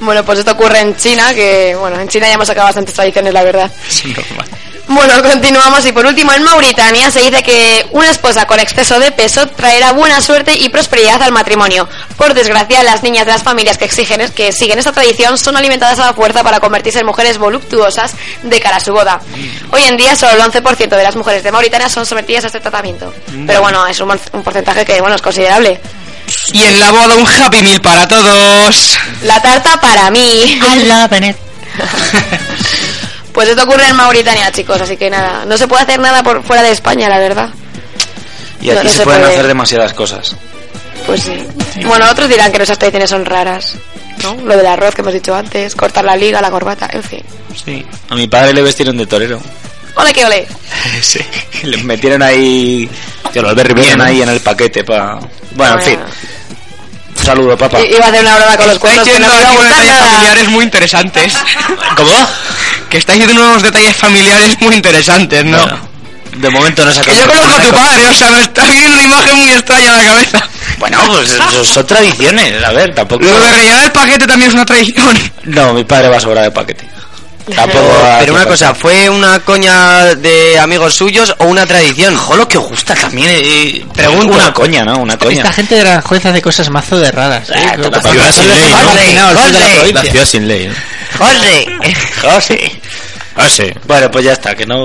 Bueno, 0.00 0.24
pues 0.24 0.38
esto 0.40 0.52
ocurre 0.52 0.80
en 0.80 0.96
China, 0.96 1.32
que 1.34 1.74
bueno, 1.78 2.00
en 2.00 2.08
China 2.08 2.26
ya 2.26 2.34
hemos 2.34 2.46
sacado 2.48 2.66
bastantes 2.66 2.94
tradiciones, 2.94 3.32
la 3.32 3.42
verdad. 3.44 3.70
Es 3.88 4.04
normal. 4.04 4.46
Bueno, 4.88 5.20
continuamos 5.20 5.84
y 5.84 5.90
por 5.90 6.06
último 6.06 6.32
en 6.32 6.44
Mauritania 6.44 7.10
se 7.10 7.20
dice 7.20 7.42
que 7.42 7.86
una 7.90 8.08
esposa 8.08 8.46
con 8.46 8.60
exceso 8.60 9.00
de 9.00 9.10
peso 9.10 9.48
traerá 9.48 9.92
buena 9.92 10.20
suerte 10.20 10.56
y 10.56 10.68
prosperidad 10.68 11.20
al 11.22 11.32
matrimonio. 11.32 11.88
Por 12.16 12.34
desgracia, 12.34 12.84
las 12.84 13.02
niñas 13.02 13.26
de 13.26 13.32
las 13.32 13.42
familias 13.42 13.78
que 13.78 13.84
exigen 13.84 14.30
que 14.32 14.52
siguen 14.52 14.78
esta 14.78 14.92
tradición 14.92 15.38
son 15.38 15.56
alimentadas 15.56 15.98
a 15.98 16.06
la 16.06 16.14
fuerza 16.14 16.44
para 16.44 16.60
convertirse 16.60 17.00
en 17.00 17.06
mujeres 17.06 17.36
voluptuosas 17.38 18.12
de 18.44 18.60
cara 18.60 18.76
a 18.76 18.80
su 18.80 18.92
boda. 18.92 19.20
Hoy 19.72 19.82
en 19.82 19.96
día 19.96 20.14
solo 20.14 20.32
el 20.32 20.52
11% 20.52 20.88
de 20.88 21.02
las 21.02 21.16
mujeres 21.16 21.42
de 21.42 21.50
Mauritania 21.50 21.88
son 21.88 22.06
sometidas 22.06 22.44
a 22.44 22.46
este 22.46 22.60
tratamiento. 22.60 23.12
Pero 23.44 23.60
bueno, 23.60 23.84
es 23.88 23.98
un, 23.98 24.10
un 24.10 24.42
porcentaje 24.42 24.84
que 24.84 25.00
bueno, 25.00 25.16
es 25.16 25.22
considerable. 25.22 25.80
Y 26.52 26.62
en 26.62 26.78
la 26.78 26.92
boda 26.92 27.16
un 27.16 27.26
Happy 27.26 27.62
Meal 27.62 27.80
para 27.80 28.06
todos. 28.06 28.98
La 29.22 29.42
tarta 29.42 29.80
para 29.80 30.10
mí. 30.12 30.60
Pues 33.36 33.50
esto 33.50 33.64
ocurre 33.64 33.86
en 33.86 33.96
Mauritania, 33.96 34.50
chicos, 34.50 34.80
así 34.80 34.96
que 34.96 35.10
nada, 35.10 35.44
no 35.44 35.58
se 35.58 35.68
puede 35.68 35.82
hacer 35.82 36.00
nada 36.00 36.22
por 36.22 36.42
fuera 36.42 36.62
de 36.62 36.70
España, 36.70 37.06
la 37.10 37.18
verdad. 37.18 37.50
Y 38.62 38.70
aquí 38.70 38.78
No, 38.78 38.84
no 38.84 38.90
se, 38.90 38.96
se 38.96 39.04
pueden 39.04 39.20
puede. 39.20 39.34
hacer 39.34 39.46
demasiadas 39.46 39.92
cosas. 39.92 40.34
Pues 41.06 41.20
sí. 41.24 41.46
Bueno, 41.84 42.10
otros 42.10 42.30
dirán 42.30 42.50
que 42.50 42.56
nuestras 42.56 42.78
tradiciones 42.78 43.10
son 43.10 43.26
raras, 43.26 43.74
¿no? 44.22 44.34
Lo 44.42 44.56
del 44.56 44.64
arroz 44.64 44.94
que 44.94 45.02
hemos 45.02 45.12
dicho 45.12 45.34
antes, 45.36 45.76
cortar 45.76 46.06
la 46.06 46.16
liga, 46.16 46.40
la 46.40 46.50
corbata, 46.50 46.88
en 46.90 47.02
fin. 47.02 47.20
Sí. 47.62 47.84
A 48.08 48.14
mi 48.14 48.26
padre 48.26 48.54
le 48.54 48.62
vestieron 48.62 48.96
de 48.96 49.04
torero. 49.06 49.38
Ole 49.96 50.14
que 50.14 50.24
ole. 50.24 50.48
sí. 51.02 51.20
Le 51.64 51.76
metieron 51.78 52.22
ahí. 52.22 52.88
Que 53.34 53.42
los 53.42 53.54
bien 53.54 54.00
ahí 54.00 54.22
en 54.22 54.30
el 54.30 54.40
paquete 54.40 54.82
para. 54.82 55.18
Bueno, 55.54 55.74
en 55.74 55.82
fin. 55.82 55.98
Saludo, 57.26 57.56
papá. 57.58 57.80
I- 57.80 57.94
Iba 57.94 58.06
a 58.06 58.08
hacer 58.08 58.20
una 58.22 58.36
broma 58.36 58.56
con 58.56 58.66
los 58.68 58.76
Estáis 58.76 58.80
cuernos 58.80 59.08
que 59.08 59.18
no 59.18 59.26
yendo 59.26 59.52
gustar 59.52 59.68
detalles 59.68 59.98
familiares 60.00 60.48
muy 60.48 60.64
interesantes. 60.64 61.34
¿Cómo? 61.96 62.26
que 62.88 62.98
estáis 62.98 63.18
diciendo 63.18 63.42
unos 63.50 63.62
detalles 63.62 63.96
familiares 63.96 64.56
muy 64.60 64.74
interesantes, 64.74 65.44
¿no? 65.44 65.58
Bueno, 65.58 65.88
de 66.36 66.50
momento 66.50 66.84
no 66.84 66.92
Que 67.00 67.16
yo 67.16 67.26
conozco 67.26 67.54
a 67.56 67.60
tu 67.60 67.72
padre, 67.72 68.06
o 68.06 68.14
sea, 68.14 68.30
me 68.30 68.42
está 68.42 68.64
viendo 68.66 68.92
una 68.92 69.02
imagen 69.02 69.36
muy 69.36 69.50
extraña 69.50 69.86
en 69.86 69.96
la 69.96 70.04
cabeza. 70.04 70.48
Bueno, 70.78 70.98
pues 71.08 71.30
eso 71.32 71.64
son 71.64 71.86
tradiciones. 71.86 72.62
A 72.62 72.70
ver, 72.70 72.94
tampoco. 72.94 73.24
Lo 73.24 73.40
de 73.40 73.50
rellenar 73.50 73.84
el 73.84 73.92
paquete 73.92 74.26
también 74.26 74.50
es 74.50 74.54
una 74.54 74.64
tradición. 74.66 75.18
No, 75.44 75.72
mi 75.72 75.84
padre 75.84 76.08
va 76.10 76.18
a 76.18 76.20
sobrar 76.20 76.44
de 76.44 76.50
paquete. 76.50 76.88
Tampoco. 77.54 77.92
hace 78.04 78.16
Pero 78.20 78.34
una 78.34 78.44
cosa, 78.46 78.74
¿fue 78.74 79.08
una 79.08 79.38
coña 79.40 80.14
de 80.16 80.58
amigos 80.58 80.94
suyos 80.94 81.34
o 81.38 81.44
una 81.46 81.64
tradición? 81.66 82.16
Ojo, 82.16 82.36
lo 82.36 82.48
que 82.48 82.58
os 82.58 82.66
gusta 82.68 82.94
también. 82.94 83.28
eh, 83.30 83.86
Pregunto. 83.94 84.34
Una 84.34 84.52
coña, 84.52 84.84
¿no? 84.84 84.98
Una 84.98 85.16
coña. 85.16 85.38
Esta 85.42 85.52
gente 85.52 85.74
de 85.76 85.84
la 85.84 86.02
jueza 86.02 86.30
hace 86.30 86.42
cosas 86.42 86.68
mazo 86.70 86.98
de 86.98 87.10
raras. 87.12 87.48
¿eh? 87.50 87.54
Ah, 87.56 87.76
la 87.76 88.02
ciudad 90.02 90.24
sin 90.26 90.48
ley. 90.48 90.64
¿eh? 90.64 90.72
¡José! 91.18 91.66
José. 92.22 92.80
Ah, 93.36 93.48
sí. 93.48 93.64
Bueno, 93.86 94.10
pues 94.10 94.24
ya 94.24 94.32
está, 94.32 94.54
que 94.54 94.64
no. 94.66 94.84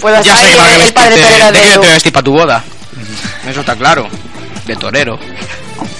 Pues 0.00 0.24
Ya 0.24 0.36
sé 0.36 0.46
que 0.50 0.56
va 0.56 0.64
a 0.66 0.74
el, 0.76 0.92
padre 0.94 1.16
vestirte- 1.16 1.22
torero 1.22 1.46
¿De 1.52 1.52
qué 1.52 1.66
de 1.66 1.70
te 1.70 1.76
Lu. 1.76 1.92
vestir 1.92 2.12
para 2.12 2.24
tu 2.24 2.32
boda? 2.32 2.64
Eso 3.48 3.60
está 3.60 3.76
claro. 3.76 4.08
De 4.64 4.76
torero. 4.76 5.18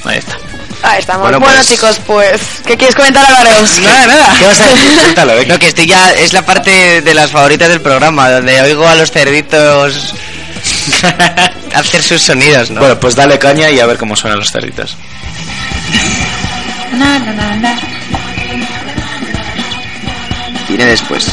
Ahí 0.05 0.19
está. 0.19 0.37
Ahí 0.83 1.01
estamos. 1.01 1.23
Bueno, 1.23 1.41
Bueno, 1.41 1.57
pues- 1.57 1.69
chicos, 1.69 2.01
pues, 2.07 2.41
¿qué 2.65 2.77
quieres 2.77 2.95
comentar, 2.95 3.25
Álvaro? 3.27 3.51
Nada, 3.83 4.07
nada. 4.07 4.35
¿Qué 4.39 4.47
vas 4.47 4.61
a 4.61 4.67
decir? 4.67 4.99
Cuéntalo, 5.01 5.35
venga. 5.35 5.55
No, 5.55 5.59
que 5.59 5.69
estoy 5.69 5.87
ya, 5.87 6.11
es 6.13 6.33
la 6.33 6.43
parte 6.43 7.01
de 7.03 7.15
las 7.15 7.31
favoritas 7.31 7.69
del 7.69 7.81
programa, 7.81 8.31
donde 8.31 8.61
oigo 8.63 8.87
a 8.87 8.95
los 8.95 9.11
cerditos 9.11 10.15
hacer 11.75 12.03
sus 12.03 12.23
sonidos, 12.23 12.71
¿no? 12.71 12.81
Bueno, 12.81 12.99
pues 13.01 13.15
dale 13.17 13.39
caña 13.39 13.71
y 13.71 13.81
a 13.81 13.87
ver 13.87 13.99
cómo 13.99 14.15
suenan 14.15 14.39
los 14.39 14.51
cerditos. 14.51 14.97
Viene 20.69 20.85
después. 20.87 21.27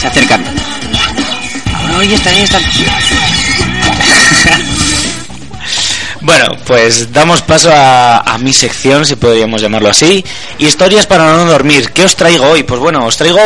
Se 0.00 0.06
acercan. 0.06 0.59
Bueno, 6.22 6.48
pues 6.66 7.12
damos 7.12 7.40
paso 7.40 7.70
a, 7.72 8.36
mi 8.40 8.52
sección, 8.52 9.06
si 9.06 9.16
podríamos 9.16 9.62
llamarlo 9.62 9.88
así. 9.88 10.22
Historias 10.58 11.06
para 11.06 11.32
no 11.32 11.46
dormir. 11.46 11.92
¿Qué 11.92 12.04
os 12.04 12.14
traigo 12.14 12.46
hoy? 12.46 12.62
Pues 12.62 12.78
bueno, 12.78 13.06
os 13.06 13.16
traigo 13.16 13.40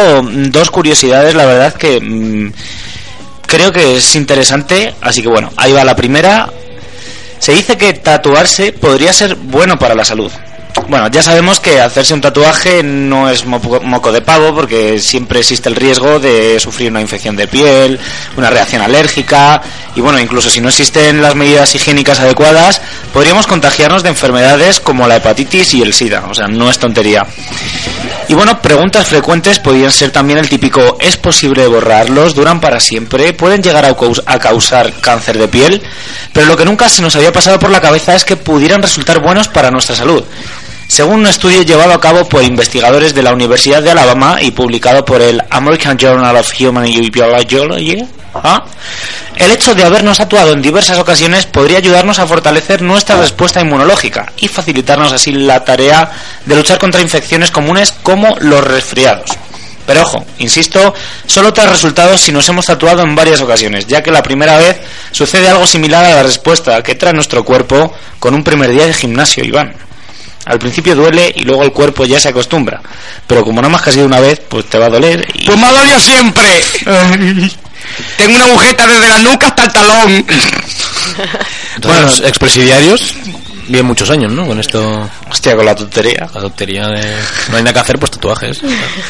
dos 0.48 0.70
curiosidades, 0.70 1.34
la 1.34 1.46
verdad 1.46 1.74
que 1.74 2.00
mm, 2.00 2.52
creo 3.46 3.70
que 3.70 3.98
es 3.98 4.16
interesante. 4.16 4.92
Así 5.00 5.22
que 5.22 5.28
bueno, 5.28 5.52
ahí 5.56 5.72
va 5.72 5.84
la 5.84 5.94
primera. 5.94 6.50
Se 7.38 7.52
dice 7.52 7.76
que 7.76 7.92
tatuarse 7.92 8.72
podría 8.72 9.12
ser 9.12 9.36
bueno 9.36 9.78
para 9.78 9.94
la 9.94 10.04
salud. 10.04 10.32
Bueno, 10.88 11.08
ya 11.08 11.22
sabemos 11.22 11.60
que 11.60 11.80
hacerse 11.80 12.14
un 12.14 12.20
tatuaje 12.20 12.82
no 12.82 13.30
es 13.30 13.46
moco 13.46 14.12
de 14.12 14.22
pavo 14.22 14.54
porque 14.54 14.98
siempre 14.98 15.40
existe 15.40 15.68
el 15.68 15.76
riesgo 15.76 16.18
de 16.18 16.58
sufrir 16.60 16.90
una 16.90 17.00
infección 17.00 17.36
de 17.36 17.46
piel, 17.46 17.98
una 18.36 18.50
reacción 18.50 18.82
alérgica 18.82 19.62
y 19.94 20.00
bueno, 20.00 20.18
incluso 20.18 20.50
si 20.50 20.60
no 20.60 20.68
existen 20.68 21.22
las 21.22 21.36
medidas 21.36 21.74
higiénicas 21.74 22.20
adecuadas, 22.20 22.80
podríamos 23.12 23.46
contagiarnos 23.46 24.02
de 24.02 24.10
enfermedades 24.10 24.80
como 24.80 25.06
la 25.06 25.16
hepatitis 25.16 25.74
y 25.74 25.82
el 25.82 25.94
SIDA, 25.94 26.26
o 26.28 26.34
sea, 26.34 26.48
no 26.48 26.68
es 26.68 26.78
tontería. 26.78 27.26
Y 28.26 28.34
bueno, 28.34 28.60
preguntas 28.62 29.06
frecuentes 29.06 29.58
podrían 29.58 29.90
ser 29.90 30.10
también 30.10 30.38
el 30.38 30.48
típico 30.48 30.96
¿es 30.98 31.16
posible 31.18 31.66
borrarlos? 31.66 32.34
¿Duran 32.34 32.58
para 32.58 32.80
siempre? 32.80 33.34
¿Pueden 33.34 33.62
llegar 33.62 33.84
a 33.84 34.38
causar 34.38 34.92
cáncer 35.00 35.38
de 35.38 35.48
piel? 35.48 35.82
Pero 36.32 36.46
lo 36.46 36.56
que 36.56 36.64
nunca 36.64 36.88
se 36.88 37.02
nos 37.02 37.14
había 37.16 37.32
pasado 37.32 37.58
por 37.58 37.70
la 37.70 37.82
cabeza 37.82 38.14
es 38.14 38.24
que 38.24 38.36
pudieran 38.36 38.80
resultar 38.80 39.20
buenos 39.20 39.48
para 39.48 39.70
nuestra 39.70 39.94
salud. 39.94 40.24
Según 40.88 41.20
un 41.20 41.26
estudio 41.26 41.62
llevado 41.62 41.92
a 41.92 42.00
cabo 42.00 42.26
por 42.28 42.42
investigadores 42.42 43.14
de 43.14 43.22
la 43.22 43.32
Universidad 43.32 43.82
de 43.82 43.90
Alabama 43.90 44.38
y 44.40 44.52
publicado 44.52 45.04
por 45.04 45.20
el 45.20 45.42
American 45.50 45.98
Journal 45.98 46.36
of 46.36 46.52
Human 46.60 46.84
Biology, 46.84 48.04
¿ah? 48.42 48.64
el 49.36 49.50
hecho 49.50 49.74
de 49.74 49.84
habernos 49.84 50.18
tatuado 50.18 50.52
en 50.52 50.62
diversas 50.62 50.98
ocasiones 50.98 51.46
podría 51.46 51.78
ayudarnos 51.78 52.18
a 52.18 52.26
fortalecer 52.26 52.82
nuestra 52.82 53.16
respuesta 53.16 53.60
inmunológica 53.60 54.32
y 54.36 54.48
facilitarnos 54.48 55.12
así 55.12 55.32
la 55.32 55.64
tarea 55.64 56.10
de 56.44 56.56
luchar 56.56 56.78
contra 56.78 57.00
infecciones 57.00 57.50
comunes 57.50 57.92
como 58.02 58.36
los 58.40 58.62
resfriados. 58.62 59.30
Pero 59.86 60.02
ojo, 60.02 60.24
insisto, 60.38 60.94
solo 61.26 61.52
trae 61.52 61.66
resultados 61.66 62.20
si 62.20 62.32
nos 62.32 62.48
hemos 62.48 62.64
tatuado 62.66 63.02
en 63.02 63.14
varias 63.14 63.40
ocasiones, 63.40 63.86
ya 63.86 64.02
que 64.02 64.10
la 64.10 64.22
primera 64.22 64.56
vez 64.56 64.80
sucede 65.10 65.48
algo 65.48 65.66
similar 65.66 66.04
a 66.04 66.14
la 66.14 66.22
respuesta 66.22 66.82
que 66.82 66.94
trae 66.94 67.12
nuestro 67.12 67.44
cuerpo 67.44 67.92
con 68.18 68.34
un 68.34 68.42
primer 68.42 68.70
día 68.70 68.86
de 68.86 68.94
gimnasio, 68.94 69.44
Iván. 69.44 69.74
Al 70.46 70.58
principio 70.58 70.94
duele 70.94 71.32
y 71.34 71.42
luego 71.42 71.62
el 71.62 71.72
cuerpo 71.72 72.04
ya 72.04 72.20
se 72.20 72.28
acostumbra. 72.28 72.80
Pero 73.26 73.44
como 73.44 73.62
no 73.62 73.70
más 73.70 73.82
que 73.82 73.90
ha 73.90 73.92
sido 73.92 74.06
una 74.06 74.20
vez, 74.20 74.40
pues 74.46 74.66
te 74.66 74.78
va 74.78 74.86
a 74.86 74.90
doler 74.90 75.26
y... 75.34 75.46
Pues 75.46 75.58
me 75.58 75.66
ha 75.66 75.72
dolido 75.72 76.00
siempre. 76.00 76.60
Tengo 78.16 78.36
una 78.36 78.44
agujeta 78.46 78.86
desde 78.86 79.08
la 79.08 79.18
nuca 79.18 79.46
hasta 79.48 79.64
el 79.64 79.72
talón. 79.72 80.26
Bueno, 81.82 82.02
los 82.02 82.20
expresidiarios 82.20 83.14
viven 83.68 83.86
muchos 83.86 84.10
años, 84.10 84.32
¿no? 84.32 84.46
Con 84.46 84.58
esto, 84.60 85.08
Hostia, 85.30 85.56
con 85.56 85.66
la 85.66 85.74
tontería. 85.74 86.28
la 86.34 86.40
tontería 86.40 86.86
de... 86.88 87.14
No 87.50 87.56
hay 87.56 87.62
nada 87.62 87.72
que 87.74 87.78
hacer, 87.80 87.98
pues 87.98 88.12
tatuajes. 88.12 88.60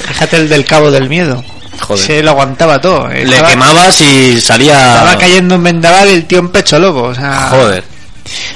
Fíjate 0.09 0.37
el 0.37 0.49
del 0.49 0.65
cabo 0.65 0.91
del 0.91 1.09
miedo. 1.09 1.45
Joder. 1.81 2.07
Se 2.07 2.23
lo 2.23 2.31
aguantaba 2.31 2.81
todo. 2.81 3.09
Le 3.09 3.23
Estaba- 3.25 3.49
quemabas 3.51 4.01
y 4.01 4.41
salía... 4.41 4.95
Estaba 4.95 5.19
cayendo 5.19 5.57
un 5.57 5.63
vendaval 5.65 6.09
y 6.09 6.13
el 6.15 6.25
tío 6.27 6.39
en 6.39 6.49
pecho 6.51 6.79
loco. 6.79 7.03
O 7.05 7.15
sea, 7.15 7.49
Joder. 7.51 7.85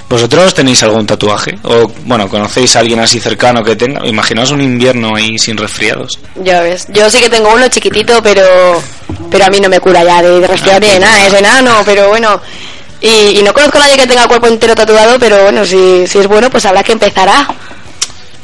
¿Vosotros 0.09 0.55
tenéis 0.55 0.83
algún 0.83 1.07
tatuaje? 1.07 1.59
O, 1.62 1.87
bueno, 2.05 2.29
conocéis 2.29 2.75
a 2.77 2.81
alguien 2.81 3.01
así 3.01 3.21
cercano 3.21 3.62
que 3.62 3.77
tenga? 3.77 4.07
Imaginaos 4.07 4.51
un 4.51 4.61
invierno 4.61 5.14
ahí 5.14 5.39
sin 5.39 5.57
resfriados. 5.57 6.19
Ya 6.43 6.61
ves, 6.62 6.87
yo 6.91 7.11
sí 7.11 7.21
que 7.21 7.29
tengo 7.29 7.53
uno 7.55 7.69
chiquitito, 7.69 8.23
pero 8.23 8.43
pero 9.31 9.45
a 9.45 9.51
mí 9.51 9.61
no 9.61 9.69
me 9.69 9.81
cura 9.81 10.05
ya 10.05 10.23
de 10.23 10.47
resfriado 10.47 10.81
ni 10.81 10.89
de 10.89 11.01
nada, 11.01 11.27
es 11.27 11.35
enano, 11.35 11.83
pero 11.85 12.09
bueno. 12.09 12.41
Y, 13.01 13.39
y 13.39 13.43
no 13.43 13.53
conozco 13.53 13.79
a 13.79 13.83
nadie 13.83 13.97
que 13.97 14.07
tenga 14.07 14.23
el 14.23 14.29
cuerpo 14.29 14.49
entero 14.49 14.75
tatuado, 14.75 15.19
pero 15.19 15.43
bueno, 15.43 15.64
si, 15.64 16.07
si 16.07 16.19
es 16.19 16.27
bueno, 16.27 16.51
pues 16.51 16.64
habrá 16.66 16.83
que 16.83 16.93
empezar 16.93 17.29
a. 17.29 17.47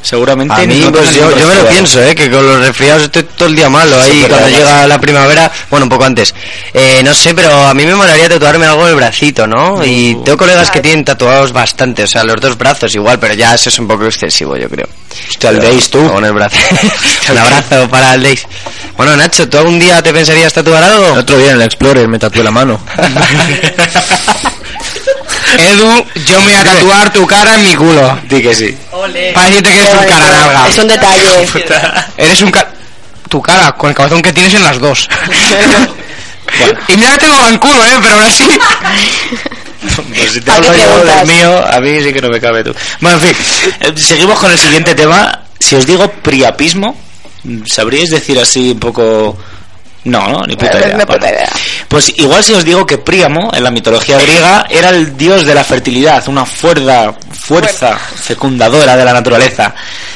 Seguramente... 0.05 0.53
A 0.53 0.67
mí, 0.67 0.81
no 0.81 0.91
pues 0.91 1.15
yo, 1.15 1.35
yo 1.35 1.47
me 1.47 1.55
lo 1.55 1.67
pienso, 1.67 1.99
¿eh? 1.99 2.13
Que 2.13 2.29
con 2.29 2.45
los 2.45 2.59
resfriados 2.59 3.03
estoy 3.03 3.23
todo 3.23 3.47
el 3.47 3.55
día 3.55 3.69
malo. 3.69 3.99
Ahí 3.99 4.23
cuando 4.29 4.49
llega 4.49 4.85
la 4.85 4.99
primavera, 4.99 5.51
bueno, 5.71 5.85
un 5.85 5.89
poco 5.89 6.05
antes. 6.05 6.35
Eh, 6.75 7.01
no 7.03 7.15
sé, 7.15 7.33
pero 7.33 7.51
a 7.67 7.73
mí 7.73 7.87
me 7.87 7.95
molaría 7.95 8.29
tatuarme 8.29 8.67
algo 8.67 8.83
en 8.83 8.89
el 8.89 8.95
bracito, 8.95 9.47
¿no? 9.47 9.83
Y 9.83 10.13
tengo 10.23 10.37
colegas 10.37 10.69
que 10.69 10.81
tienen 10.81 11.03
tatuados 11.03 11.51
bastante, 11.51 12.03
o 12.03 12.07
sea, 12.07 12.23
los 12.23 12.39
dos 12.39 12.55
brazos 12.55 12.93
igual, 12.93 13.17
pero 13.17 13.33
ya 13.33 13.55
eso 13.55 13.69
es 13.69 13.79
un 13.79 13.87
poco 13.87 14.05
excesivo, 14.05 14.55
yo 14.55 14.69
creo. 14.69 14.87
Hostia, 15.29 15.49
el 15.49 15.89
tú. 15.89 16.07
Con 16.07 16.23
el 16.23 16.33
brazo. 16.33 16.57
un 17.31 17.37
abrazo 17.39 17.89
para 17.89 18.13
el 18.13 18.21
Days. 18.21 18.45
Bueno, 18.97 19.15
Nacho, 19.17 19.49
¿tú 19.49 19.57
algún 19.57 19.79
día 19.79 20.03
te 20.03 20.13
pensarías 20.13 20.53
tatuar 20.53 20.83
El 20.83 20.89
algo? 20.91 21.13
otro 21.13 21.35
día 21.39 21.49
en 21.49 21.55
el 21.55 21.63
Explorer 21.63 22.07
me 22.07 22.19
tatué 22.19 22.43
la 22.43 22.51
mano. 22.51 22.79
Edu, 25.59 26.05
yo 26.25 26.39
me 26.39 26.45
voy 26.45 26.53
a 26.55 26.63
tatuar 26.63 27.13
tu 27.13 27.25
cara 27.27 27.55
en 27.55 27.63
mi 27.63 27.75
culo. 27.75 28.19
Di 28.29 28.41
que 28.41 28.53
sí. 28.53 28.77
Para 29.33 29.47
decirte 29.47 29.71
que 29.71 29.79
eres 29.79 29.93
un 29.93 30.05
cara 30.05 30.29
larga. 30.29 30.67
Es 30.67 30.77
un 30.77 30.87
detalle. 30.87 31.47
Eres 32.17 32.41
un 32.41 32.51
ca... 32.51 32.67
Tu 33.29 33.41
cara, 33.41 33.71
con 33.73 33.89
el 33.89 33.95
cabezón 33.95 34.21
que 34.21 34.31
tienes 34.31 34.53
en 34.53 34.63
las 34.63 34.79
dos. 34.79 35.09
Y 36.87 36.95
mira 36.95 37.11
que 37.17 37.25
tengo 37.25 37.59
culo, 37.59 37.85
¿eh? 37.85 37.97
Pero 38.01 38.13
aún 38.15 38.23
así... 38.23 38.47
Pues 39.95 40.31
si 40.31 40.41
te 40.41 40.51
¿A 40.51 40.59
qué 40.59 40.67
hablo 40.67 40.79
yo 40.79 40.83
preguntas? 40.83 41.27
del 41.27 41.37
mío, 41.37 41.65
a 41.67 41.79
mí 41.79 42.01
sí 42.01 42.11
que 42.11 42.21
no 42.21 42.29
me 42.29 42.41
cabe 42.41 42.63
tú. 42.63 42.73
Bueno, 43.01 43.17
en 43.17 43.23
fin, 43.23 43.35
eh, 43.81 43.93
seguimos 43.95 44.39
con 44.39 44.51
el 44.51 44.57
siguiente 44.57 44.95
tema. 44.95 45.41
Si 45.59 45.75
os 45.75 45.85
digo 45.85 46.09
priapismo, 46.11 46.97
¿sabríais 47.67 48.09
decir 48.09 48.39
así 48.39 48.71
un 48.71 48.79
poco...? 48.79 49.37
No, 50.05 50.27
no, 50.27 50.45
ni 50.45 50.55
puta 50.55 50.77
idea. 50.77 51.03
Bueno. 51.05 51.27
idea. 51.27 51.49
Pues 51.87 52.13
igual 52.17 52.43
si 52.43 52.53
os 52.53 52.63
digo 52.63 52.85
que 52.85 52.99
Príamo, 52.99 53.51
en 53.53 53.63
la 53.63 53.71
mitología 53.71 54.19
griega, 54.19 54.65
era 54.69 54.89
el 54.89 55.17
dios 55.17 55.45
de 55.45 55.55
la 55.55 55.63
fertilidad, 55.63 56.23
una 56.27 56.45
fuerza, 56.45 57.13
fuerza 57.31 57.97
fecundadora 57.97 58.95
de 58.95 59.03
la 59.03 59.13
naturaleza. 59.13 59.73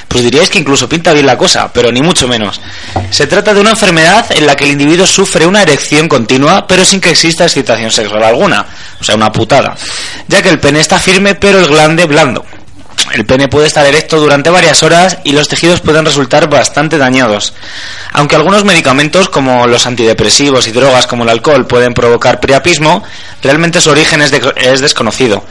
Pues 0.08 0.24
diríais 0.24 0.50
que 0.50 0.60
incluso 0.60 0.88
pinta 0.88 1.12
bien 1.12 1.26
la 1.26 1.38
cosa, 1.38 1.72
pero 1.74 1.92
ni 1.92 2.02
mucho 2.02 2.28
menos. 2.28 2.62
Se 3.10 3.26
trata 3.26 3.54
de 3.54 3.62
una 3.62 3.72
enfermedad 3.72 4.26
en 4.30 4.46
la 4.46 4.56
que 4.56 4.66
el 4.66 4.72
individuo 4.72 5.08
sufre 5.08 5.48
una 5.48 5.64
erección 5.64 6.08
continua, 6.08 6.68
pero 6.68 6.86
sin 6.86 7.02
que 7.02 7.10
exista 7.10 7.46
excitación 7.46 7.92
sexual 7.92 8.24
alguna. 8.24 8.66
O 9.00 9.04
sea, 9.04 9.16
una 9.16 9.32
putada. 9.32 9.76
Ya 10.28 10.42
que 10.44 10.50
el 10.50 10.60
pene 10.60 10.82
está 10.82 11.00
firme, 11.00 11.34
pero 11.34 11.60
el 11.60 11.68
glande 11.68 12.06
blando. 12.06 12.46
El 13.14 13.26
pene 13.26 13.48
puede 13.48 13.68
estar 13.68 13.86
erecto 13.86 14.20
durante 14.20 14.50
varias 14.50 14.84
horas 14.84 15.18
y 15.24 15.32
los 15.32 15.48
tejidos 15.48 15.82
pueden 15.82 16.06
resultar 16.06 16.50
bastante 16.50 16.98
dañados. 16.98 17.54
Aunque 18.14 18.36
algunos 18.36 18.64
medicamentos 18.66 19.30
como 19.30 19.68
los 19.68 19.86
antidepresivos 19.88 20.68
y 20.68 20.72
drogas 20.72 21.08
como 21.08 21.24
el 21.24 21.30
alcohol 21.30 21.66
pueden 21.68 21.94
provocar 21.94 22.40
priapismo, 22.40 23.04
realmente 23.42 23.82
su 23.82 23.90
origen 23.90 24.22
es, 24.22 24.32
de- 24.32 24.54
es 24.58 24.82
desconocido. 24.82 25.44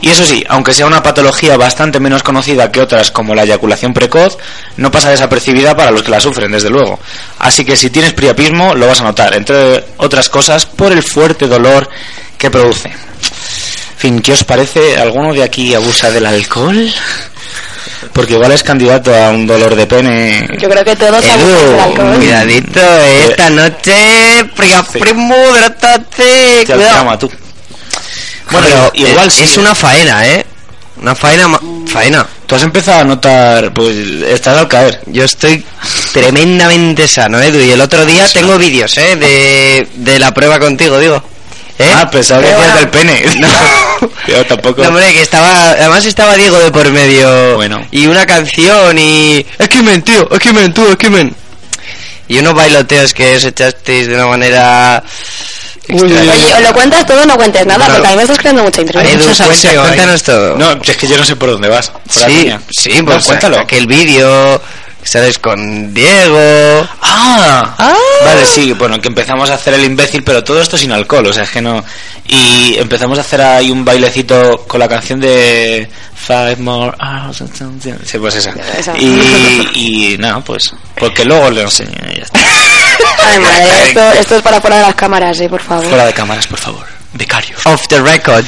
Y 0.00 0.10
eso 0.10 0.24
sí, 0.24 0.44
aunque 0.48 0.74
sea 0.74 0.86
una 0.86 1.02
patología 1.02 1.56
bastante 1.56 1.98
menos 1.98 2.22
conocida 2.22 2.70
que 2.70 2.80
otras 2.80 3.10
como 3.10 3.34
la 3.34 3.42
eyaculación 3.42 3.92
precoz, 3.92 4.38
no 4.76 4.92
pasa 4.92 5.10
desapercibida 5.10 5.76
para 5.76 5.90
los 5.90 6.04
que 6.04 6.12
la 6.12 6.20
sufren, 6.20 6.52
desde 6.52 6.70
luego. 6.70 7.00
Así 7.40 7.64
que 7.64 7.76
si 7.76 7.90
tienes 7.90 8.12
priapismo, 8.12 8.74
lo 8.76 8.86
vas 8.86 9.00
a 9.00 9.04
notar, 9.04 9.34
entre 9.34 9.84
otras 9.96 10.28
cosas, 10.28 10.66
por 10.66 10.92
el 10.92 11.02
fuerte 11.02 11.48
dolor 11.48 11.88
que 12.38 12.48
produce. 12.48 12.92
Fin, 13.98 14.20
¿qué 14.22 14.32
os 14.32 14.44
parece? 14.44 14.96
¿Alguno 14.96 15.32
de 15.32 15.42
aquí 15.42 15.74
abusa 15.74 16.10
del 16.10 16.26
alcohol? 16.26 16.88
Porque 18.12 18.34
igual 18.34 18.52
es 18.52 18.62
candidato 18.62 19.14
a 19.14 19.30
un 19.30 19.46
dolor 19.46 19.74
de 19.74 19.86
pene. 19.86 20.46
Yo 20.60 20.68
creo 20.68 20.84
que 20.84 20.94
todos 20.96 21.24
alcohol. 21.24 22.16
cuidadito, 22.16 22.80
eh, 22.80 23.26
esta 23.30 23.50
noche, 23.50 24.44
pria- 24.56 24.82
primo, 24.84 25.34
hidratate, 25.52 26.64
Te 26.66 26.74
cuidado. 26.74 26.94
llama 26.96 27.18
tú. 27.18 27.30
Bueno, 28.50 28.66
Pero 28.68 28.92
igual 28.94 29.28
es, 29.28 29.34
sí. 29.34 29.42
es 29.42 29.56
una 29.58 29.74
faena, 29.74 30.26
¿eh? 30.26 30.46
Una 31.02 31.14
faena, 31.14 31.48
ma- 31.48 31.60
faena. 31.86 32.26
Tú 32.46 32.54
has 32.54 32.62
empezado 32.62 33.00
a 33.00 33.04
notar, 33.04 33.72
pues 33.74 33.94
estás 34.28 34.58
al 34.58 34.68
caer. 34.68 35.00
Yo 35.06 35.24
estoy 35.24 35.64
tremendamente 36.12 37.06
sano, 37.06 37.40
Edu. 37.40 37.60
Y 37.60 37.70
el 37.72 37.80
otro 37.80 38.06
día 38.06 38.26
tengo 38.32 38.56
vídeos, 38.58 38.96
¿eh? 38.98 39.16
De, 39.16 39.88
de 39.94 40.18
la 40.18 40.32
prueba 40.32 40.58
contigo, 40.58 40.98
digo. 40.98 41.22
¿Eh? 41.78 41.92
Ah, 41.94 42.10
pensaba 42.10 42.42
que 42.42 42.48
decías 42.48 42.74
del 42.74 42.88
pene. 42.88 43.22
No. 43.38 44.10
Yo 44.28 44.44
tampoco. 44.46 44.82
No, 44.82 44.88
hombre, 44.88 45.12
que 45.12 45.22
estaba... 45.22 45.70
Además 45.70 46.04
estaba 46.04 46.34
Diego 46.36 46.58
de 46.58 46.70
por 46.70 46.90
medio. 46.90 47.56
Bueno. 47.56 47.84
Y 47.90 48.06
una 48.06 48.26
canción 48.26 48.96
y... 48.98 49.44
X-Men, 49.58 50.02
tío. 50.02 50.28
X-Men, 50.34 50.72
tú, 50.74 50.86
X-Men. 50.92 51.34
Y 52.28 52.38
unos 52.38 52.54
bailoteos 52.54 53.14
que 53.14 53.36
os 53.36 53.44
echasteis 53.44 54.06
de 54.08 54.14
una 54.14 54.26
manera... 54.26 55.02
extraña. 55.88 56.32
Oye, 56.32 56.54
o 56.54 56.60
lo 56.60 56.72
cuentas 56.74 57.06
todo 57.06 57.22
o 57.22 57.26
no 57.26 57.36
cuentes 57.36 57.64
nada, 57.64 57.78
Bueno. 57.78 57.94
porque 57.94 58.08
a 58.08 58.10
mí 58.10 58.16
me 58.16 58.22
estás 58.22 58.38
creando 58.38 58.62
mucha 58.64 58.80
intriga. 58.82 59.82
Cuéntanos 59.82 60.22
todo. 60.22 60.56
No, 60.56 60.72
es 60.72 60.96
que 60.96 61.08
yo 61.08 61.16
no 61.16 61.24
sé 61.24 61.36
por 61.36 61.50
dónde 61.50 61.68
vas. 61.68 61.90
Sí, 62.10 62.52
sí, 62.70 62.90
No, 62.98 63.04
pues 63.06 63.24
cuéntalo. 63.24 63.58
aquel 63.60 63.86
vídeo, 63.86 64.60
que 64.60 64.87
sales 65.02 65.38
con 65.38 65.92
Diego. 65.94 66.88
Ah, 67.02 67.74
Ah. 67.78 67.94
vale, 68.24 68.44
sí, 68.46 68.72
bueno, 68.72 69.00
que 69.00 69.08
empezamos 69.08 69.48
a 69.50 69.54
hacer 69.54 69.74
el 69.74 69.84
imbécil, 69.84 70.22
pero 70.22 70.42
todo 70.44 70.60
esto 70.60 70.76
sin 70.76 70.92
alcohol, 70.92 71.26
o 71.26 71.32
sea, 71.32 71.44
es 71.44 71.50
que 71.50 71.60
no. 71.62 71.84
Y 72.26 72.76
empezamos 72.78 73.16
a 73.18 73.22
hacer 73.22 73.40
ahí 73.40 73.70
un 73.70 73.84
bailecito 73.84 74.64
con 74.66 74.80
la 74.80 74.88
canción 74.88 75.18
de 75.20 75.88
Five 76.14 76.56
More 76.56 76.96
Hours. 77.00 77.42
Sí, 78.04 78.18
pues 78.18 78.34
esa. 78.36 78.50
Esa. 78.78 78.96
Y, 78.98 79.68
y 79.74 80.16
nada, 80.18 80.40
pues, 80.40 80.72
porque 80.98 81.24
luego 81.24 81.50
le 81.50 81.62
enseño 81.62 81.96
y 82.12 82.16
ya 82.16 82.22
está. 82.24 82.38
Ay, 83.18 83.38
madre, 83.40 83.84
esto, 83.88 84.12
esto 84.12 84.36
es 84.36 84.42
para 84.42 84.60
fuera 84.60 84.76
de 84.76 84.82
las 84.82 84.94
cámaras, 84.94 85.40
eh, 85.40 85.48
por 85.48 85.62
favor. 85.62 85.86
Fuera 85.86 86.06
de 86.06 86.12
cámaras, 86.12 86.46
por 86.46 86.58
favor. 86.58 86.97
Becarios. 87.18 87.66
Off 87.66 87.88
the 87.88 88.00
record. 88.00 88.46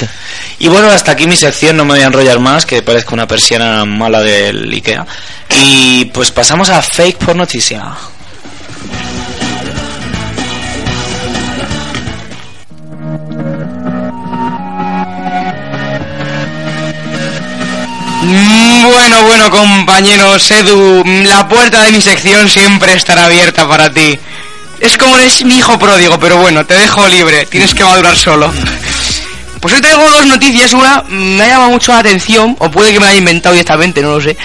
Y 0.58 0.68
bueno, 0.68 0.88
hasta 0.88 1.12
aquí 1.12 1.26
mi 1.26 1.36
sección, 1.36 1.76
no 1.76 1.84
me 1.84 1.94
voy 1.94 2.02
a 2.02 2.06
enrollar 2.06 2.38
más, 2.38 2.64
que 2.64 2.82
parezco 2.82 3.14
una 3.14 3.26
persiana 3.26 3.84
mala 3.84 4.20
del 4.20 4.70
Ikea. 4.72 5.06
Y 5.50 6.04
pues 6.06 6.30
pasamos 6.30 6.70
a 6.70 6.80
Fake 6.80 7.18
por 7.18 7.34
noticia. 7.36 7.82
Mm, 18.22 18.70
Bueno, 18.92 19.22
bueno, 19.24 19.50
compañeros, 19.50 20.50
Edu, 20.50 21.02
la 21.24 21.48
puerta 21.48 21.82
de 21.82 21.92
mi 21.92 22.00
sección 22.00 22.48
siempre 22.48 22.92
estará 22.94 23.24
abierta 23.26 23.66
para 23.66 23.92
ti. 23.92 24.18
Es 24.80 24.96
como 24.96 25.18
eres 25.18 25.44
mi 25.44 25.58
hijo 25.58 25.78
pródigo, 25.78 26.18
pero 26.18 26.38
bueno, 26.38 26.64
te 26.64 26.74
dejo 26.74 27.06
libre, 27.06 27.46
tienes 27.46 27.74
que 27.74 27.84
madurar 27.84 28.16
solo. 28.16 28.50
Pues 29.60 29.74
hoy 29.74 29.80
traigo 29.82 30.08
dos 30.10 30.26
noticias, 30.26 30.72
una 30.72 31.04
me 31.08 31.44
ha 31.44 31.48
llamado 31.48 31.70
mucho 31.70 31.92
la 31.92 31.98
atención, 31.98 32.56
o 32.58 32.70
puede 32.70 32.92
que 32.92 32.98
me 32.98 33.04
la 33.04 33.10
haya 33.10 33.18
inventado 33.18 33.52
directamente, 33.54 34.00
no 34.00 34.12
lo 34.12 34.20
sé. 34.22 34.36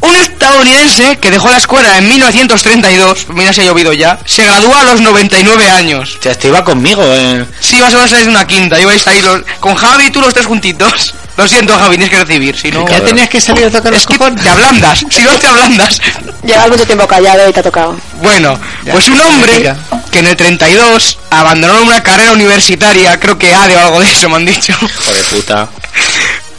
Un 0.00 0.16
estadounidense 0.16 1.18
que 1.18 1.30
dejó 1.30 1.50
la 1.50 1.58
escuela 1.58 1.98
en 1.98 2.08
1932, 2.08 3.26
mira 3.34 3.52
si 3.52 3.60
ha 3.60 3.64
llovido 3.64 3.92
ya, 3.92 4.18
se 4.24 4.46
gradúa 4.46 4.80
a 4.80 4.84
los 4.84 5.02
99 5.02 5.70
años. 5.70 6.16
O 6.18 6.22
sea, 6.22 6.32
este 6.32 6.48
iba 6.48 6.64
conmigo, 6.64 7.02
eh. 7.04 7.44
Sí, 7.60 7.76
más 7.76 7.92
o 7.92 7.96
menos 7.96 8.12
es 8.12 8.26
una 8.26 8.46
quinta, 8.46 8.80
ibais 8.80 9.06
ahí 9.06 9.20
los, 9.20 9.42
con 9.60 9.74
Javi 9.74 10.06
y 10.06 10.10
tú 10.10 10.22
los 10.22 10.32
tres 10.32 10.46
juntitos. 10.46 11.14
Lo 11.40 11.48
siento, 11.48 11.78
Javi, 11.78 11.96
tienes 11.96 12.10
que 12.10 12.18
recibir, 12.18 12.56
si 12.56 12.70
no... 12.70 12.86
Ya 12.86 13.00
tenías 13.02 13.28
que 13.28 13.40
salir 13.40 13.64
a 13.66 13.70
tocar 13.70 13.92
los 13.92 14.02
Es 14.02 14.06
que 14.06 14.18
cojones. 14.18 14.42
te 14.42 14.50
ablandas, 14.50 14.98
si 15.08 15.22
no 15.22 15.38
te 15.38 15.46
ablandas. 15.46 16.00
Llevas 16.44 16.68
mucho 16.68 16.84
tiempo 16.86 17.06
callado 17.06 17.48
y 17.48 17.52
te 17.52 17.60
ha 17.60 17.62
tocado. 17.62 17.96
Bueno, 18.22 18.60
Ya, 18.84 18.92
pues 18.92 19.08
un 19.08 19.18
hombre 19.20 19.74
que 20.12 20.18
en 20.18 20.26
el 20.26 20.36
32 20.36 21.18
abandonó 21.30 21.80
una 21.82 22.02
carrera 22.02 22.32
universitaria, 22.32 23.18
creo 23.18 23.38
que 23.38 23.54
ADE 23.54 23.74
o 23.76 23.80
algo 23.80 24.00
de 24.00 24.10
eso 24.10 24.28
me 24.28 24.36
han 24.36 24.44
dicho. 24.44 24.72
Hijo 24.82 25.12
de 25.12 25.22
puta. 25.24 25.68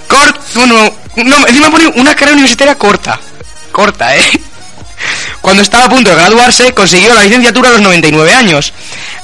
Cort, 0.08 0.38
bueno, 0.56 0.94
no, 1.18 1.48
encima 1.48 1.70
pone 1.70 1.88
una 1.96 2.16
carrera 2.16 2.34
universitaria 2.34 2.76
corta. 2.76 3.20
Corta, 3.72 4.16
¿eh? 4.18 4.42
Cuando 5.42 5.62
estaba 5.64 5.86
a 5.86 5.90
punto 5.90 6.10
de 6.10 6.16
graduarse, 6.16 6.74
consiguió 6.74 7.14
la 7.14 7.24
licenciatura 7.24 7.70
a 7.70 7.74
los 7.74 7.82
99 7.82 8.34
años. 8.34 8.74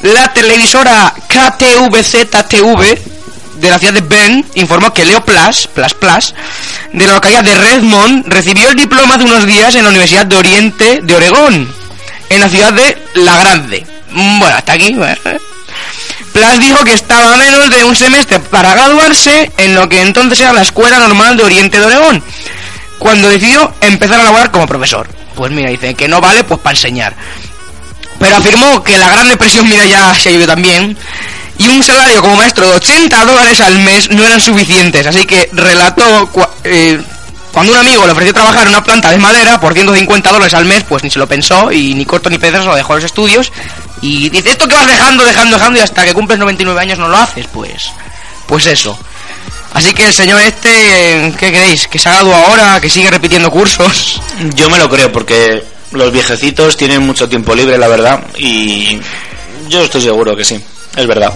La 0.02 0.32
televisora 0.34 1.14
KTVZ-TV 1.28 3.17
de 3.60 3.70
la 3.70 3.80
ciudad 3.80 3.94
de 3.94 4.02
Bend 4.02 4.46
informó 4.56 4.94
que 4.94 5.06
Leo 5.06 5.24
Plus, 5.24 5.68
Plus 5.74 5.94
Plus, 5.94 6.34
de 6.94 7.08
la 7.08 7.14
localidad 7.14 7.44
de 7.44 7.56
Redmond, 7.58 8.26
recibió 8.28 8.70
el 8.70 8.76
diploma 8.76 9.16
hace 9.16 9.26
unos 9.26 9.46
días 9.46 9.76
en 9.76 9.84
la 9.84 9.90
Universidad 9.90 10.26
de 10.26 10.36
Oriente 10.38 11.00
de 11.04 11.16
Oregón, 11.16 11.74
en 12.30 12.40
la 12.40 12.50
ciudad 12.50 12.74
de 12.74 12.98
La 13.16 13.38
Grande. 13.38 13.86
Mm, 14.12 14.40
Bueno, 14.40 14.56
hasta 14.56 14.74
aquí. 14.74 14.94
bueno. 14.94 15.16
Plas 16.34 16.60
dijo 16.60 16.84
que 16.84 16.94
estaba 16.94 17.34
a 17.34 17.38
menos 17.38 17.70
de 17.70 17.84
un 17.84 17.96
semestre 17.96 18.40
para 18.40 18.74
graduarse 18.76 19.52
en 19.58 19.74
lo 19.74 19.90
que 19.90 20.02
entonces 20.02 20.40
era 20.40 20.54
la 20.54 20.62
Escuela 20.62 21.00
Normal 21.00 21.36
de 21.36 21.44
Oriente 21.44 21.80
de 21.80 21.86
Oregón, 21.86 22.24
cuando 23.00 23.28
decidió 23.30 23.74
empezar 23.82 24.20
a 24.20 24.24
laborar 24.24 24.52
como 24.52 24.68
profesor. 24.68 25.08
Pues 25.36 25.52
mira, 25.52 25.70
dice 25.70 25.96
que 25.96 26.08
no 26.08 26.22
vale 26.22 26.44
pues 26.44 26.60
para 26.60 26.76
enseñar. 26.76 27.16
Pero 28.20 28.36
afirmó 28.38 28.84
que 28.84 28.98
la 28.98 29.10
Gran 29.10 29.28
Depresión, 29.28 29.68
mira, 29.68 29.86
ya 29.86 30.14
se 30.16 30.30
ha 30.30 30.32
ido 30.32 30.48
también, 30.48 30.98
y 31.58 31.68
un 31.68 31.84
salario 31.84 32.22
como 32.22 32.36
maestro 32.36 32.68
de 32.70 32.76
80 32.76 33.26
dólares 33.26 33.60
al 33.62 33.80
mes 33.80 34.10
no 34.12 34.24
eran 34.26 34.40
suficientes, 34.42 35.06
así 35.08 35.26
que 35.26 35.50
relató 35.54 36.30
cua- 36.32 36.50
eh, 36.64 37.00
cuando 37.52 37.72
un 37.74 37.80
amigo 37.80 38.06
le 38.06 38.12
ofreció 38.12 38.34
trabajar 38.34 38.64
en 38.64 38.70
una 38.70 38.84
planta 38.84 39.10
de 39.10 39.18
madera 39.18 39.60
por 39.60 39.74
150 39.74 40.32
dólares 40.32 40.54
al 40.54 40.66
mes, 40.66 40.84
pues 40.84 41.04
ni 41.04 41.10
se 41.10 41.18
lo 41.18 41.28
pensó 41.28 41.72
y 41.72 41.96
ni 41.96 42.06
corto 42.06 42.30
ni 42.30 42.38
pedazo 42.38 42.76
dejó 42.76 42.96
los 42.96 43.04
estudios 43.04 43.52
y 44.02 44.30
dice, 44.30 44.52
esto 44.52 44.68
que 44.68 44.76
vas 44.76 44.86
dejando, 44.86 45.24
dejando, 45.26 45.58
dejando 45.58 45.80
y 45.80 45.82
hasta 45.82 46.06
que 46.06 46.14
cumples 46.14 46.38
99 46.40 46.80
años 46.80 47.00
no 47.00 47.08
lo 47.08 47.18
haces, 47.18 47.48
pues 47.52 47.90
pues 48.46 48.66
eso. 48.68 48.98
Así 49.74 49.94
que 49.94 50.06
el 50.06 50.14
señor 50.14 50.40
este, 50.42 51.34
¿qué 51.40 51.50
creéis? 51.52 51.88
¿Que 51.88 52.00
se 52.00 52.08
ha 52.10 52.14
graduado 52.14 52.46
ahora? 52.46 52.80
¿Que 52.80 52.90
sigue 52.90 53.10
repitiendo 53.12 53.50
cursos? 53.52 54.22
Yo 54.56 54.70
me 54.70 54.78
lo 54.78 54.90
creo 54.90 55.12
porque 55.12 55.64
los 55.92 56.12
viejecitos 56.12 56.78
tienen 56.78 57.02
mucho 57.06 57.28
tiempo 57.28 57.54
libre, 57.56 57.78
la 57.78 57.88
verdad, 57.88 58.24
y 58.38 59.00
yo 59.68 59.84
estoy 59.84 60.02
seguro 60.02 60.36
que 60.36 60.46
sí, 60.46 60.64
es 60.98 61.08
verdad. 61.08 61.34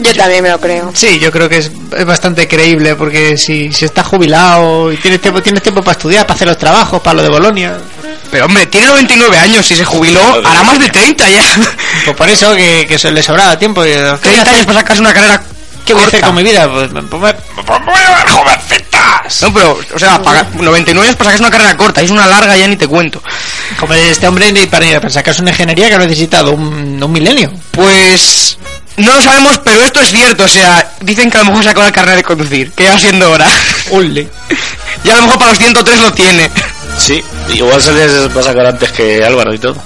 Yo 0.00 0.14
también 0.14 0.44
me 0.44 0.50
lo 0.50 0.60
creo. 0.60 0.92
Sí, 0.94 1.18
yo 1.18 1.32
creo 1.32 1.48
que 1.48 1.58
es, 1.58 1.72
es 1.96 2.04
bastante 2.04 2.46
creíble 2.46 2.94
porque 2.94 3.36
si, 3.36 3.72
si 3.72 3.84
estás 3.84 4.06
jubilado 4.06 4.92
y 4.92 4.96
tienes 4.96 5.20
tiempo, 5.20 5.42
tienes 5.42 5.60
tiempo 5.62 5.82
para 5.82 5.92
estudiar, 5.96 6.24
para 6.24 6.34
hacer 6.36 6.46
los 6.46 6.56
trabajos, 6.56 7.00
para 7.02 7.14
lo 7.16 7.22
de 7.24 7.28
Bolonia, 7.30 7.76
Pero 8.30 8.44
hombre, 8.46 8.66
tiene 8.66 8.86
99 8.86 9.36
años, 9.38 9.66
si 9.66 9.74
se 9.74 9.84
jubiló, 9.84 10.20
hará 10.46 10.62
más 10.62 10.78
de 10.78 10.88
30 10.88 11.28
ya. 11.28 11.42
pues 12.04 12.16
por 12.16 12.28
eso 12.28 12.54
que, 12.54 12.86
que 12.88 12.96
se 12.96 13.10
le 13.10 13.22
sobraba 13.24 13.58
tiempo. 13.58 13.84
Y, 13.84 13.88
¿Qué 13.90 13.98
voy 13.98 14.06
a 14.10 14.16
30 14.18 14.42
hacer, 14.42 14.54
años 14.54 14.66
para 14.66 14.78
sacarse 14.80 15.00
una 15.00 15.12
carrera 15.14 15.42
qué 15.84 15.94
voy 15.94 16.02
a 16.04 16.06
hacer 16.06 16.20
con 16.20 16.34
mi 16.36 16.42
vida? 16.44 16.70
Pues, 16.70 16.92
me- 16.92 17.02
pues 17.02 17.20
me- 17.22 17.34
No, 19.40 19.52
pero, 19.52 19.78
o 19.94 19.98
sea, 19.98 20.22
paga- 20.22 20.46
99 20.54 21.06
años 21.08 21.16
para 21.16 21.30
sacarse 21.30 21.42
una 21.42 21.50
carrera 21.50 21.76
corta, 21.76 22.00
es 22.02 22.10
una 22.10 22.26
larga 22.26 22.56
ya 22.56 22.66
ni 22.68 22.76
te 22.76 22.86
cuento. 22.86 23.20
como 23.80 23.94
este 23.94 24.26
hombre 24.28 24.52
ni 24.52 24.66
para, 24.66 24.86
para 25.00 25.10
sacarse 25.10 25.42
una 25.42 25.50
ingeniería 25.50 25.88
que 25.88 25.94
ha 25.94 25.98
necesitado 25.98 26.52
un, 26.52 27.02
un 27.02 27.12
milenio. 27.12 27.50
Pues 27.70 28.58
no 28.98 29.14
lo 29.14 29.22
sabemos, 29.22 29.58
pero 29.64 29.84
esto 29.84 30.00
es 30.00 30.10
cierto, 30.10 30.44
o 30.44 30.48
sea, 30.48 30.92
dicen 31.00 31.30
que 31.30 31.38
a 31.38 31.40
lo 31.40 31.50
mejor 31.50 31.64
sacó 31.64 31.82
la 31.82 31.92
carrera 31.92 32.16
de 32.16 32.24
conducir, 32.24 32.72
que 32.72 32.88
va 32.88 32.98
siendo 32.98 33.30
hora. 33.30 33.46
Ole. 33.90 34.28
y 35.04 35.10
a 35.10 35.16
lo 35.16 35.22
mejor 35.22 35.38
para 35.38 35.50
los 35.50 35.58
103 35.58 35.98
lo 36.00 36.12
tiene. 36.12 36.50
Sí, 36.98 37.22
igual 37.54 37.80
se 37.80 37.92
les 37.92 38.36
va 38.36 38.40
a 38.40 38.44
sacar 38.44 38.66
antes 38.66 38.90
que 38.92 39.24
Álvaro 39.24 39.54
y 39.54 39.58
todo. 39.58 39.80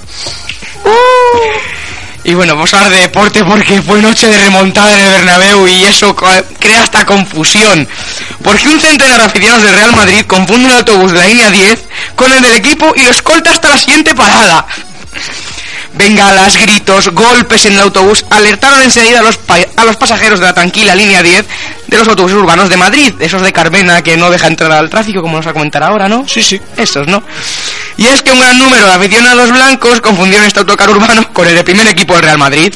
Y 2.25 2.33
bueno, 2.33 2.55
vamos 2.55 2.73
a 2.73 2.77
hablar 2.77 2.93
de 2.93 3.01
deporte 3.01 3.43
porque 3.43 3.81
fue 3.81 4.01
noche 4.01 4.27
de 4.27 4.37
remontada 4.37 4.93
en 4.93 4.99
el 4.99 5.11
Bernabéu 5.11 5.67
y 5.67 5.83
eso 5.83 6.15
crea 6.15 6.81
hasta 6.81 7.05
confusión. 7.05 7.87
Porque 8.41 8.69
un 8.69 8.79
centenar 8.79 9.19
de 9.19 9.25
aficionados 9.25 9.63
del 9.63 9.75
Real 9.75 9.95
Madrid 9.95 10.25
confunde 10.25 10.65
un 10.69 10.71
autobús 10.71 11.11
de 11.11 11.19
la 11.19 11.27
línea 11.27 11.51
10 11.51 11.79
con 12.15 12.31
el 12.31 12.41
del 12.41 12.53
equipo 12.53 12.93
y 12.95 13.03
lo 13.03 13.11
escolta 13.11 13.51
hasta 13.51 13.69
la 13.69 13.77
siguiente 13.77 14.15
parada. 14.15 14.65
Bengalas, 15.95 16.59
gritos, 16.59 17.09
golpes 17.09 17.65
en 17.65 17.73
el 17.73 17.79
autobús 17.81 18.25
alertaron 18.29 18.81
enseguida 18.81 19.19
a 19.19 19.21
los, 19.21 19.39
a 19.75 19.85
los 19.85 19.95
pasajeros 19.95 20.39
de 20.39 20.45
la 20.45 20.53
tranquila 20.53 20.95
línea 20.95 21.21
10 21.21 21.45
de 21.87 21.97
los 21.97 22.07
autobuses 22.07 22.37
urbanos 22.37 22.69
de 22.69 22.77
Madrid, 22.77 23.13
esos 23.19 23.41
de 23.43 23.53
Carmena 23.53 24.01
que 24.01 24.17
no 24.17 24.31
deja 24.31 24.47
entrar 24.47 24.71
al 24.71 24.89
tráfico, 24.89 25.21
como 25.21 25.37
nos 25.37 25.45
va 25.45 25.51
a 25.51 25.53
comentar 25.53 25.83
ahora, 25.83 26.09
¿no? 26.09 26.27
Sí, 26.27 26.41
sí. 26.41 26.59
Esos, 26.75 27.07
¿no? 27.07 27.21
Y 27.97 28.07
es 28.07 28.23
que 28.23 28.31
un 28.31 28.39
gran 28.39 28.57
número 28.57 28.87
de 28.87 28.93
aficionados 28.93 29.51
blancos 29.51 30.01
confundieron 30.01 30.47
este 30.47 30.59
autocar 30.59 30.89
urbano 30.89 31.31
con 31.31 31.47
el 31.47 31.53
del 31.53 31.63
primer 31.63 31.87
equipo 31.87 32.13
del 32.13 32.23
Real 32.23 32.37
Madrid. 32.39 32.73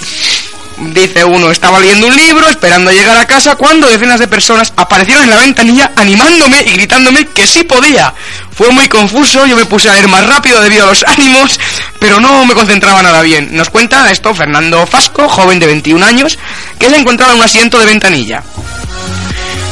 Dice 0.79 1.25
uno, 1.25 1.49
estaba 1.49 1.79
leyendo 1.79 2.05
un 2.05 2.15
libro, 2.15 2.47
esperando 2.47 2.91
llegar 2.91 3.17
a 3.17 3.25
casa, 3.25 3.55
cuando 3.55 3.87
decenas 3.87 4.19
de 4.19 4.27
personas 4.27 4.71
aparecieron 4.75 5.23
en 5.23 5.31
la 5.31 5.37
ventanilla 5.37 5.91
animándome 5.95 6.61
y 6.61 6.73
gritándome 6.73 7.25
que 7.25 7.47
sí 7.47 7.63
podía. 7.63 8.13
Fue 8.55 8.69
muy 8.69 8.87
confuso, 8.87 9.47
yo 9.47 9.55
me 9.55 9.65
puse 9.65 9.89
a 9.89 9.93
leer 9.93 10.07
más 10.07 10.25
rápido 10.27 10.61
debido 10.61 10.83
a 10.83 10.89
los 10.89 11.03
ánimos, 11.07 11.59
pero 11.99 12.19
no 12.19 12.45
me 12.45 12.53
concentraba 12.53 13.01
nada 13.01 13.23
bien. 13.23 13.49
Nos 13.53 13.71
cuenta 13.71 14.11
esto 14.11 14.35
Fernando 14.35 14.85
Fasco, 14.85 15.27
joven 15.27 15.59
de 15.59 15.65
21 15.65 16.05
años, 16.05 16.37
que 16.77 16.89
se 16.89 16.95
encontraba 16.95 17.33
en 17.33 17.39
un 17.39 17.45
asiento 17.45 17.79
de 17.79 17.85
ventanilla. 17.85 18.43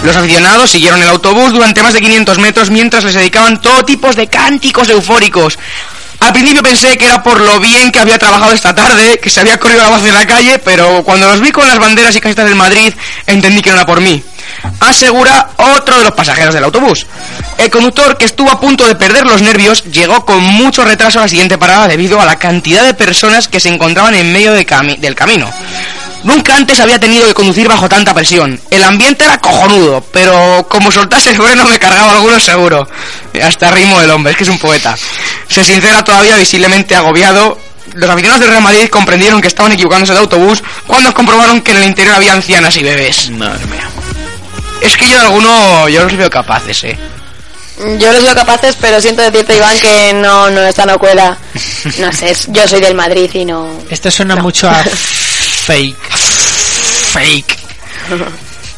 Los 0.03 0.15
aficionados 0.15 0.71
siguieron 0.71 1.01
el 1.01 1.09
autobús 1.09 1.53
durante 1.53 1.83
más 1.83 1.93
de 1.93 2.01
500 2.01 2.39
metros 2.39 2.69
mientras 2.69 3.03
les 3.03 3.13
dedicaban 3.13 3.61
todo 3.61 3.85
tipo 3.85 4.11
de 4.11 4.27
cánticos 4.27 4.89
eufóricos. 4.89 5.57
Al 6.19 6.33
principio 6.33 6.63
pensé 6.63 6.97
que 6.97 7.05
era 7.05 7.21
por 7.21 7.39
lo 7.39 7.59
bien 7.59 7.91
que 7.91 7.99
había 7.99 8.17
trabajado 8.17 8.51
esta 8.53 8.73
tarde, 8.73 9.19
que 9.19 9.29
se 9.29 9.39
había 9.39 9.59
corrido 9.59 9.83
la 9.83 9.89
voz 9.89 10.03
en 10.05 10.13
la 10.13 10.25
calle, 10.25 10.59
pero 10.59 11.03
cuando 11.03 11.27
los 11.27 11.41
vi 11.41 11.51
con 11.51 11.67
las 11.67 11.79
banderas 11.79 12.15
y 12.15 12.19
camisetas 12.19 12.45
del 12.45 12.55
Madrid, 12.55 12.93
entendí 13.27 13.61
que 13.61 13.69
no 13.69 13.77
era 13.77 13.85
por 13.85 14.01
mí. 14.01 14.23
Asegura 14.79 15.49
otro 15.57 15.97
de 15.97 16.03
los 16.03 16.13
pasajeros 16.13 16.53
del 16.53 16.63
autobús. 16.63 17.05
El 17.57 17.69
conductor, 17.69 18.17
que 18.17 18.25
estuvo 18.25 18.49
a 18.51 18.59
punto 18.59 18.85
de 18.85 18.95
perder 18.95 19.25
los 19.25 19.41
nervios, 19.41 19.83
llegó 19.85 20.25
con 20.25 20.41
mucho 20.43 20.83
retraso 20.83 21.19
a 21.19 21.23
la 21.23 21.27
siguiente 21.27 21.57
parada 21.57 21.87
debido 21.87 22.19
a 22.19 22.25
la 22.25 22.37
cantidad 22.37 22.83
de 22.83 22.93
personas 22.93 23.47
que 23.47 23.59
se 23.59 23.69
encontraban 23.69 24.15
en 24.15 24.31
medio 24.33 24.51
de 24.53 24.65
del 24.99 25.15
camino. 25.15 25.51
Nunca 26.25 26.55
antes 26.55 26.79
había 26.79 26.99
tenido 26.99 27.27
que 27.27 27.35
conducir 27.35 27.67
bajo 27.67 27.87
tanta 27.87 28.11
presión. 28.11 28.59
El 28.71 28.83
ambiente 28.83 29.25
era 29.25 29.37
cojonudo, 29.37 30.03
pero 30.11 30.65
como 30.67 30.91
soltase 30.91 31.29
el 31.29 31.35
freno 31.35 31.65
me 31.65 31.77
cargaba 31.77 32.13
alguno 32.13 32.39
seguro. 32.39 32.87
Hasta 33.43 33.69
ritmo 33.69 34.01
del 34.01 34.09
hombre, 34.09 34.31
es 34.31 34.37
que 34.37 34.43
es 34.43 34.49
un 34.49 34.57
poeta. 34.57 34.97
Se 35.47 35.63
sincera 35.63 36.03
todavía 36.03 36.35
visiblemente 36.35 36.95
agobiado. 36.95 37.59
Los 37.93 38.09
aficionados 38.09 38.39
del 38.39 38.49
Real 38.49 38.63
Madrid 38.63 38.89
comprendieron 38.89 39.39
que 39.39 39.47
estaban 39.47 39.71
equivocándose 39.73 40.13
de 40.13 40.19
autobús 40.19 40.63
cuando 40.87 41.13
comprobaron 41.13 41.61
que 41.61 41.71
en 41.71 41.77
el 41.77 41.83
interior 41.83 42.15
había 42.15 42.33
ancianas 42.33 42.75
y 42.75 42.81
bebés. 42.81 43.29
Madre 43.29 43.63
mía. 43.67 43.87
Es 44.81 44.97
que 44.97 45.07
yo 45.07 45.19
de 45.19 45.25
alguno, 45.27 45.87
yo 45.89 46.03
los 46.03 46.17
veo 46.17 46.29
capaces, 46.31 46.85
eh. 46.85 46.97
Yo 47.99 48.11
los 48.11 48.23
veo 48.23 48.33
capaces, 48.33 48.75
pero 48.81 48.99
siento 48.99 49.21
decirte, 49.21 49.57
Iván, 49.57 49.77
que 49.79 50.13
no, 50.13 50.49
no, 50.49 50.61
esta 50.63 50.87
no 50.87 50.97
cuela. 50.97 51.37
No 51.99 52.11
sé, 52.11 52.35
yo 52.47 52.67
soy 52.67 52.81
del 52.81 52.95
Madrid 52.95 53.29
y 53.33 53.45
no... 53.45 53.69
Esto 53.91 54.09
suena 54.09 54.35
mucho 54.37 54.67
a 54.67 54.83
fake. 55.65 55.95
Fake. 57.11 57.57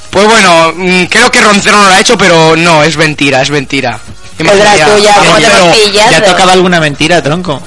Pues 0.09 0.25
bueno, 0.25 0.73
mm, 0.75 1.03
creo 1.05 1.29
que 1.31 1.41
Roncero 1.41 1.77
no 1.77 1.83
lo 1.89 1.93
ha 1.93 1.99
hecho, 1.99 2.17
pero 2.17 2.55
no, 2.55 2.83
es 2.83 2.97
mentira, 2.97 3.41
es 3.41 3.49
mentira. 3.49 3.99
Podrás 4.37 4.77
tú 4.77 5.03
ya, 5.03 5.15
como 5.15 5.35
te 5.35 5.41
pero- 5.47 5.65
los 5.67 5.75
pillas, 5.77 6.11
¿Ya 6.11 6.19
pero- 6.19 6.31
tocaba 6.31 6.53
alguna 6.53 6.79
mentira, 6.79 7.21
tronco? 7.21 7.61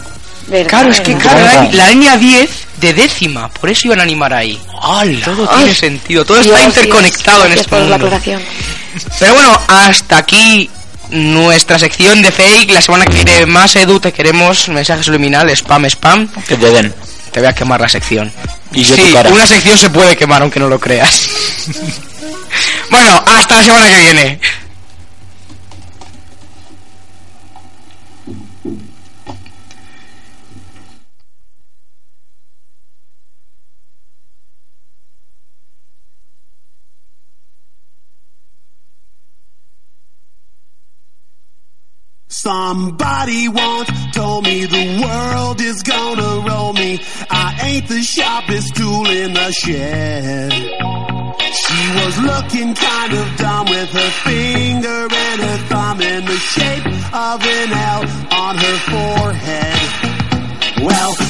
Verdad, 0.46 0.68
Claro, 0.68 0.88
es 0.90 1.00
que 1.00 1.14
claro, 1.16 1.40
la, 1.44 1.68
la 1.72 1.88
línea 1.90 2.16
10 2.16 2.50
de 2.80 2.92
décima, 2.94 3.48
por 3.48 3.70
eso 3.70 3.86
iban 3.86 4.00
a 4.00 4.02
animar 4.02 4.32
ahí. 4.34 4.58
Todo 5.24 5.48
Ay. 5.48 5.58
tiene 5.58 5.74
sentido, 5.74 6.24
todo 6.24 6.38
Dios, 6.42 6.56
está 6.58 6.66
interconectado 6.80 7.44
Dios, 7.44 7.52
en 7.52 7.58
este 7.60 7.76
mundo. 7.76 8.10
Pero 9.20 9.34
bueno, 9.34 9.60
hasta 9.68 10.16
aquí 10.18 10.68
nuestra 11.10 11.78
sección 11.78 12.20
de 12.22 12.32
fake. 12.32 12.70
La 12.72 12.80
semana 12.80 13.04
que 13.04 13.22
viene 13.22 13.46
más, 13.46 13.76
Edu, 13.76 14.00
te 14.00 14.12
queremos 14.12 14.68
mensajes 14.68 15.06
subliminales, 15.06 15.60
spam, 15.60 15.84
spam. 15.86 16.26
Que 16.48 16.56
te 16.56 16.70
den. 16.70 16.94
Te 17.32 17.40
voy 17.40 17.48
a 17.48 17.52
quemar 17.52 17.80
la 17.80 17.88
sección. 17.88 18.32
Y 18.72 18.82
yo 18.82 18.94
sí, 18.96 19.02
tu 19.02 19.12
cara. 19.14 19.30
una 19.30 19.46
sección 19.46 19.78
se 19.78 19.90
puede 19.90 20.16
quemar, 20.16 20.42
aunque 20.42 20.60
no 20.60 20.68
lo 20.68 20.78
creas. 20.78 21.28
bueno, 22.90 23.22
hasta 23.26 23.56
la 23.56 23.62
semana 23.64 23.88
que 23.88 23.98
viene. 23.98 24.40
Somebody 42.42 43.48
once 43.48 43.90
told 44.12 44.44
me 44.44 44.64
the 44.64 45.02
world 45.02 45.60
is 45.60 45.82
gonna 45.82 46.42
roll 46.48 46.72
me. 46.72 46.98
Ain't 47.70 47.86
the 47.86 48.02
sharpest 48.02 48.74
tool 48.74 49.08
in 49.08 49.32
the 49.32 49.52
shed. 49.52 50.52
She 50.52 51.82
was 52.00 52.18
looking 52.18 52.74
kind 52.74 53.12
of 53.12 53.36
dumb 53.36 53.66
with 53.66 53.90
her 53.90 54.10
finger 54.26 55.06
and 55.08 55.40
her 55.40 55.58
thumb 55.68 56.00
in 56.00 56.24
the 56.24 56.36
shape 56.36 56.84
of 57.14 57.40
an 57.46 57.72
L 57.72 58.02
on 58.32 58.56
her 58.56 58.78
forehead. 58.90 60.82
Well, 60.82 61.29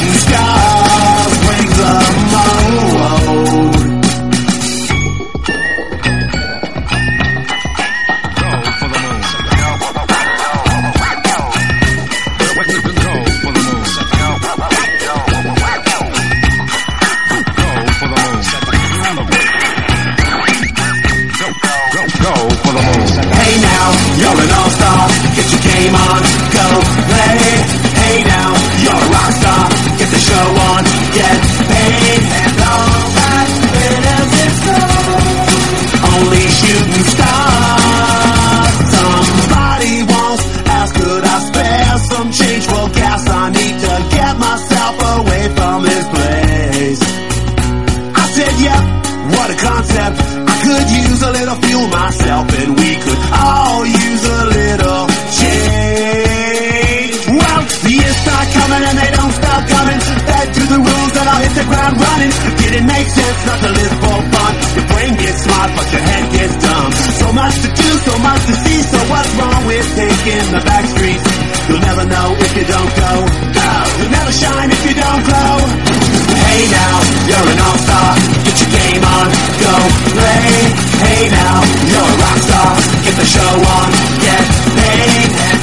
game 25.91 26.31
go 26.55 26.67
play. 27.07 27.39
Hey 27.99 28.23
now, 28.23 28.51
you're 28.83 28.95
a 28.95 29.11
rock 29.11 29.31
star. 29.39 29.65
Get 29.99 30.09
the 30.15 30.21
show 30.29 30.47
on, 30.71 30.81
get 31.17 31.39
paid. 31.67 32.23
And 32.41 32.55
all 32.71 32.99
that 33.17 33.47
glitters 33.71 34.31
is 34.45 34.57
gold. 34.67 35.23
Only 36.11 36.45
shooting 36.59 37.07
stars. 37.15 38.75
Somebody 38.95 39.95
once 40.07 40.43
asked, 40.77 40.95
could 40.95 41.23
I 41.23 41.37
spare 41.49 41.97
some 42.11 42.29
change? 42.31 42.63
Well, 42.67 42.89
gas, 42.89 43.23
I 43.27 43.49
need 43.51 43.75
to 43.85 43.93
get 44.15 44.33
myself 44.39 44.95
away 45.17 45.43
from 45.55 45.70
Sense 63.31 63.47
not 63.47 63.59
to 63.63 63.71
live 63.71 63.95
for 64.03 64.19
fun. 64.27 64.53
Your 64.75 64.87
brain 64.91 65.13
gets 65.15 65.39
smart, 65.47 65.71
but 65.71 65.87
your 65.93 66.03
head 66.03 66.25
gets 66.35 66.55
dumb. 66.59 66.91
So 66.91 67.27
much 67.31 67.55
to 67.63 67.69
do, 67.71 67.89
so 68.03 68.13
much 68.19 68.43
to 68.43 68.55
see. 68.59 68.79
So 68.91 68.99
what's 69.07 69.31
wrong 69.39 69.61
with 69.71 69.87
taking 69.95 70.47
the 70.51 70.61
back 70.67 70.83
streets? 70.91 71.23
You'll 71.63 71.79
never 71.79 72.05
know 72.11 72.27
if 72.35 72.51
you 72.59 72.65
don't 72.67 72.91
go. 72.91 73.11
Go. 73.55 73.71
You'll 74.03 74.11
never 74.11 74.33
shine 74.35 74.67
if 74.75 74.81
you 74.83 74.95
don't 74.99 75.23
glow. 75.23 75.55
Hey 76.43 76.59
now, 76.75 76.95
you're 77.31 77.47
an 77.55 77.59
all-star. 77.71 78.11
Get 78.51 78.55
your 78.59 78.71
game 78.75 79.03
on, 79.15 79.27
go 79.63 79.75
play. 80.11 80.51
Hey 80.99 81.23
now, 81.31 81.55
you're 81.87 82.11
a 82.11 82.17
rock 82.19 82.39
star. 82.51 82.71
Get 82.99 83.15
the 83.15 83.27
show 83.31 83.53
on, 83.79 83.87
get 84.27 84.43
paid. 84.75 85.29
And 85.39 85.59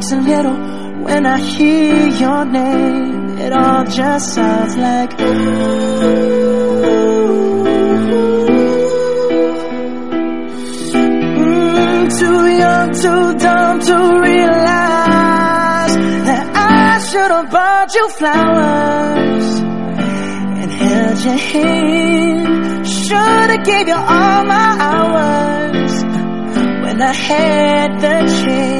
breaks 0.00 0.12
a 0.12 0.20
little 0.20 0.56
when 1.04 1.26
I 1.26 1.38
hear 1.38 2.08
your 2.08 2.44
name. 2.44 3.38
It 3.38 3.52
all 3.52 3.84
just 3.84 4.34
sounds 4.34 4.76
like 4.76 5.10
Mm, 11.42 12.18
too 12.18 12.42
young, 12.62 12.90
too 12.92 13.38
dumb 13.44 13.80
to 13.80 13.96
realize 14.28 15.94
that 16.28 16.46
I 16.54 17.00
should 17.08 17.30
have 17.30 17.50
bought 17.50 17.94
you 17.94 18.08
flowers 18.10 19.60
and 20.60 20.70
held 20.70 21.24
your 21.24 21.40
hand. 21.50 22.86
Should 22.88 23.50
have 23.54 23.64
gave 23.64 23.88
you 23.88 23.94
all 23.94 24.44
my 24.44 24.70
hours 24.88 25.92
when 26.84 27.02
I 27.02 27.12
had 27.12 28.00
the 28.00 28.44
chance. 28.44 28.79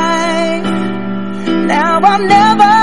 Now 1.73 1.99
I'll 2.11 2.25
never, 2.37 2.75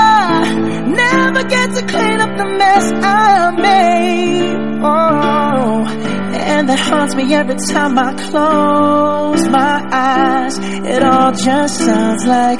never 1.03 1.43
get 1.47 1.67
to 1.75 1.81
clean 1.93 2.19
up 2.25 2.37
the 2.37 2.45
mess 2.61 2.85
I 3.03 3.51
made. 3.67 4.57
Oh, 4.81 5.85
and 6.51 6.69
that 6.69 6.79
haunts 6.79 7.13
me 7.15 7.33
every 7.33 7.57
time 7.71 7.99
I 7.99 8.13
close 8.29 9.47
my 9.49 9.75
eyes. 9.91 10.57
It 10.93 11.03
all 11.03 11.31
just 11.33 11.75
sounds 11.85 12.25
like 12.25 12.59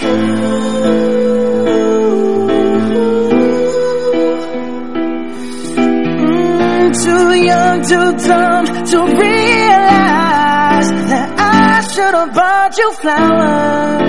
Mm, 6.00 6.94
too 7.04 7.34
young, 7.50 7.82
too 7.92 8.28
dumb 8.28 8.66
to 8.92 8.98
realize 9.24 10.90
that 11.12 11.30
I 11.38 11.82
should 11.92 12.14
have 12.14 12.34
bought 12.34 12.78
you 12.78 12.92
flowers 12.94 14.09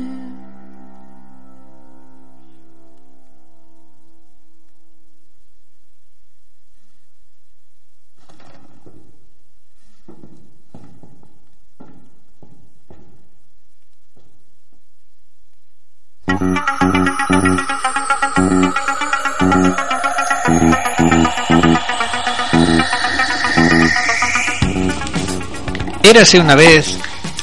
Érase 26.03 26.39
una 26.39 26.55
vez 26.55 26.97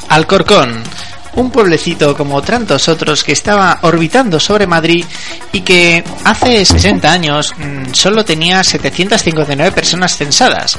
Alcorcón, 0.09 0.82
un 1.34 1.51
pueblecito 1.51 2.16
como 2.16 2.42
tantos 2.42 2.88
otros 2.88 3.22
que 3.22 3.32
estaba 3.32 3.78
orbitando 3.82 4.40
sobre 4.40 4.66
Madrid 4.66 5.05
y 5.53 5.61
que 5.61 6.03
hace 6.24 6.64
60 6.64 7.11
años 7.11 7.55
mm, 7.57 7.94
solo 7.94 8.24
tenía 8.24 8.64
759 8.64 9.72
personas 9.72 10.16
censadas. 10.16 10.76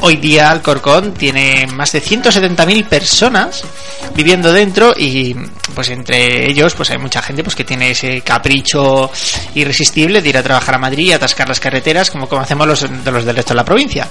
Hoy 0.00 0.16
día 0.16 0.50
Alcorcón 0.50 1.12
tiene 1.14 1.66
más 1.66 1.90
de 1.92 2.00
170.000 2.00 2.86
personas 2.86 3.64
viviendo 4.14 4.52
dentro 4.52 4.94
y 4.96 5.34
pues 5.78 5.90
entre 5.90 6.50
ellos 6.50 6.74
pues 6.74 6.90
hay 6.90 6.98
mucha 6.98 7.22
gente 7.22 7.44
pues 7.44 7.54
que 7.54 7.62
tiene 7.62 7.92
ese 7.92 8.20
capricho 8.22 9.12
irresistible 9.54 10.20
de 10.20 10.28
ir 10.28 10.36
a 10.36 10.42
trabajar 10.42 10.74
a 10.74 10.78
Madrid 10.78 11.06
y 11.06 11.12
atascar 11.12 11.48
las 11.48 11.60
carreteras 11.60 12.10
como 12.10 12.28
conocemos 12.28 12.66
los 12.66 13.04
de 13.04 13.12
los 13.12 13.24
del 13.24 13.36
resto 13.36 13.54
de 13.54 13.58
la 13.58 13.64
provincia. 13.64 14.08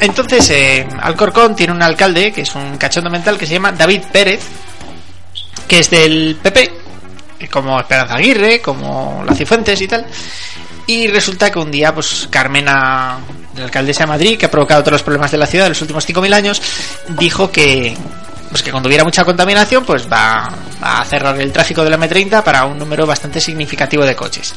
Entonces, 0.00 0.48
eh, 0.48 0.88
Alcorcón 1.02 1.54
tiene 1.54 1.74
un 1.74 1.82
alcalde 1.82 2.32
que 2.32 2.40
es 2.40 2.54
un 2.54 2.78
cachondo 2.78 3.10
mental 3.10 3.36
que 3.36 3.44
se 3.44 3.52
llama 3.52 3.72
David 3.72 4.04
Pérez, 4.10 4.40
que 5.68 5.80
es 5.80 5.90
del 5.90 6.38
PP, 6.42 6.72
como 7.50 7.78
Esperanza 7.78 8.14
Aguirre, 8.14 8.62
como 8.62 9.22
La 9.26 9.34
Cifuentes 9.34 9.78
y 9.82 9.86
tal. 9.86 10.06
Y 10.86 11.08
resulta 11.08 11.52
que 11.52 11.58
un 11.58 11.70
día, 11.70 11.94
pues 11.94 12.26
Carmena, 12.30 13.18
la 13.54 13.64
alcaldesa 13.64 14.04
de 14.04 14.08
Madrid, 14.08 14.38
que 14.38 14.46
ha 14.46 14.50
provocado 14.50 14.80
todos 14.80 14.92
los 14.92 15.02
problemas 15.02 15.30
de 15.30 15.36
la 15.36 15.46
ciudad 15.46 15.66
de 15.66 15.68
los 15.68 15.82
últimos 15.82 16.08
5.000 16.08 16.32
años, 16.32 16.62
dijo 17.18 17.52
que, 17.52 17.94
pues 18.50 18.62
que 18.62 18.70
cuando 18.70 18.88
hubiera 18.88 19.04
mucha 19.04 19.24
contaminación, 19.24 19.84
pues 19.84 20.10
va, 20.10 20.50
a 20.80 21.04
cerrar 21.04 21.40
el 21.40 21.52
tráfico 21.52 21.84
de 21.84 21.90
la 21.90 21.98
M30 21.98 22.42
para 22.42 22.64
un 22.64 22.78
número 22.78 23.06
bastante 23.06 23.40
significativo 23.40 24.04
de 24.04 24.16
coches. 24.16 24.54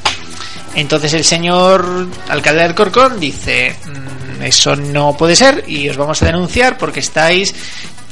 Entonces 0.76 1.14
el 1.14 1.24
señor 1.24 2.08
alcalde 2.30 2.64
del 2.64 2.74
Corcón 2.74 3.20
dice, 3.20 3.76
"Mm, 3.86 4.42
eso 4.42 4.76
no 4.76 5.16
puede 5.16 5.36
ser 5.36 5.64
y 5.68 5.88
os 5.90 5.98
vamos 5.98 6.22
a 6.22 6.26
denunciar 6.26 6.78
porque 6.78 7.02
estáis 7.02 7.54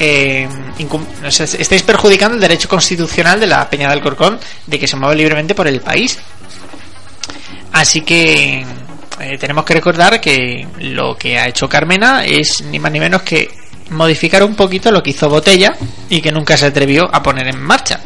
eh, 0.03 0.47
estáis 1.23 1.83
perjudicando 1.83 2.35
el 2.35 2.41
derecho 2.41 2.67
constitucional 2.67 3.39
de 3.39 3.45
la 3.45 3.69
Peña 3.69 3.89
del 3.89 4.01
Corcón 4.01 4.39
de 4.65 4.79
que 4.79 4.87
se 4.87 4.95
mueva 4.95 5.13
libremente 5.13 5.53
por 5.53 5.67
el 5.67 5.79
país. 5.79 6.17
Así 7.71 8.01
que 8.01 8.65
eh, 9.19 9.37
tenemos 9.37 9.63
que 9.63 9.73
recordar 9.75 10.19
que 10.19 10.67
lo 10.79 11.15
que 11.15 11.37
ha 11.37 11.47
hecho 11.47 11.69
Carmena 11.69 12.25
es 12.25 12.61
ni 12.63 12.79
más 12.79 12.91
ni 12.91 12.99
menos 12.99 13.21
que 13.21 13.60
modificar 13.91 14.43
un 14.43 14.55
poquito 14.55 14.91
lo 14.91 15.03
que 15.03 15.11
hizo 15.11 15.29
Botella 15.29 15.75
y 16.09 16.21
que 16.21 16.31
nunca 16.31 16.57
se 16.57 16.65
atrevió 16.65 17.09
a 17.13 17.21
poner 17.21 17.47
en 17.47 17.61
marcha. 17.61 17.99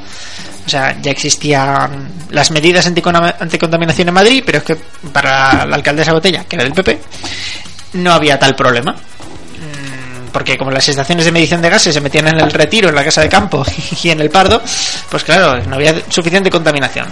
O 0.65 0.69
sea, 0.69 0.99
ya 0.99 1.11
existían 1.11 2.09
las 2.31 2.49
medidas 2.51 2.87
anticontaminación 2.87 4.07
en 4.07 4.13
Madrid, 4.13 4.43
pero 4.45 4.57
es 4.57 4.63
que 4.63 4.75
para 5.13 5.65
la 5.65 5.75
alcaldesa 5.75 6.11
Botella, 6.11 6.43
que 6.45 6.55
era 6.55 6.63
del 6.63 6.73
PP, 6.73 6.99
no 7.93 8.11
había 8.11 8.39
tal 8.39 8.55
problema. 8.55 8.93
Mm, 8.93 10.31
Porque 10.31 10.57
como 10.57 10.71
las 10.71 10.89
estaciones 10.89 11.25
de 11.25 11.31
medición 11.31 11.61
de 11.61 11.69
gases 11.69 11.93
se 11.93 12.01
metían 12.01 12.27
en 12.29 12.39
el 12.39 12.51
retiro, 12.51 12.89
en 12.89 12.95
la 12.95 13.03
casa 13.03 13.21
de 13.21 13.29
campo 13.29 13.63
y 14.03 14.09
en 14.09 14.21
el 14.21 14.31
pardo, 14.31 14.61
pues 15.09 15.23
claro, 15.23 15.61
no 15.67 15.75
había 15.75 15.93
suficiente 16.09 16.49
contaminación. 16.49 17.07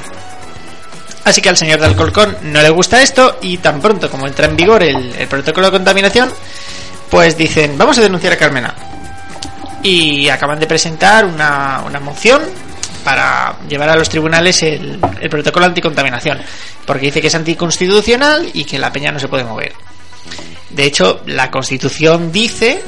Así 1.26 1.39
que 1.39 1.49
al 1.49 1.55
señor 1.55 1.80
de 1.80 1.86
Alcorcón 1.86 2.36
no 2.41 2.61
le 2.61 2.69
gusta 2.69 3.01
esto 3.01 3.38
y 3.41 3.57
tan 3.59 3.80
pronto 3.80 4.09
como 4.09 4.28
entra 4.28 4.47
en 4.47 4.57
vigor 4.57 4.84
el, 4.84 5.15
el 5.15 5.28
protocolo 5.28 5.67
de 5.67 5.71
contaminación, 5.71 6.30
pues 7.14 7.38
dicen, 7.38 7.78
vamos 7.78 7.95
a 7.99 8.01
denunciar 8.01 8.34
a 8.34 8.38
Carmena. 8.38 8.74
Y 9.84 10.30
acaban 10.30 10.59
de 10.59 10.66
presentar 10.66 11.26
una, 11.26 11.84
una 11.86 11.99
moción 11.99 12.41
para 13.03 13.55
llevar 13.70 13.89
a 13.89 13.95
los 13.95 14.09
tribunales 14.09 14.64
el, 14.64 14.99
el 15.22 15.30
protocolo 15.30 15.68
anticontaminación, 15.68 16.39
porque 16.88 17.05
dice 17.05 17.22
que 17.22 17.28
es 17.28 17.36
anticonstitucional 17.36 18.49
y 18.55 18.64
que 18.64 18.80
la 18.80 18.91
peña 18.91 19.11
no 19.11 19.20
se 19.20 19.28
puede 19.28 19.43
mover. 19.43 19.74
De 20.72 20.86
hecho, 20.86 21.22
la 21.28 21.51
Constitución 21.51 22.32
dice 22.32 22.82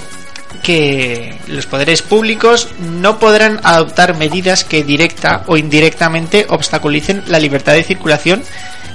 que 0.63 1.37
los 1.45 1.67
poderes 1.67 2.01
públicos 2.01 2.69
no 2.79 3.19
podrán 3.19 3.59
adoptar 3.61 4.17
medidas 4.17 4.63
que 4.63 4.83
directa 4.83 5.43
o 5.45 5.55
indirectamente 5.55 6.47
obstaculicen 6.49 7.25
la 7.27 7.37
libertad 7.37 7.73
de 7.73 7.83
circulación 7.83 8.41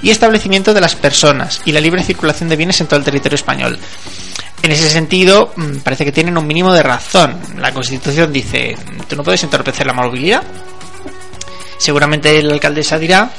y 0.01 0.09
establecimiento 0.09 0.73
de 0.73 0.81
las 0.81 0.95
personas 0.95 1.61
y 1.63 1.71
la 1.71 1.79
libre 1.79 2.03
circulación 2.03 2.49
de 2.49 2.57
bienes 2.57 2.81
en 2.81 2.87
todo 2.87 2.99
el 2.99 3.05
territorio 3.05 3.35
español. 3.35 3.79
En 4.63 4.71
ese 4.71 4.89
sentido, 4.89 5.53
mm, 5.55 5.77
parece 5.77 6.05
que 6.05 6.11
tienen 6.11 6.37
un 6.37 6.45
mínimo 6.45 6.71
de 6.71 6.83
razón. 6.83 7.39
La 7.57 7.73
Constitución 7.73 8.31
dice, 8.31 8.75
tú 9.07 9.15
no 9.15 9.23
puedes 9.23 9.43
entorpecer 9.43 9.87
la 9.87 9.93
movilidad. 9.93 10.43
Seguramente 11.77 12.41
la 12.43 12.53
alcaldesa 12.53 12.99
dirá 12.99 13.31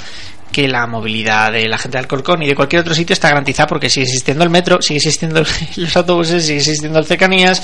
que 0.51 0.67
la 0.67 0.87
movilidad 0.87 1.53
de 1.53 1.69
la 1.69 1.79
gente 1.79 1.97
de 1.97 2.01
Alcorcón 2.01 2.43
y 2.43 2.49
de 2.49 2.57
cualquier 2.57 2.83
otro 2.83 2.95
sitio 2.95 3.15
está 3.15 3.29
garantizada 3.29 3.69
porque 3.69 3.89
sigue 3.89 4.05
existiendo 4.05 4.43
el 4.43 4.51
metro, 4.51 4.83
sigue 4.83 4.99
existiendo 4.99 5.43
los 5.77 5.97
autobuses, 5.97 6.45
sigue 6.45 6.59
existiendo 6.59 6.99
el 6.99 7.07
cercanías 7.07 7.63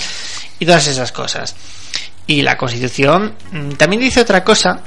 y 0.58 0.64
todas 0.64 0.86
esas 0.86 1.10
cosas. 1.10 1.54
Y 2.26 2.42
la 2.42 2.56
Constitución 2.56 3.34
mm, 3.52 3.72
también 3.72 4.00
dice 4.00 4.20
otra 4.20 4.44
cosa 4.44 4.80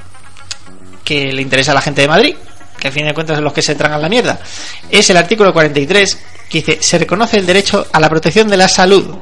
que 1.04 1.30
le 1.32 1.42
interesa 1.42 1.72
a 1.72 1.74
la 1.74 1.82
gente 1.82 2.00
de 2.00 2.08
Madrid, 2.08 2.36
que 2.78 2.88
a 2.88 2.90
fin 2.90 3.06
de 3.06 3.14
cuentas 3.14 3.36
son 3.36 3.44
los 3.44 3.52
que 3.52 3.62
se 3.62 3.74
tragan 3.74 4.00
la 4.00 4.08
mierda. 4.08 4.40
Es 4.90 5.08
el 5.10 5.16
artículo 5.16 5.52
43 5.52 6.18
que 6.48 6.58
dice, 6.58 6.78
se 6.80 6.98
reconoce 6.98 7.38
el 7.38 7.46
derecho 7.46 7.86
a 7.92 8.00
la 8.00 8.08
protección 8.08 8.48
de 8.48 8.56
la 8.56 8.68
salud. 8.68 9.16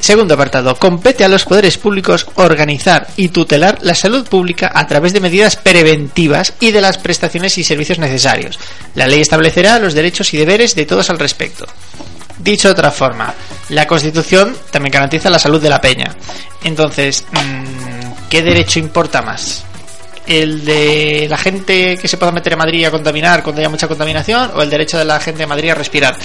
Segundo 0.00 0.32
apartado, 0.32 0.76
compete 0.76 1.24
a 1.24 1.28
los 1.28 1.44
poderes 1.44 1.76
públicos 1.76 2.26
organizar 2.36 3.08
y 3.16 3.28
tutelar 3.28 3.78
la 3.82 3.94
salud 3.94 4.26
pública 4.26 4.70
a 4.74 4.86
través 4.86 5.12
de 5.12 5.20
medidas 5.20 5.56
preventivas 5.56 6.54
y 6.58 6.70
de 6.70 6.80
las 6.80 6.96
prestaciones 6.96 7.58
y 7.58 7.64
servicios 7.64 7.98
necesarios. 7.98 8.58
La 8.94 9.06
ley 9.06 9.20
establecerá 9.20 9.78
los 9.78 9.92
derechos 9.92 10.32
y 10.32 10.38
deberes 10.38 10.74
de 10.74 10.86
todos 10.86 11.10
al 11.10 11.18
respecto. 11.18 11.66
Dicho 12.38 12.68
de 12.68 12.72
otra 12.72 12.90
forma, 12.90 13.34
la 13.68 13.86
Constitución 13.86 14.56
también 14.70 14.92
garantiza 14.92 15.28
la 15.28 15.38
salud 15.38 15.60
de 15.60 15.68
la 15.68 15.82
peña. 15.82 16.16
Entonces, 16.64 17.26
mm, 17.30 18.28
¿qué 18.30 18.42
derecho 18.42 18.78
importa 18.78 19.20
más? 19.20 19.64
El 20.30 20.64
de 20.64 21.26
la 21.28 21.36
gente 21.36 21.96
que 21.98 22.06
se 22.08 22.16
pueda 22.16 22.30
meter 22.32 22.52
en 22.52 22.58
Madrid 22.60 22.84
a 22.86 22.90
contaminar 22.90 23.42
cuando 23.42 23.60
haya 23.60 23.68
mucha 23.68 23.88
contaminación 23.88 24.50
o 24.54 24.62
el 24.62 24.70
derecho 24.70 24.96
de 24.98 25.04
la 25.04 25.18
gente 25.20 25.40
de 25.40 25.46
Madrid 25.46 25.70
a 25.70 25.74
respirar. 25.74 26.16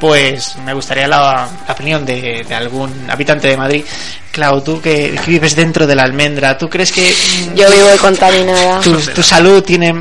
Pues 0.00 0.56
me 0.64 0.72
gustaría 0.74 1.06
la, 1.06 1.48
la 1.66 1.72
opinión 1.74 2.04
de, 2.04 2.44
de 2.48 2.54
algún 2.54 3.08
habitante 3.10 3.48
de 3.48 3.56
Madrid. 3.56 3.84
Clau, 4.32 4.62
tú 4.62 4.80
que, 4.80 5.14
que 5.22 5.30
vives 5.30 5.54
dentro 5.54 5.86
de 5.86 5.94
la 5.94 6.04
almendra, 6.04 6.56
¿tú 6.56 6.70
crees 6.70 6.90
que 6.90 7.02
mm, 7.12 7.54
Yo 7.54 7.70
vivo 7.70 7.88
contaminada. 8.00 8.80
tu, 8.80 8.96
tu 8.98 9.22
salud 9.22 9.62
tiene 9.62 9.92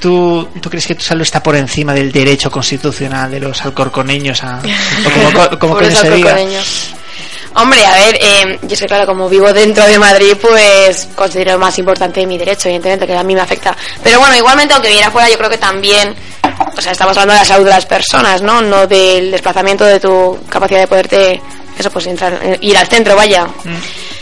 tú, 0.00 0.48
tú 0.60 0.70
crees 0.70 0.86
que 0.86 0.94
tu 0.94 1.02
salud 1.02 1.22
está 1.22 1.42
por 1.42 1.54
encima 1.56 1.92
del 1.92 2.10
derecho 2.10 2.50
constitucional 2.50 3.30
de 3.30 3.40
los 3.40 3.62
alcorconeños 3.62 4.42
a 4.42 4.60
o 5.06 5.10
como, 5.10 5.32
co- 5.50 5.58
como 5.58 5.74
Pobres 5.74 5.90
coño 5.94 6.00
se 6.00 6.10
diga? 6.16 6.34
Hombre, 7.54 7.84
a 7.84 7.94
ver, 7.96 8.16
eh, 8.20 8.58
yo 8.62 8.74
es 8.74 8.80
que 8.80 8.86
claro, 8.86 9.06
como 9.06 9.28
vivo 9.28 9.52
dentro 9.52 9.84
de 9.86 9.98
Madrid, 9.98 10.34
pues 10.40 11.08
considero 11.14 11.58
más 11.58 11.78
importante 11.78 12.26
mi 12.26 12.38
derecho, 12.38 12.68
evidentemente, 12.68 13.06
que 13.06 13.14
a 13.14 13.22
mí 13.22 13.34
me 13.34 13.40
afecta. 13.40 13.76
Pero 14.02 14.20
bueno, 14.20 14.36
igualmente, 14.36 14.72
aunque 14.74 14.88
viera 14.88 15.10
fuera, 15.10 15.28
yo 15.28 15.36
creo 15.36 15.50
que 15.50 15.58
también, 15.58 16.14
o 16.76 16.80
sea, 16.80 16.92
estamos 16.92 17.16
hablando 17.16 17.34
de 17.34 17.40
la 17.40 17.44
salud 17.44 17.64
de 17.64 17.70
las 17.70 17.86
personas, 17.86 18.40
¿no? 18.40 18.62
No 18.62 18.86
del 18.86 19.30
desplazamiento 19.30 19.84
de 19.84 20.00
tu 20.00 20.38
capacidad 20.48 20.80
de 20.80 20.86
poderte, 20.86 21.42
eso, 21.78 21.90
pues 21.90 22.06
entrar, 22.06 22.38
eh, 22.42 22.58
ir 22.62 22.76
al 22.76 22.86
centro, 22.86 23.14
vaya. 23.14 23.46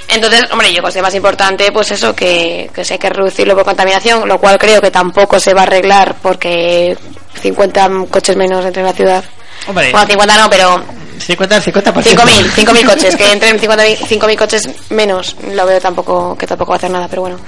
Entonces, 0.09 0.45
hombre, 0.51 0.73
yo 0.73 0.83
considero 0.83 1.07
más 1.07 1.15
importante, 1.15 1.71
pues 1.71 1.93
eso, 1.93 2.15
que, 2.15 2.69
que 2.75 2.85
si 2.85 2.95
hay 2.95 2.99
que 2.99 3.11
reducirlo 3.11 3.55
por 3.55 3.65
contaminación, 3.65 4.27
lo 4.29 4.39
cual 4.39 4.59
creo 4.59 4.81
que 4.81 4.91
tampoco 4.91 5.39
se 5.39 5.55
va 5.55 5.61
a 5.61 5.65
arreglar 5.65 6.17
porque 6.21 6.97
50 7.41 7.89
coches 8.11 8.37
menos 8.37 8.65
entre 8.65 8.83
la 8.83 8.93
ciudad. 8.93 9.25
Hombre, 9.69 9.93
Bueno, 9.93 10.07
50 10.07 10.37
no, 10.37 10.51
pero 10.51 10.85
50 11.21 11.57
al 11.57 11.63
50%. 11.63 11.83
5.000, 11.85 12.51
5.000 12.67 12.85
coches, 12.87 13.17
que 13.17 13.33
entren 13.33 13.59
50.000 13.59 13.99
5.000 13.99 14.37
coches 14.37 14.69
menos, 14.91 15.37
lo 15.53 15.67
veo 15.67 15.81
tampoco, 15.81 16.37
que 16.37 16.47
tampoco 16.47 16.71
va 16.71 16.77
a 16.77 16.79
hacer 16.79 16.91
nada, 16.91 17.09
pero 17.09 17.23
bueno. 17.23 17.39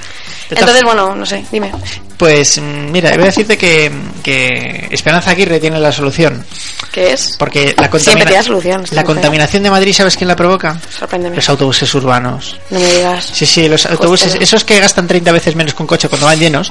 Entonces, 0.51 0.83
bueno, 0.85 1.15
no 1.15 1.25
sé, 1.25 1.45
dime. 1.51 1.73
Pues 2.19 2.59
mm, 2.61 2.91
mira, 2.91 3.11
voy 3.15 3.23
a 3.23 3.27
decirte 3.27 3.57
que, 3.57 3.91
que 4.23 4.89
Esperanza 4.91 5.31
Aguirre 5.31 5.59
tiene 5.59 5.81
la 5.81 5.91
solución. 5.91 6.45
¿Qué 6.93 7.13
es? 7.15 7.37
Porque 7.39 7.75
la, 7.79 7.89
contamina- 7.89 8.27
tiene 8.27 8.43
solución. 8.43 8.85
la 8.91 9.03
contaminación 9.03 9.63
de 9.63 9.71
Madrid, 9.71 9.95
¿sabes 9.95 10.15
quién 10.15 10.29
la 10.29 10.37
provoca? 10.37 10.79
Sorpréndeme. 10.99 11.37
Los 11.37 11.49
autobuses 11.49 11.93
urbanos. 11.95 12.57
No 12.69 12.79
me 12.79 12.87
digas. 12.93 13.31
Sí, 13.33 13.47
sí, 13.47 13.67
los 13.67 13.87
autobuses, 13.87 14.35
esos 14.39 14.63
que 14.65 14.79
gastan 14.79 15.07
30 15.09 15.33
veces 15.33 15.57
menos 15.57 15.75
un 15.79 15.87
coche 15.87 16.09
cuando 16.11 16.27
van 16.27 16.39
llenos. 16.39 16.71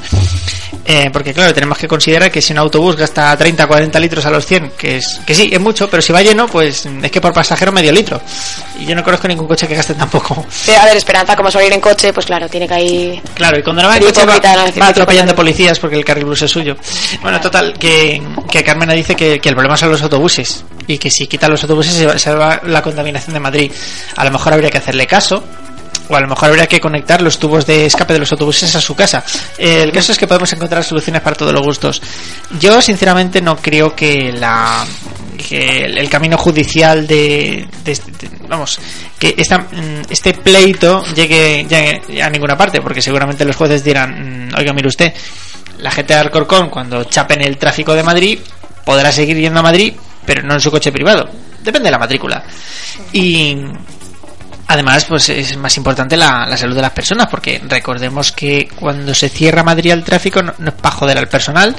eh, 0.86 1.10
porque 1.12 1.34
claro, 1.34 1.54
tenemos 1.56 1.78
que 1.80 1.88
considerar 1.88 2.32
que 2.32 2.40
si 2.42 2.54
un 2.54 2.60
autobús 2.60 2.96
gasta 2.96 3.36
30 3.36 3.66
40 3.66 4.00
litros 4.00 4.26
a 4.26 4.30
los 4.30 4.46
100, 4.46 4.74
que 4.78 4.98
es 4.98 5.20
que 5.26 5.34
sí, 5.34 5.50
es 5.52 5.60
mucho, 5.60 5.90
pero 5.90 6.04
si 6.04 6.14
va 6.14 6.22
lleno, 6.22 6.48
pues 6.48 6.86
es 7.02 7.12
que 7.12 7.22
por 7.22 7.34
pasajero 7.34 7.72
medio 7.72 7.92
litro. 7.92 8.22
Y 8.80 8.86
yo 8.86 8.96
no 8.96 9.04
conozco 9.04 9.28
ningún 9.28 9.48
coche 9.48 9.68
que 9.68 9.76
gaste 9.76 9.94
tampoco. 9.94 10.46
Pero, 10.66 10.82
a 10.82 10.86
ver, 10.86 10.98
Esperanza, 10.98 11.36
como 11.36 11.52
suele 11.52 11.68
ir 11.68 11.74
en 11.74 11.82
coche, 11.82 12.14
pues 12.14 12.26
claro, 12.26 12.48
tiene 12.50 12.68
que 12.68 12.82
ir... 12.82 13.22
Claro, 13.34 13.60
y 13.60 13.64
cuando 13.64 13.82
no 13.82 13.88
va 13.88 13.98
en 13.98 14.04
coche 14.04 14.26
va, 14.26 14.40
va 14.40 14.88
atropellando 14.88 15.36
policías 15.36 15.80
porque 15.80 15.96
el 15.96 16.06
carril 16.06 16.26
bus 16.26 16.42
es 16.42 16.52
suyo. 16.52 16.76
Bueno, 17.22 17.40
total, 17.40 17.74
que, 17.78 18.22
que 18.50 18.64
Carmena 18.64 18.94
dice 18.94 19.16
que, 19.16 19.40
que 19.40 19.50
el 19.50 19.56
problema 19.56 19.78
son 19.78 19.92
los 19.92 20.02
autobuses 20.02 20.64
y 20.88 20.98
que 20.98 21.10
si 21.10 21.28
quitan 21.28 21.52
los 21.52 21.62
autobuses 21.64 21.94
se 21.94 22.06
va, 22.06 22.18
se 22.18 22.34
va 22.34 22.62
la 22.66 22.82
contaminación 22.82 23.34
de 23.34 23.40
Madrid. 23.40 23.72
A 24.16 24.26
lo 24.26 24.32
mejor 24.32 24.54
habría 24.54 24.70
que 24.70 24.78
hacerle 24.78 25.08
caso. 25.08 25.44
O 26.10 26.16
a 26.16 26.20
lo 26.20 26.28
mejor 26.28 26.50
habría 26.50 26.68
que 26.68 26.82
conectar 26.82 27.22
los 27.22 27.40
tubos 27.40 27.66
de 27.66 27.86
escape 27.86 28.12
de 28.14 28.20
los 28.20 28.32
autobuses 28.34 28.76
a 28.76 28.82
su 28.82 28.96
casa. 28.96 29.24
El 29.58 29.94
caso 29.94 30.12
es 30.12 30.18
que 30.18 30.28
podemos 30.28 30.52
encontrar 30.52 30.84
soluciones 30.84 31.22
para 31.22 31.38
todos 31.38 31.54
los 31.54 31.62
gustos. 31.62 32.02
Yo, 32.60 32.82
sinceramente, 32.82 33.42
no 33.42 33.56
creo 33.56 33.96
que 33.96 34.34
la 34.34 34.86
que 35.42 35.86
el, 35.86 36.10
camino 36.10 36.38
judicial 36.38 37.06
de, 37.08 37.68
este- 37.86 38.30
vamos 38.48 38.80
que 39.20 39.36
esta, 39.38 39.60
mm, 39.60 40.02
este 40.10 40.34
pleito 40.34 41.04
llegue, 41.14 41.66
llegue 41.68 42.22
a 42.22 42.30
ninguna 42.30 42.58
parte 42.58 42.82
porque 42.82 43.02
seguramente 43.02 43.46
los 43.46 43.56
jueces 43.56 43.84
dirán 43.84 44.50
mm, 44.50 44.58
oiga 44.58 44.74
mire 44.74 44.88
usted 44.88 45.14
la 45.80 45.92
gente 45.92 46.14
de 46.14 46.20
Alcorcón 46.20 46.70
cuando 46.70 47.04
chapen 47.06 47.42
el 47.42 47.58
tráfico 47.58 47.94
de 47.94 48.04
Madrid 48.04 48.40
podrá 48.86 49.12
seguir 49.12 49.38
yendo 49.38 49.60
a 49.60 49.64
Madrid 49.64 49.94
pero 50.26 50.44
no 50.44 50.54
en 50.54 50.62
su 50.62 50.72
coche 50.72 50.92
privado. 50.92 51.30
Depende 51.62 51.88
de 51.88 51.92
la 51.92 51.98
matrícula. 52.00 52.44
Y 53.14 53.58
Además, 54.72 55.04
pues 55.04 55.28
es 55.28 55.58
más 55.58 55.76
importante 55.76 56.16
la, 56.16 56.46
la 56.46 56.56
salud 56.56 56.74
de 56.74 56.82
las 56.82 56.94
personas, 56.94 57.28
porque 57.30 57.62
recordemos 57.68 58.32
que 58.32 58.70
cuando 58.74 59.14
se 59.14 59.28
cierra 59.28 59.64
Madrid 59.64 59.92
al 59.92 60.02
tráfico 60.02 60.42
no, 60.42 60.54
es 60.66 60.74
para 60.76 60.96
joder 60.96 61.18
al 61.18 61.28
personal, 61.28 61.76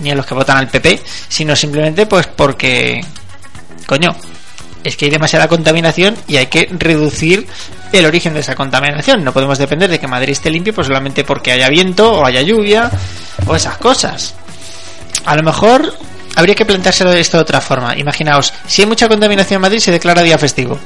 ni 0.00 0.10
a 0.10 0.14
los 0.14 0.24
que 0.24 0.32
votan 0.32 0.56
al 0.56 0.68
PP, 0.68 1.02
sino 1.28 1.54
simplemente 1.54 2.06
pues 2.06 2.28
porque, 2.28 3.04
coño, 3.86 4.16
es 4.82 4.96
que 4.96 5.04
hay 5.04 5.10
demasiada 5.10 5.48
contaminación 5.48 6.16
y 6.28 6.38
hay 6.38 6.46
que 6.46 6.66
reducir 6.78 7.46
el 7.92 8.06
origen 8.06 8.32
de 8.32 8.40
esa 8.40 8.54
contaminación. 8.54 9.22
No 9.22 9.34
podemos 9.34 9.58
depender 9.58 9.90
de 9.90 10.00
que 10.00 10.08
Madrid 10.08 10.32
esté 10.32 10.48
limpio 10.48 10.72
pues 10.72 10.86
solamente 10.86 11.24
porque 11.24 11.52
haya 11.52 11.68
viento 11.68 12.10
o 12.10 12.24
haya 12.24 12.40
lluvia 12.40 12.90
o 13.46 13.54
esas 13.54 13.76
cosas. 13.76 14.34
A 15.26 15.36
lo 15.36 15.42
mejor 15.42 15.94
habría 16.36 16.54
que 16.54 16.64
planteárselo 16.64 17.12
esto 17.12 17.36
de 17.36 17.42
otra 17.42 17.60
forma. 17.60 17.98
Imaginaos, 17.98 18.54
si 18.66 18.80
hay 18.80 18.88
mucha 18.88 19.08
contaminación 19.08 19.56
en 19.56 19.60
Madrid 19.60 19.78
se 19.78 19.90
declara 19.90 20.22
día 20.22 20.38
festivo 20.38 20.80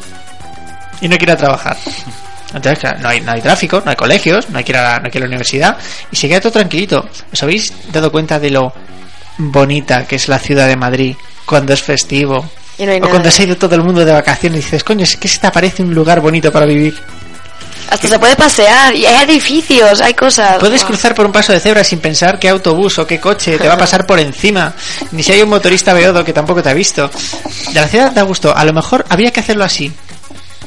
y 1.01 1.09
no 1.09 1.17
ir 1.17 1.31
a 1.31 1.37
trabajar. 1.37 1.77
Entonces, 2.55 2.79
claro, 2.79 3.01
no 3.01 3.09
hay, 3.09 3.21
no 3.21 3.33
hay 3.33 3.41
tráfico, 3.41 3.83
no 3.85 3.91
hay 3.91 3.97
colegios, 3.97 4.49
no 4.51 4.59
hay, 4.59 4.65
que 4.65 4.73
ir 4.73 4.79
a 4.79 4.83
la, 4.83 4.99
no 5.01 5.07
hay 5.07 5.11
que 5.11 5.19
ir 5.19 5.25
a 5.25 5.27
la 5.27 5.31
universidad 5.31 5.77
y 6.11 6.17
se 6.17 6.29
queda 6.29 6.41
todo 6.41 6.53
tranquilito. 6.53 7.09
¿Os 7.33 7.43
habéis 7.43 7.73
dado 7.93 8.13
cuenta 8.13 8.39
de 8.39 8.51
lo 8.51 8.73
bonita 9.39 10.07
que 10.07 10.17
es 10.17 10.29
la 10.29 10.39
ciudad 10.39 10.69
de 10.69 10.77
Madrid 10.77 11.17
cuando 11.45 11.73
es 11.73 11.83
festivo? 11.83 12.49
No 12.79 12.85
o 12.85 12.87
nada. 12.87 13.09
cuando 13.09 13.31
se 13.31 13.43
ha 13.43 13.47
ido 13.47 13.57
todo 13.57 13.75
el 13.75 13.83
mundo 13.83 14.05
de 14.05 14.13
vacaciones 14.13 14.61
y 14.61 14.63
dices, 14.63 14.85
coño, 14.85 15.05
es 15.05 15.17
que 15.17 15.29
se 15.29 15.39
te 15.39 15.51
parece 15.51 15.83
un 15.83 15.95
lugar 15.95 16.21
bonito 16.21 16.53
para 16.53 16.67
vivir. 16.67 16.95
Hasta 17.91 18.09
se 18.09 18.19
puede 18.19 18.35
pasear, 18.35 18.95
y 18.95 19.07
hay 19.07 19.25
edificios, 19.25 20.01
hay 20.01 20.15
cosas. 20.15 20.57
Puedes 20.59 20.83
cruzar 20.85 21.15
por 21.15 21.27
un 21.27 21.33
paso 21.33 21.53
de 21.53 21.61
cebra 21.61 21.85
sin 21.85 22.01
pensar 22.01 22.39
qué 22.39 22.49
autobús 22.49 22.99
o 22.99 23.07
qué 23.07 23.21
coche 23.21 23.59
te 23.59 23.69
va 23.69 23.75
a 23.75 23.79
pasar 23.79 24.07
por 24.07 24.19
encima. 24.19 24.73
Ni 25.13 25.23
si 25.23 25.33
hay 25.33 25.43
un 25.43 25.51
motorista 25.51 25.93
beodo 25.93 26.25
que 26.25 26.33
tampoco 26.33 26.63
te 26.63 26.71
ha 26.71 26.75
visto. 26.75 27.11
De 27.73 27.81
la 27.81 27.87
ciudad 27.87 28.11
da 28.13 28.23
gusto. 28.23 28.57
A 28.57 28.65
lo 28.65 28.73
mejor 28.73 29.05
habría 29.09 29.31
que 29.31 29.41
hacerlo 29.41 29.65
así. 29.65 29.93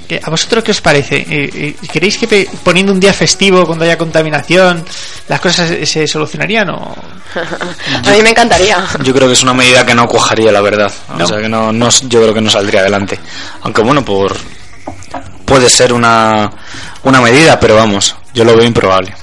¿Qué- 0.08 0.20
¿A 0.24 0.30
vosotros 0.30 0.64
qué 0.64 0.72
os 0.72 0.82
parece? 0.82 1.18
Eh, 1.18 1.50
eh, 1.54 1.76
¿Queréis 1.92 2.18
que 2.18 2.28
pe- 2.28 2.50
poniendo 2.64 2.92
un 2.94 3.00
día 3.00 3.14
festivo 3.14 3.66
cuando 3.66 3.84
haya 3.86 3.98
contaminación 3.98 4.86
las 5.28 5.40
cosas 5.40 5.68
se- 5.70 5.86
se 5.86 6.08
solucionarían 6.08 6.70
o...? 6.70 6.96
A 7.36 8.12
mí 8.12 8.22
me 8.22 8.30
encantaría. 8.30 8.78
Yo 9.04 9.14
creo 9.14 9.28
que 9.28 9.34
es 9.34 9.44
una 9.44 9.54
medida 9.54 9.86
que 9.86 9.94
no 9.94 10.08
cuajaría, 10.08 10.52
la 10.52 10.62
verdad. 10.62 10.92
No. 11.18 11.26
O 11.26 11.28
sea, 11.28 11.42
que 11.42 11.50
no, 11.50 11.72
no, 11.74 11.90
yo 11.90 12.22
creo 12.22 12.34
que 12.34 12.42
no 12.42 12.50
saldría 12.50 12.80
adelante. 12.82 13.20
Aunque 13.64 13.82
bueno, 13.82 14.04
por 14.06 14.36
puede 15.46 15.70
ser 15.70 15.94
una, 15.94 16.50
una 17.04 17.22
medida, 17.22 17.60
pero 17.60 17.76
vamos, 17.76 18.16
yo 18.34 18.44
lo 18.44 18.56
veo 18.56 18.66
improbable. 18.66 19.14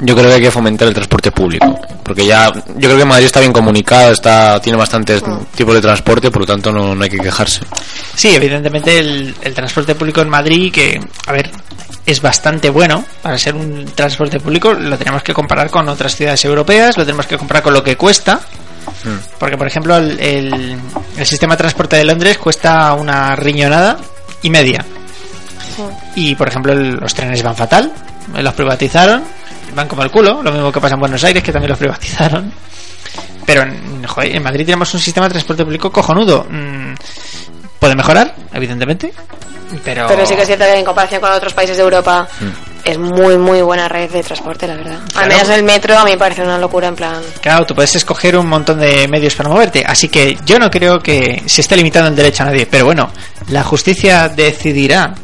Yo 0.00 0.14
creo 0.16 0.28
que 0.28 0.34
hay 0.34 0.40
que 0.42 0.50
fomentar 0.50 0.88
el 0.88 0.94
transporte 0.94 1.30
público, 1.30 1.78
porque 2.02 2.26
ya 2.26 2.52
yo 2.52 2.88
creo 2.88 2.98
que 2.98 3.04
Madrid 3.04 3.26
está 3.26 3.38
bien 3.40 3.52
comunicado, 3.52 4.10
está 4.12 4.60
tiene 4.60 4.76
bastantes 4.76 5.22
tipos 5.54 5.72
de 5.74 5.80
transporte, 5.80 6.30
por 6.32 6.40
lo 6.42 6.46
tanto 6.46 6.72
no, 6.72 6.94
no 6.96 7.04
hay 7.04 7.10
que 7.10 7.18
quejarse. 7.18 7.60
Sí, 8.14 8.34
evidentemente 8.34 8.98
el, 8.98 9.34
el 9.40 9.54
transporte 9.54 9.94
público 9.94 10.20
en 10.20 10.28
Madrid, 10.28 10.72
que, 10.72 11.00
a 11.26 11.32
ver, 11.32 11.50
es 12.04 12.20
bastante 12.20 12.70
bueno 12.70 13.04
para 13.22 13.38
ser 13.38 13.54
un 13.54 13.84
transporte 13.94 14.40
público, 14.40 14.74
lo 14.74 14.98
tenemos 14.98 15.22
que 15.22 15.32
comparar 15.32 15.70
con 15.70 15.88
otras 15.88 16.16
ciudades 16.16 16.44
europeas, 16.44 16.96
lo 16.98 17.04
tenemos 17.04 17.26
que 17.26 17.38
comparar 17.38 17.62
con 17.62 17.72
lo 17.72 17.82
que 17.84 17.96
cuesta 17.96 18.40
Porque, 19.38 19.56
por 19.56 19.66
ejemplo, 19.66 19.96
el, 19.96 20.18
el- 20.20 20.76
el 21.16 21.26
sistema 21.26 21.54
de 21.54 21.58
transporte 21.58 21.96
de 21.96 22.04
Londres 22.04 22.36
cuesta 22.38 22.92
una 22.94 23.36
riñonada 23.36 23.96
y 24.42 24.50
media. 24.50 24.84
Y, 26.14 26.34
por 26.34 26.48
ejemplo, 26.48 26.72
el- 26.72 26.94
los 26.96 27.14
trenes 27.14 27.42
van 27.42 27.56
fatal. 27.56 27.92
Los 28.36 28.54
privatizaron. 28.54 29.22
Van 29.74 29.88
como 29.88 30.02
el 30.02 30.10
culo. 30.10 30.42
Lo 30.42 30.52
mismo 30.52 30.70
que 30.72 30.80
pasa 30.80 30.94
en 30.94 31.00
Buenos 31.00 31.22
Aires, 31.24 31.42
que 31.42 31.52
también 31.52 31.70
los 31.70 31.78
privatizaron. 31.78 32.52
Pero 33.46 33.62
en, 33.62 34.04
joder, 34.06 34.34
en 34.36 34.42
Madrid 34.42 34.64
tenemos 34.64 34.92
un 34.94 35.00
sistema 35.00 35.26
de 35.26 35.30
transporte 35.32 35.64
público 35.64 35.90
cojonudo. 35.92 36.46
Mm, 36.48 36.94
Puede 37.78 37.96
mejorar, 37.96 38.34
evidentemente. 38.54 39.12
Pero, 39.84 40.06
Pero 40.08 40.24
sí 40.24 40.34
que 40.34 40.40
es 40.42 40.46
cierto 40.46 40.64
que 40.64 40.78
en 40.78 40.84
comparación 40.86 41.20
con 41.20 41.30
otros 41.32 41.52
países 41.52 41.76
de 41.76 41.82
Europa 41.82 42.26
es 42.82 42.96
muy, 42.96 43.36
muy 43.36 43.60
buena 43.60 43.88
red 43.88 44.10
de 44.10 44.22
transporte, 44.22 44.66
la 44.66 44.76
verdad. 44.76 45.00
Al 45.02 45.10
Claro. 45.12 45.28
menos 45.28 45.48
el 45.50 45.62
metro 45.64 45.98
a 45.98 46.04
mí 46.04 46.12
me 46.12 46.16
parece 46.16 46.42
una 46.42 46.56
locura, 46.58 46.88
en 46.88 46.94
plan... 46.96 47.22
Claro, 47.42 47.66
tú 47.66 47.74
puedes 47.74 47.94
escoger 47.96 48.38
un 48.38 48.46
montón 48.46 48.78
de 48.80 49.06
medios 49.08 49.34
para 49.34 49.50
moverte. 49.50 49.84
Así 49.86 50.08
que 50.08 50.38
yo 50.46 50.58
no 50.58 50.70
creo 50.70 50.98
que 51.00 51.42
se 51.46 51.60
esté 51.60 51.76
limitando 51.76 52.08
el 52.08 52.16
derecho 52.16 52.42
a 52.44 52.46
nadie. 52.46 52.64
Pero 52.66 52.86
bueno, 52.86 53.10
la 53.48 53.62
justicia 53.64 54.30
decidirá. 54.30 55.14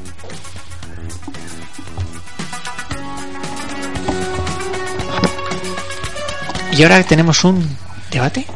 Y 6.80 6.82
ahora 6.82 7.02
tenemos 7.02 7.44
un 7.44 7.76
debate. 8.10 8.46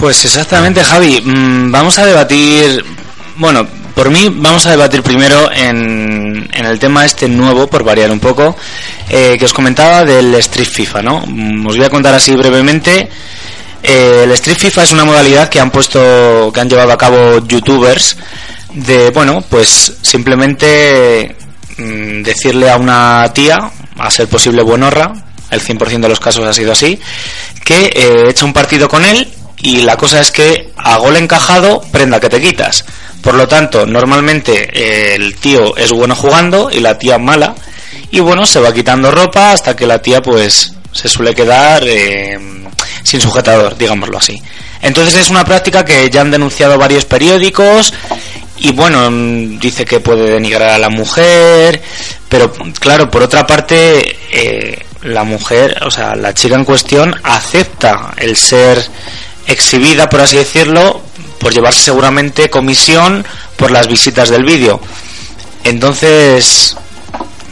Pues 0.00 0.24
exactamente, 0.24 0.82
Javi. 0.82 1.20
Mm, 1.20 1.70
Vamos 1.70 1.96
a 2.00 2.06
debatir. 2.06 2.84
Bueno, 3.36 3.64
por 3.94 4.10
mí, 4.10 4.34
vamos 4.34 4.66
a 4.66 4.72
debatir 4.72 5.00
primero 5.00 5.48
en, 5.52 6.50
en 6.52 6.66
el 6.66 6.76
tema 6.80 7.04
este 7.04 7.28
nuevo, 7.28 7.68
por 7.68 7.84
variar 7.84 8.10
un 8.10 8.18
poco, 8.18 8.56
eh, 9.08 9.36
que 9.38 9.44
os 9.44 9.52
comentaba 9.52 10.04
del 10.04 10.34
Street 10.34 10.66
FIFA, 10.66 11.02
¿no? 11.02 11.22
Mm, 11.24 11.64
Os 11.68 11.76
voy 11.76 11.86
a 11.86 11.88
contar 11.88 12.12
así 12.16 12.34
brevemente. 12.34 13.08
Eh, 13.80 14.22
el 14.24 14.32
Street 14.32 14.58
FIFA 14.58 14.82
es 14.82 14.90
una 14.90 15.04
modalidad 15.04 15.48
que 15.48 15.60
han 15.60 15.70
puesto, 15.70 16.50
que 16.52 16.60
han 16.60 16.68
llevado 16.68 16.90
a 16.90 16.98
cabo 16.98 17.46
youtubers 17.46 18.16
de, 18.72 19.10
bueno, 19.10 19.40
pues 19.48 19.98
simplemente 20.02 21.36
mm, 21.78 22.22
decirle 22.24 22.70
a 22.72 22.76
una 22.76 23.30
tía, 23.32 23.70
a 23.98 24.10
ser 24.10 24.26
posible 24.26 24.62
buenorra, 24.62 25.12
el 25.50 25.60
100% 25.60 26.00
de 26.00 26.08
los 26.08 26.20
casos 26.20 26.46
ha 26.46 26.52
sido 26.52 26.72
así, 26.72 26.98
que 27.64 27.86
eh, 27.86 28.30
echa 28.30 28.44
un 28.44 28.52
partido 28.52 28.88
con 28.88 29.04
él 29.04 29.28
y 29.58 29.82
la 29.82 29.96
cosa 29.96 30.20
es 30.20 30.30
que 30.30 30.72
a 30.76 30.96
gol 30.98 31.16
encajado, 31.16 31.80
prenda 31.90 32.20
que 32.20 32.28
te 32.28 32.40
quitas. 32.40 32.84
Por 33.22 33.34
lo 33.34 33.48
tanto, 33.48 33.86
normalmente 33.86 34.68
eh, 34.72 35.14
el 35.14 35.36
tío 35.36 35.76
es 35.76 35.90
bueno 35.92 36.14
jugando 36.14 36.70
y 36.70 36.80
la 36.80 36.98
tía 36.98 37.18
mala. 37.18 37.54
Y 38.10 38.20
bueno, 38.20 38.44
se 38.44 38.60
va 38.60 38.74
quitando 38.74 39.10
ropa 39.10 39.52
hasta 39.52 39.74
que 39.74 39.86
la 39.86 40.02
tía 40.02 40.20
pues 40.20 40.74
se 40.92 41.08
suele 41.08 41.34
quedar 41.34 41.82
eh, 41.86 42.38
sin 43.02 43.20
sujetador, 43.20 43.76
digámoslo 43.76 44.18
así. 44.18 44.42
Entonces 44.82 45.14
es 45.14 45.30
una 45.30 45.44
práctica 45.44 45.84
que 45.84 46.10
ya 46.10 46.20
han 46.20 46.30
denunciado 46.30 46.76
varios 46.76 47.06
periódicos 47.06 47.94
y 48.58 48.72
bueno, 48.72 49.10
dice 49.58 49.84
que 49.84 50.00
puede 50.00 50.30
denigrar 50.30 50.70
a 50.70 50.78
la 50.78 50.90
mujer, 50.90 51.80
pero 52.28 52.52
claro, 52.78 53.10
por 53.10 53.22
otra 53.22 53.46
parte, 53.46 54.16
eh, 54.30 54.84
la 55.04 55.22
mujer, 55.24 55.78
o 55.86 55.90
sea, 55.90 56.14
la 56.16 56.34
chica 56.34 56.56
en 56.56 56.64
cuestión 56.64 57.14
acepta 57.22 58.12
el 58.16 58.36
ser 58.36 58.84
exhibida, 59.46 60.08
por 60.08 60.20
así 60.22 60.36
decirlo, 60.36 61.02
por 61.38 61.52
llevarse 61.54 61.80
seguramente 61.80 62.50
comisión 62.50 63.24
por 63.56 63.70
las 63.70 63.86
visitas 63.86 64.30
del 64.30 64.44
vídeo. 64.44 64.80
Entonces, 65.64 66.76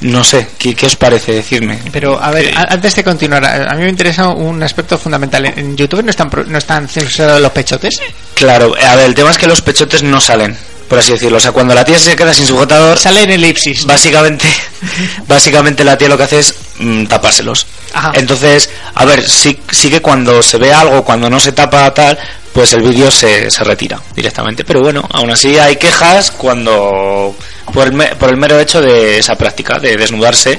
no 0.03 0.22
sé, 0.24 0.48
¿qué, 0.59 0.74
qué 0.74 0.86
os 0.86 0.96
parece 0.96 1.32
decirme? 1.32 1.78
Pero 1.92 2.22
a 2.22 2.30
ver, 2.30 2.53
a- 2.57 2.72
antes 2.74 2.94
de 2.94 3.05
continuar, 3.05 3.44
a 3.44 3.74
mí 3.74 3.82
me 3.84 3.88
interesa 3.90 4.28
un 4.28 4.62
aspecto 4.62 4.98
fundamental. 4.98 5.44
En- 5.46 5.76
YouTube 5.76 6.03
no 6.05 6.11
están, 6.11 6.30
no 6.46 6.59
están 6.59 6.88
censurados 6.88 7.40
los 7.40 7.53
pechotes. 7.53 8.00
Claro, 8.34 8.74
a 8.86 8.96
ver, 8.96 9.07
el 9.07 9.14
tema 9.14 9.30
es 9.30 9.38
que 9.38 9.46
los 9.46 9.62
pechotes 9.62 10.03
no 10.03 10.20
salen, 10.20 10.57
por 10.89 10.99
así 10.99 11.12
decirlo. 11.12 11.39
O 11.39 11.41
sea, 11.41 11.53
cuando 11.53 11.74
la 11.74 11.85
tía 11.85 11.99
se 11.99 12.14
queda 12.16 12.33
sin 12.35 12.47
sujetador, 12.47 12.99
Sale 12.99 13.22
en 13.22 13.30
elipsis. 13.30 13.87
básicamente, 13.87 14.47
básicamente 15.26 15.85
la 15.85 15.97
tía 15.99 16.09
lo 16.09 16.16
que 16.16 16.24
hace 16.24 16.39
es 16.41 16.55
mm, 16.78 17.07
tapárselos. 17.07 17.66
Ajá. 17.95 18.12
Entonces, 18.14 18.70
a 18.95 19.05
ver, 19.05 19.28
sí, 19.28 19.59
sí 19.70 19.91
que 19.91 20.01
cuando 20.01 20.43
se 20.43 20.59
ve 20.59 20.72
algo, 20.72 21.05
cuando 21.05 21.28
no 21.30 21.39
se 21.41 21.53
tapa 21.53 21.93
tal, 21.95 22.18
pues 22.53 22.72
el 22.74 22.83
vídeo 22.83 23.11
se, 23.11 23.51
se 23.51 23.64
retira 23.64 24.01
directamente. 24.14 24.64
Pero 24.64 24.80
bueno, 24.80 25.07
aún 25.12 25.30
así 25.30 25.59
hay 25.59 25.76
quejas 25.76 26.30
cuando 26.30 27.35
por 27.72 27.87
el, 27.87 27.93
me- 27.93 28.14
por 28.16 28.28
el 28.30 28.37
mero 28.37 28.59
hecho 28.59 28.80
de 28.80 29.18
esa 29.18 29.35
práctica, 29.37 29.78
de 29.78 29.97
desnudarse, 29.97 30.59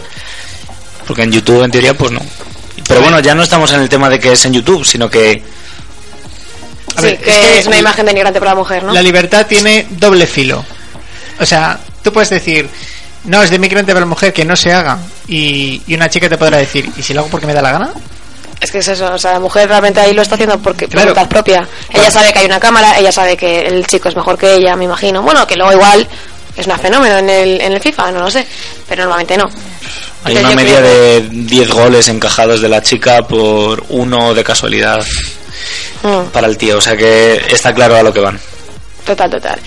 porque 1.08 1.24
en 1.24 1.32
YouTube 1.32 1.64
en 1.64 1.72
teoría 1.72 1.94
pues 1.96 2.12
no. 2.12 2.22
Pero 2.88 3.02
bueno, 3.02 3.20
ya 3.20 3.34
no 3.36 3.44
estamos 3.44 3.72
en 3.72 3.82
el 3.82 3.90
tema 3.90 4.10
de 4.10 4.20
que 4.20 4.32
es 4.34 4.46
en 4.46 4.54
YouTube, 4.54 4.84
sino 4.86 5.10
que 5.10 5.44
A 6.96 7.02
sí, 7.02 7.08
ver, 7.08 7.18
que 7.20 7.30
es 7.32 7.38
que 7.38 7.60
es 7.60 7.68
una 7.68 7.78
imagen 7.80 8.06
denigrante 8.06 8.40
para 8.40 8.52
la 8.52 8.56
mujer, 8.58 8.84
¿no? 8.84 8.94
La 8.94 9.02
libertad 9.02 9.46
tiene 9.48 9.88
doble 9.92 10.28
filo. 10.28 10.64
O 11.40 11.46
sea, 11.46 11.80
tú 12.04 12.12
puedes 12.14 12.30
decir, 12.30 12.70
no, 13.26 13.42
es 13.42 13.50
de 13.50 13.58
migrante 13.60 13.92
para 13.94 14.02
la 14.02 14.10
mujer 14.10 14.32
que 14.34 14.46
no 14.46 14.56
se 14.56 14.72
haga. 14.74 15.00
Y, 15.28 15.82
y 15.88 15.96
una 15.96 16.10
chica 16.10 16.30
te 16.30 16.38
podrá 16.38 16.58
decir, 16.58 16.90
¿y 16.96 17.02
si 17.02 17.14
lo 17.14 17.22
hago 17.22 17.30
porque 17.30 17.48
me 17.48 17.54
da 17.54 17.62
la 17.62 17.72
gana? 17.72 17.94
Es 18.60 18.72
que 18.72 18.78
es 18.78 18.88
eso, 18.88 19.12
o 19.14 19.18
sea, 19.18 19.34
la 19.34 19.40
mujer 19.42 19.68
realmente 19.68 20.00
ahí 20.00 20.14
lo 20.14 20.22
está 20.22 20.36
haciendo 20.36 20.58
porque 20.60 20.86
por 20.86 20.94
Claro. 20.94 21.10
voluntad 21.14 21.30
propia. 21.30 21.68
Ella 21.92 22.10
sabe 22.12 22.32
que 22.32 22.40
hay 22.40 22.46
una 22.46 22.60
cámara, 22.60 22.98
ella 22.98 23.12
sabe 23.12 23.36
que 23.36 23.60
el 23.62 23.86
chico 23.88 24.08
es 24.10 24.16
mejor 24.16 24.38
que 24.38 24.54
ella, 24.56 24.76
me 24.76 24.86
imagino. 24.86 25.22
Bueno, 25.22 25.46
que 25.46 25.56
luego 25.58 25.74
igual 25.74 26.08
es 26.56 26.66
una 26.68 26.78
fenómeno 26.78 27.18
en 27.18 27.30
el, 27.30 27.60
en 27.62 27.74
el 27.74 27.82
FIFA, 27.82 28.12
no 28.12 28.20
lo 28.22 28.32
sé, 28.32 28.46
pero 28.88 29.04
normalmente 29.04 29.36
no. 29.36 29.46
hay 30.24 30.36
Entonces 30.38 30.44
una 30.46 30.56
media 30.56 30.78
creo 30.78 30.90
de 30.90 31.28
10 31.32 31.70
goles 31.72 32.08
encajados 32.08 32.62
de 32.62 32.70
la 32.70 32.82
chica 32.82 33.24
por 33.28 33.84
uno 33.90 34.34
de 34.34 34.44
casualidad 34.46 35.04
Mm. 36.04 36.32
para 36.32 36.48
el 36.48 36.58
tío. 36.58 36.78
O 36.78 36.82
sea 36.82 36.96
que 36.96 37.36
está 37.50 37.74
claro 37.74 37.96
a 37.96 38.04
lo 38.04 38.14
que 38.14 38.20
van. 38.20 38.40
Total, 39.06 39.30
total. 39.30 39.60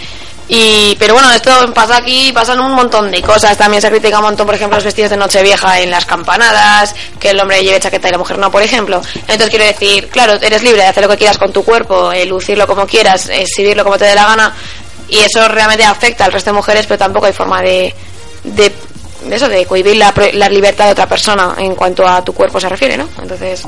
Y, 0.49 0.95
pero 1.01 1.15
bueno, 1.15 1.31
esto 1.33 1.51
pasa 1.75 1.97
aquí, 1.97 2.31
pasan 2.33 2.61
un 2.61 2.73
montón 2.73 3.11
de 3.11 3.21
cosas. 3.21 3.57
También 3.57 3.83
se 3.83 3.91
critica 3.91 4.19
un 4.19 4.27
montón, 4.27 4.47
por 4.47 4.55
ejemplo, 4.55 4.77
los 4.77 4.85
vestidos 4.85 5.11
de 5.11 5.17
Nochevieja 5.17 5.81
en 5.81 5.91
las 5.91 6.07
campanadas, 6.07 6.95
que 7.19 7.31
el 7.31 7.41
hombre 7.41 7.65
lleve 7.65 7.81
chaqueta 7.81 8.09
y 8.09 8.13
la 8.13 8.19
mujer 8.19 8.39
no, 8.39 8.51
por 8.51 8.63
ejemplo. 8.63 9.03
Entonces 9.15 9.51
quiero 9.51 9.65
decir, 9.65 10.09
claro, 10.09 10.35
eres 10.35 10.63
libre 10.63 10.83
de 10.83 10.89
hacer 10.89 11.03
lo 11.03 11.11
que 11.11 11.17
quieras 11.17 11.39
con 11.39 11.53
tu 11.53 11.65
cuerpo, 11.65 12.13
eh, 12.13 12.25
lucirlo 12.27 12.67
como 12.67 12.87
quieras, 12.87 13.29
exhibirlo 13.29 13.83
como 13.83 13.99
te 13.99 14.05
dé 14.05 14.15
la 14.15 14.25
gana, 14.25 14.55
y 15.09 15.19
eso 15.19 15.47
realmente 15.49 15.85
afecta 15.85 16.25
al 16.25 16.33
resto 16.33 16.51
de 16.51 16.57
mujeres, 16.57 16.87
pero 16.87 16.99
tampoco 16.99 17.27
hay 17.27 17.33
forma 17.33 17.61
de, 17.63 17.93
de, 18.45 18.73
de 19.25 19.37
eso, 19.37 19.49
de 19.49 19.67
cohibir 19.67 19.97
la, 19.97 20.15
la 20.35 20.49
libertad 20.49 20.87
de 20.87 20.93
otra 20.93 21.09
persona 21.09 21.57
en 21.59 21.75
cuanto 21.75 22.07
a 22.07 22.23
tu 22.25 22.33
cuerpo 22.33 22.61
se 22.61 22.69
refiere, 22.69 22.97
¿no? 22.97 23.09
Entonces, 23.21 23.63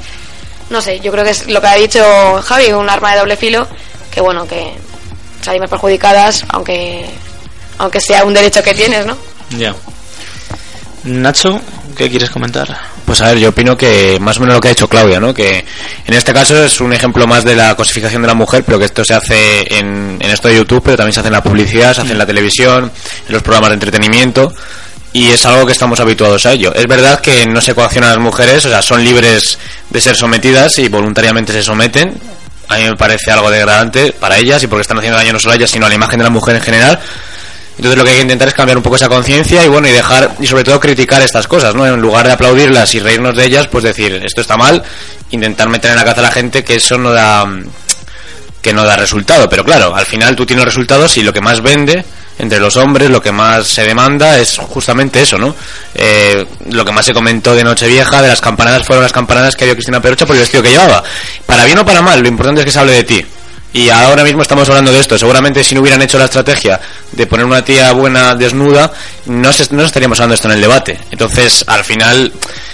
no 0.71 0.81
sé, 0.81 1.01
yo 1.01 1.11
creo 1.11 1.25
que 1.25 1.31
es 1.31 1.47
lo 1.49 1.61
que 1.61 1.67
ha 1.67 1.75
dicho 1.75 2.03
Javi, 2.43 2.73
un 2.73 2.89
arma 2.89 3.13
de 3.13 3.19
doble 3.19 3.37
filo, 3.37 3.67
que 4.11 4.21
bueno, 4.21 4.47
que 4.47 4.75
salimos 5.41 5.71
perjudicadas, 5.71 6.45
aunque 6.49 7.07
aunque 7.79 8.01
sea 8.01 8.25
un 8.25 8.35
derecho 8.35 8.63
que 8.63 8.75
tienes, 8.75 9.07
¿no? 9.07 9.17
Ya. 9.57 9.75
Nacho, 11.05 11.61
¿qué 11.97 12.11
quieres 12.11 12.29
comentar? 12.29 12.77
Pues 13.07 13.23
a 13.23 13.29
ver, 13.29 13.39
yo 13.39 13.51
opino 13.51 13.77
que 13.77 14.19
más 14.21 14.37
o 14.37 14.41
menos 14.41 14.57
lo 14.57 14.61
que 14.61 14.69
ha 14.69 14.73
hecho 14.73 14.89
Claudia, 14.89 15.21
¿no? 15.21 15.33
Que 15.33 15.65
en 16.07 16.15
este 16.15 16.35
caso 16.35 16.63
es 16.63 16.81
un 16.81 16.93
ejemplo 16.93 17.27
más 17.27 17.45
de 17.45 17.55
la 17.55 17.75
cosificación 17.75 18.21
de 18.21 18.29
la 18.29 18.35
mujer, 18.35 18.65
pero 18.65 18.79
que 18.79 18.85
esto 18.85 19.05
se 19.05 19.15
hace 19.15 19.79
en, 19.79 20.19
en 20.21 20.31
esto 20.31 20.49
de 20.49 20.57
YouTube, 20.57 20.83
pero 20.85 20.97
también 20.97 21.15
se 21.15 21.21
hace 21.21 21.29
en 21.29 21.35
la 21.35 21.43
publicidad, 21.43 21.95
se 21.95 22.03
hace 22.03 22.13
en 22.13 22.19
la 22.19 22.27
televisión, 22.27 22.93
en 23.27 23.33
los 23.33 23.43
programas 23.43 23.71
de 23.71 23.75
entretenimiento, 23.75 24.53
y 25.13 25.31
es 25.31 25.45
algo 25.47 25.67
que 25.67 25.73
estamos 25.73 26.01
habituados 26.01 26.45
a 26.47 26.53
ello. 26.53 26.73
Es 26.75 26.87
verdad 26.87 27.21
que 27.21 27.47
no 27.47 27.61
se 27.61 27.75
coacciona 27.75 28.09
a 28.09 28.11
las 28.11 28.19
mujeres, 28.19 28.65
o 28.67 28.69
sea, 28.69 28.83
son 28.83 29.05
libres 29.05 29.59
de 29.91 30.01
ser 30.01 30.17
sometidas 30.17 30.79
y 30.79 30.89
voluntariamente 30.89 31.53
se 31.53 31.63
someten. 31.63 32.21
A 32.69 32.77
mí 32.77 32.85
me 32.85 32.97
parece 32.97 33.31
algo 33.31 33.51
degradante 33.51 34.13
para 34.13 34.37
ellas 34.37 34.63
y 34.63 34.67
porque 34.67 34.83
están 34.83 34.99
haciendo 34.99 35.17
daño 35.17 35.33
no 35.33 35.39
solo 35.39 35.53
a 35.53 35.57
ellas, 35.57 35.71
sino 35.71 35.87
a 35.87 35.89
la 35.89 35.95
imagen 35.95 36.19
de 36.19 36.25
la 36.25 36.31
mujer 36.31 36.57
en 36.57 36.63
general. 36.63 37.01
Entonces 37.79 37.97
lo 37.97 38.05
que 38.05 38.11
hay 38.11 38.17
que 38.17 38.23
intentar 38.23 38.49
es 38.49 38.55
cambiar 38.55 38.77
un 38.77 38.83
poco 38.83 38.97
esa 38.97 39.09
conciencia 39.09 39.65
y 39.65 39.69
bueno, 39.69 39.89
y 39.89 39.93
dejar, 39.93 40.35
y 40.41 40.47
sobre 40.47 40.65
todo 40.65 40.81
criticar 40.81 41.23
estas 41.23 41.47
cosas, 41.47 41.75
¿no? 41.75 41.87
En 41.87 42.01
lugar 42.01 42.27
de 42.27 42.33
aplaudirlas 42.33 42.93
y 42.95 43.01
reírnos 43.01 43.37
de 43.37 43.45
ellas, 43.45 43.69
pues 43.69 43.85
decir, 43.85 44.21
esto 44.25 44.41
está 44.41 44.57
mal, 44.57 44.83
intentar 45.31 45.69
meter 45.69 45.93
en 45.93 45.97
la 45.97 46.03
cabeza 46.03 46.21
a 46.21 46.25
la 46.25 46.33
gente 46.33 46.65
que 46.65 46.75
eso 46.75 46.99
no 46.99 47.13
da, 47.13 47.47
que 48.61 48.73
no 48.73 48.85
da 48.85 48.97
resultado. 48.97 49.49
Pero 49.49 49.65
claro, 49.65 49.95
al 49.95 50.07
final 50.07 50.35
tú 50.35 50.45
tienes 50.45 50.65
resultados 50.65 51.17
y 51.19 51.23
lo 51.23 51.33
que 51.33 51.41
más 51.41 51.63
vende 51.63 52.05
entre 52.39 52.61
los 52.61 52.77
hombres, 52.77 53.11
lo 53.11 53.21
que 53.21 53.33
más 53.33 53.67
se 53.67 53.85
demanda 53.85 54.39
es 54.39 54.57
justamente 54.59 55.21
eso, 55.23 55.39
¿no? 55.39 55.55
Eh, 55.95 56.47
lo 56.71 56.85
que 56.85 56.93
más 56.93 57.05
se 57.05 57.13
comentó 57.13 57.55
de 57.55 57.65
Nochevieja, 57.65 58.23
de 58.23 58.29
las 58.29 58.41
campanadas, 58.41 58.87
fueron 58.87 59.03
las 59.03 59.13
campanadas 59.13 59.57
que 59.57 59.65
dio 59.65 59.75
Cristina 59.75 60.01
Perocha 60.01 60.25
por 60.27 60.37
el 60.37 60.41
vestido 60.41 60.63
que 60.63 60.71
llevaba. 60.71 61.03
Para 61.47 61.65
bien 61.65 61.79
o 61.79 61.85
para 61.85 62.01
mal, 62.03 62.21
lo 62.21 62.29
importante 62.29 62.61
es 62.61 62.65
que 62.67 62.73
se 62.73 62.79
hable 62.79 62.93
de 62.93 63.05
ti. 63.05 63.27
Y 63.71 63.91
ahora 63.91 64.25
mismo 64.25 64.41
estamos 64.41 64.67
hablando 64.71 64.91
de 64.93 64.99
esto. 65.01 65.19
Seguramente 65.19 65.63
si 65.63 65.75
no 65.75 65.83
hubieran 65.83 66.01
hecho 66.01 66.19
la 66.19 66.25
estrategia 66.25 66.81
de 67.13 67.27
poner 67.27 67.45
una 67.45 67.63
tía 67.63 67.93
buena 67.93 68.35
desnuda, 68.35 68.91
no, 69.27 69.53
se- 69.53 69.75
no 69.75 69.83
estaríamos 69.85 70.19
hablando 70.19 70.33
de 70.33 70.37
esto 70.37 70.49
en 70.49 70.55
el 70.55 70.61
debate. 70.63 70.99
Entonces, 71.11 71.65
al 71.67 71.85
final, 71.85 72.33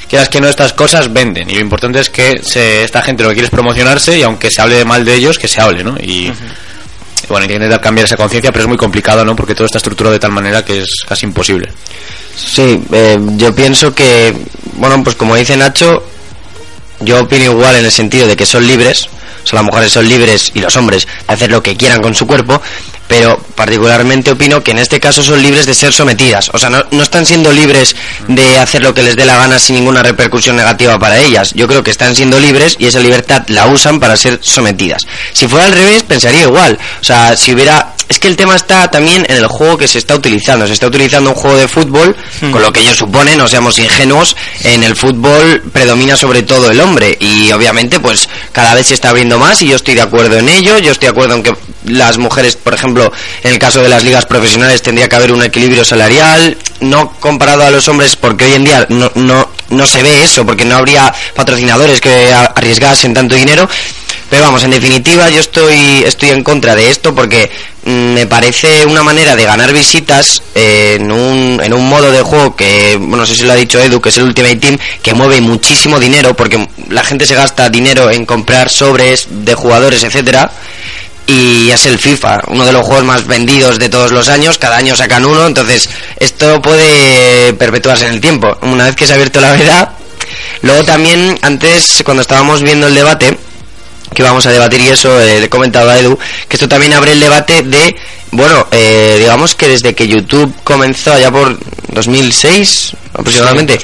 quieras 0.08 0.28
que 0.28 0.40
no, 0.40 0.48
estas 0.48 0.72
cosas 0.72 1.12
venden. 1.12 1.50
Y 1.50 1.54
lo 1.54 1.60
importante 1.60 1.98
es 1.98 2.10
que 2.10 2.40
se- 2.44 2.84
esta 2.84 3.02
gente 3.02 3.24
lo 3.24 3.30
que 3.30 3.34
quiere 3.34 3.46
es 3.46 3.50
promocionarse 3.50 4.16
y 4.18 4.22
aunque 4.22 4.50
se 4.52 4.62
hable 4.62 4.84
mal 4.84 5.04
de 5.04 5.14
ellos, 5.16 5.36
que 5.36 5.48
se 5.48 5.60
hable, 5.60 5.82
¿no? 5.82 5.96
Y 6.00 6.32
que 7.26 7.54
intentar 7.54 7.80
cambiar 7.80 8.06
esa 8.06 8.16
conciencia, 8.16 8.52
pero 8.52 8.64
es 8.64 8.68
muy 8.68 8.76
complicado, 8.76 9.24
¿no? 9.24 9.34
Porque 9.34 9.54
todo 9.54 9.66
está 9.66 9.78
estructurado 9.78 10.12
de 10.12 10.20
tal 10.20 10.32
manera 10.32 10.64
que 10.64 10.80
es 10.80 11.04
casi 11.06 11.26
imposible. 11.26 11.72
Sí, 12.36 12.82
eh, 12.92 13.18
yo 13.36 13.54
pienso 13.54 13.94
que, 13.94 14.34
bueno, 14.74 15.02
pues 15.02 15.16
como 15.16 15.36
dice 15.36 15.56
Nacho, 15.56 16.02
yo 17.00 17.22
opino 17.22 17.44
igual 17.44 17.76
en 17.76 17.84
el 17.84 17.92
sentido 17.92 18.26
de 18.26 18.36
que 18.36 18.46
son 18.46 18.66
libres, 18.66 19.08
O 19.42 19.46
sea, 19.46 19.58
las 19.58 19.64
mujeres 19.64 19.92
son 19.92 20.08
libres 20.08 20.52
y 20.54 20.60
los 20.60 20.74
hombres 20.76 21.06
de 21.06 21.34
hacer 21.34 21.50
lo 21.50 21.62
que 21.62 21.76
quieran 21.76 22.00
con 22.00 22.14
su 22.14 22.26
cuerpo, 22.26 22.60
pero 23.08 23.38
particularmente 23.54 24.32
opino 24.32 24.62
que 24.62 24.72
en 24.72 24.78
este 24.78 25.00
caso 25.00 25.22
son 25.22 25.42
libres 25.42 25.66
de 25.66 25.74
ser 25.74 25.92
sometidas. 25.92 26.50
O 26.52 26.58
sea, 26.58 26.70
no, 26.70 26.84
no 26.90 27.02
están 27.02 27.26
siendo 27.26 27.52
libres 27.52 27.94
de 28.28 28.58
hacer 28.58 28.82
lo 28.82 28.94
que 28.94 29.02
les 29.02 29.16
dé 29.16 29.26
la 29.26 29.36
gana 29.36 29.58
sin 29.58 29.76
ninguna 29.76 30.02
repercusión 30.02 30.56
negativa 30.56 30.98
para 30.98 31.18
ellas. 31.18 31.52
Yo 31.54 31.68
creo 31.68 31.82
que 31.82 31.90
están 31.90 32.14
siendo 32.14 32.40
libres 32.40 32.76
y 32.78 32.86
esa 32.86 33.00
libertad 33.00 33.44
la 33.48 33.66
usan 33.66 34.00
para 34.00 34.16
ser 34.16 34.38
sometidas. 34.42 35.06
Si 35.32 35.46
fuera 35.46 35.66
al 35.66 35.72
revés, 35.72 36.02
pensaría 36.02 36.42
igual. 36.42 36.78
O 37.00 37.04
sea, 37.04 37.36
si 37.36 37.52
hubiera... 37.54 37.94
Es 38.06 38.18
que 38.18 38.28
el 38.28 38.36
tema 38.36 38.54
está 38.54 38.90
también 38.90 39.24
en 39.30 39.36
el 39.36 39.46
juego 39.46 39.78
que 39.78 39.88
se 39.88 39.98
está 39.98 40.14
utilizando. 40.14 40.66
Se 40.66 40.74
está 40.74 40.86
utilizando 40.88 41.30
un 41.30 41.36
juego 41.36 41.56
de 41.56 41.66
fútbol, 41.66 42.14
con 42.52 42.60
lo 42.60 42.70
que 42.70 42.80
ellos 42.80 42.98
suponen, 42.98 43.38
no 43.38 43.48
seamos 43.48 43.78
ingenuos, 43.78 44.36
en 44.62 44.84
el 44.84 44.94
fútbol 44.94 45.62
predomina 45.72 46.14
sobre 46.14 46.42
todo 46.42 46.70
el 46.70 46.80
hombre. 46.80 47.16
Y 47.18 47.50
obviamente, 47.52 48.00
pues 48.00 48.28
cada 48.52 48.74
vez 48.74 48.88
se 48.88 48.94
está 48.94 49.08
abriendo 49.08 49.38
más 49.38 49.62
y 49.62 49.68
yo 49.68 49.76
estoy 49.76 49.94
de 49.94 50.02
acuerdo 50.02 50.36
en 50.36 50.50
ello. 50.50 50.78
Yo 50.78 50.92
estoy 50.92 51.06
de 51.06 51.12
acuerdo 51.12 51.36
en 51.36 51.42
que 51.44 51.54
las 51.86 52.18
mujeres, 52.18 52.56
por 52.56 52.74
ejemplo, 52.74 53.03
en 53.42 53.52
el 53.52 53.58
caso 53.58 53.82
de 53.82 53.88
las 53.88 54.04
ligas 54.04 54.26
profesionales 54.26 54.82
tendría 54.82 55.08
que 55.08 55.16
haber 55.16 55.32
un 55.32 55.42
equilibrio 55.42 55.84
salarial, 55.84 56.56
no 56.80 57.10
comparado 57.20 57.64
a 57.64 57.70
los 57.70 57.88
hombres, 57.88 58.16
porque 58.16 58.44
hoy 58.44 58.54
en 58.54 58.64
día 58.64 58.86
no, 58.88 59.10
no, 59.14 59.48
no 59.70 59.86
se 59.86 60.02
ve 60.02 60.22
eso, 60.22 60.44
porque 60.46 60.64
no 60.64 60.76
habría 60.76 61.12
patrocinadores 61.34 62.00
que 62.00 62.32
arriesgasen 62.32 63.14
tanto 63.14 63.34
dinero. 63.34 63.68
Pero 64.30 64.46
vamos, 64.46 64.64
en 64.64 64.70
definitiva 64.70 65.28
yo 65.30 65.38
estoy, 65.38 66.02
estoy 66.04 66.30
en 66.30 66.42
contra 66.42 66.74
de 66.74 66.90
esto 66.90 67.14
porque 67.14 67.50
mm, 67.84 68.14
me 68.14 68.26
parece 68.26 68.84
una 68.86 69.02
manera 69.02 69.36
de 69.36 69.44
ganar 69.44 69.72
visitas 69.72 70.42
eh, 70.54 70.96
en, 70.98 71.12
un, 71.12 71.60
en 71.62 71.72
un 71.72 71.88
modo 71.88 72.10
de 72.10 72.22
juego 72.22 72.56
que, 72.56 72.96
bueno, 72.98 73.18
no 73.18 73.26
sé 73.26 73.36
si 73.36 73.44
lo 73.44 73.52
ha 73.52 73.56
dicho 73.56 73.78
Edu, 73.78 74.00
que 74.00 74.08
es 74.08 74.18
el 74.18 74.24
Ultimate 74.24 74.56
Team, 74.56 74.78
que 75.02 75.14
mueve 75.14 75.40
muchísimo 75.40 76.00
dinero 76.00 76.34
porque 76.34 76.68
la 76.88 77.04
gente 77.04 77.26
se 77.26 77.34
gasta 77.34 77.68
dinero 77.70 78.10
en 78.10 78.26
comprar 78.26 78.70
sobres 78.70 79.26
de 79.30 79.54
jugadores, 79.54 80.02
etcétera 80.02 80.50
y 81.26 81.70
es 81.70 81.86
el 81.86 81.98
FIFA, 81.98 82.42
uno 82.48 82.64
de 82.64 82.72
los 82.72 82.84
juegos 82.84 83.04
más 83.04 83.26
vendidos 83.26 83.78
de 83.78 83.88
todos 83.88 84.12
los 84.12 84.28
años, 84.28 84.58
cada 84.58 84.76
año 84.76 84.94
sacan 84.94 85.24
uno, 85.24 85.46
entonces 85.46 85.88
esto 86.18 86.60
puede 86.60 87.54
perpetuarse 87.54 88.06
en 88.06 88.14
el 88.14 88.20
tiempo. 88.20 88.56
Una 88.62 88.84
vez 88.84 88.96
que 88.96 89.06
se 89.06 89.12
ha 89.12 89.14
abierto 89.14 89.40
la 89.40 89.52
veda, 89.52 89.94
luego 90.62 90.84
también 90.84 91.38
antes 91.42 92.02
cuando 92.04 92.20
estábamos 92.22 92.62
viendo 92.62 92.88
el 92.88 92.94
debate 92.94 93.38
que 94.14 94.22
vamos 94.22 94.46
a 94.46 94.52
debatir 94.52 94.80
y 94.80 94.88
eso 94.88 95.20
eh, 95.20 95.40
le 95.40 95.44
he 95.46 95.48
comentado 95.50 95.90
a 95.90 95.98
Edu 95.98 96.18
que 96.48 96.56
esto 96.56 96.68
también 96.68 96.92
abre 96.94 97.12
el 97.12 97.20
debate 97.20 97.62
de 97.62 97.94
bueno 98.30 98.66
eh, 98.70 99.16
digamos 99.20 99.54
que 99.54 99.68
desde 99.68 99.94
que 99.94 100.06
YouTube 100.08 100.52
comenzó 100.64 101.12
allá 101.12 101.30
por 101.30 101.58
2006 101.92 102.92
aproximadamente 103.14 103.78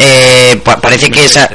eh, 0.00 0.60
pa- 0.62 0.80
parece 0.80 1.10
que 1.10 1.24
esa- 1.24 1.48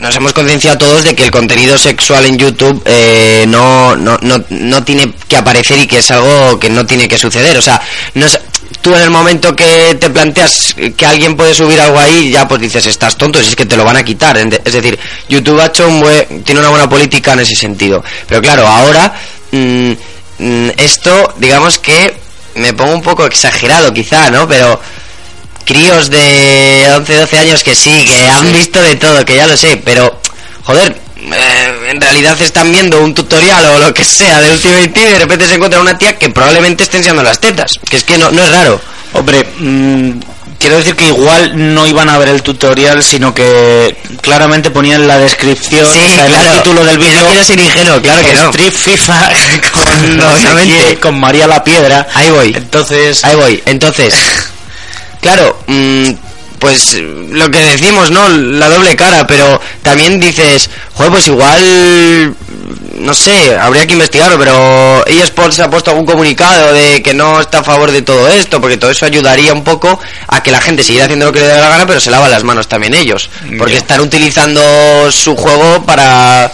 nos 0.00 0.14
hemos 0.14 0.32
concienciado 0.32 0.76
todos 0.78 1.04
de 1.04 1.14
que 1.14 1.24
el 1.24 1.30
contenido 1.30 1.78
sexual 1.78 2.26
en 2.26 2.36
YouTube 2.38 2.82
eh, 2.84 3.44
no, 3.48 3.96
no, 3.96 4.18
no, 4.22 4.42
no 4.50 4.84
tiene 4.84 5.12
que 5.28 5.36
aparecer 5.36 5.78
y 5.78 5.86
que 5.86 5.98
es 5.98 6.10
algo 6.10 6.58
que 6.58 6.68
no 6.68 6.84
tiene 6.84 7.08
que 7.08 7.16
suceder. 7.18 7.56
O 7.56 7.62
sea 7.62 7.80
no 8.14 8.26
es- 8.26 8.38
tú 8.86 8.94
en 8.94 9.02
el 9.02 9.10
momento 9.10 9.56
que 9.56 9.96
te 9.98 10.08
planteas 10.10 10.72
que 10.96 11.04
alguien 11.06 11.36
puede 11.36 11.52
subir 11.54 11.80
algo 11.80 11.98
ahí, 11.98 12.30
ya 12.30 12.46
pues 12.46 12.60
dices, 12.60 12.86
estás 12.86 13.16
tonto, 13.16 13.42
si 13.42 13.48
es 13.48 13.56
que 13.56 13.66
te 13.66 13.76
lo 13.76 13.84
van 13.84 13.96
a 13.96 14.04
quitar. 14.04 14.36
Es 14.36 14.72
decir, 14.72 14.96
YouTube 15.28 15.58
ha 15.58 15.66
hecho 15.66 15.88
un 15.88 15.98
buen- 15.98 16.44
tiene 16.44 16.60
una 16.60 16.68
buena 16.70 16.88
política 16.88 17.32
en 17.32 17.40
ese 17.40 17.56
sentido. 17.56 18.04
Pero 18.28 18.40
claro, 18.40 18.64
ahora 18.64 19.12
mm, 19.50 19.90
mm, 20.38 20.70
esto, 20.76 21.34
digamos 21.38 21.78
que 21.80 22.16
me 22.54 22.74
pongo 22.74 22.92
un 22.94 23.02
poco 23.02 23.26
exagerado 23.26 23.92
quizá, 23.92 24.30
¿no? 24.30 24.46
Pero 24.46 24.80
críos 25.64 26.08
de 26.08 26.86
11, 26.94 27.16
12 27.16 27.38
años 27.40 27.64
que 27.64 27.74
sí, 27.74 28.04
que 28.04 28.28
han 28.28 28.52
visto 28.52 28.80
de 28.80 28.94
todo, 28.94 29.24
que 29.24 29.34
ya 29.34 29.48
lo 29.48 29.56
sé, 29.56 29.78
pero 29.84 30.20
joder, 30.62 30.96
eh, 31.32 31.90
en 31.90 32.00
realidad 32.00 32.40
están 32.40 32.70
viendo 32.72 33.00
un 33.02 33.14
tutorial 33.14 33.64
o 33.66 33.78
lo 33.78 33.92
que 33.94 34.04
sea 34.04 34.40
de 34.40 34.52
Ultimate 34.52 34.88
Team 34.88 35.06
y 35.08 35.12
de 35.12 35.18
repente 35.18 35.46
se 35.48 35.54
encuentra 35.54 35.80
una 35.80 35.96
tía 35.98 36.16
que 36.18 36.30
probablemente 36.30 36.84
esté 36.84 36.98
enseñando 36.98 37.22
las 37.22 37.40
tetas, 37.40 37.78
que 37.88 37.96
es 37.96 38.04
que 38.04 38.16
no, 38.18 38.30
no 38.30 38.42
es 38.42 38.50
raro. 38.50 38.80
Hombre, 39.12 39.46
mm, 39.58 40.10
quiero 40.58 40.76
decir 40.78 40.94
que 40.94 41.08
igual 41.08 41.74
no 41.74 41.86
iban 41.86 42.08
a 42.08 42.18
ver 42.18 42.28
el 42.28 42.42
tutorial, 42.42 43.02
sino 43.02 43.32
que 43.34 43.96
claramente 44.20 44.70
ponían 44.70 45.06
la 45.08 45.18
descripción, 45.18 45.86
Sí, 45.92 46.00
o 46.00 46.08
sea, 46.08 46.26
en 46.26 46.30
claro. 46.32 46.50
el 46.52 46.56
título 46.62 46.84
del 46.84 46.98
vídeo. 46.98 47.20
no 47.22 47.26
quiero 47.28 47.44
ser 47.44 47.58
ingenuo, 47.60 48.02
claro 48.02 48.22
que 48.28 48.34
no. 48.34 48.50
Street 48.50 48.72
FIFA 48.74 49.30
con, 49.72 50.16
no 50.16 50.24
sé 50.36 50.48
Obviamente. 50.48 50.84
quién, 50.86 50.96
con 50.96 51.18
María 51.20 51.46
la 51.46 51.64
Piedra. 51.64 52.06
Ahí 52.14 52.30
voy. 52.30 52.52
Entonces, 52.56 53.24
Ahí 53.24 53.36
voy. 53.36 53.62
Entonces, 53.66 54.14
claro, 55.20 55.58
mm, 55.66 56.10
pues 56.66 56.96
lo 57.30 57.48
que 57.48 57.60
decimos, 57.60 58.10
¿no? 58.10 58.28
La 58.28 58.68
doble 58.68 58.96
cara, 58.96 59.24
pero 59.24 59.60
también 59.82 60.18
dices, 60.18 60.68
joder, 60.94 61.12
pues 61.12 61.28
igual, 61.28 62.34
no 62.98 63.14
sé, 63.14 63.56
habría 63.56 63.86
que 63.86 63.92
investigarlo, 63.92 64.36
pero 64.36 65.06
eSports 65.06 65.60
ha 65.60 65.70
puesto 65.70 65.92
algún 65.92 66.06
comunicado 66.06 66.72
de 66.72 67.04
que 67.04 67.14
no 67.14 67.40
está 67.40 67.60
a 67.60 67.62
favor 67.62 67.92
de 67.92 68.02
todo 68.02 68.26
esto, 68.26 68.60
porque 68.60 68.78
todo 68.78 68.90
eso 68.90 69.06
ayudaría 69.06 69.52
un 69.52 69.62
poco 69.62 69.96
a 70.26 70.42
que 70.42 70.50
la 70.50 70.60
gente 70.60 70.82
siguiera 70.82 71.04
haciendo 71.04 71.26
lo 71.26 71.32
que 71.32 71.38
le 71.38 71.46
dé 71.46 71.60
la 71.60 71.68
gana, 71.68 71.86
pero 71.86 72.00
se 72.00 72.10
lava 72.10 72.28
las 72.28 72.42
manos 72.42 72.66
también 72.66 72.94
ellos, 72.94 73.30
porque 73.56 73.76
están 73.76 74.00
utilizando 74.00 74.60
su 75.12 75.36
juego 75.36 75.84
para... 75.84 76.50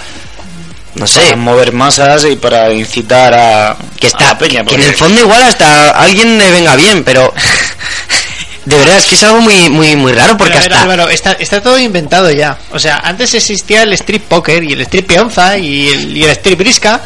No 0.94 1.06
sé, 1.06 1.22
para 1.22 1.36
mover 1.36 1.72
masas 1.72 2.26
y 2.30 2.36
para 2.36 2.70
incitar 2.70 3.32
a 3.32 3.74
que 3.98 4.08
a 4.08 4.10
está 4.10 4.24
la 4.24 4.38
peña, 4.38 4.62
que 4.62 4.74
en 4.74 4.82
el 4.82 4.94
fondo 4.94 5.22
igual 5.22 5.42
hasta 5.42 5.92
alguien 5.92 6.36
le 6.36 6.50
venga 6.50 6.76
bien 6.76 7.02
pero 7.02 7.32
de 8.64 8.76
verdad 8.78 8.98
es 8.98 9.06
que 9.06 9.14
es 9.16 9.22
algo 9.24 9.40
muy 9.40 9.68
muy 9.68 9.96
muy 9.96 10.12
raro 10.12 10.36
porque 10.36 10.52
Pero, 10.52 10.74
hasta 10.74 10.82
Álvaro, 10.82 11.08
está, 11.08 11.32
está 11.32 11.60
todo 11.60 11.78
inventado 11.78 12.30
ya. 12.30 12.56
O 12.72 12.78
sea, 12.78 12.98
antes 12.98 13.34
existía 13.34 13.82
el 13.82 13.92
strip 13.94 14.22
poker 14.24 14.62
y 14.62 14.72
el 14.72 14.80
strip 14.82 15.06
peonza 15.06 15.58
y 15.58 15.88
el, 15.88 16.16
y 16.16 16.24
el 16.24 16.30
strip 16.30 16.58
brisca. 16.58 17.00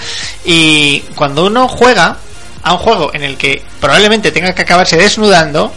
Y 0.44 1.00
cuando 1.14 1.46
uno 1.46 1.66
juega 1.68 2.16
a 2.62 2.72
un 2.72 2.78
juego 2.78 3.10
en 3.14 3.22
el 3.22 3.36
que 3.36 3.62
probablemente 3.80 4.32
tenga 4.32 4.54
que 4.54 4.62
acabarse 4.62 4.96
desnudando, 4.96 5.72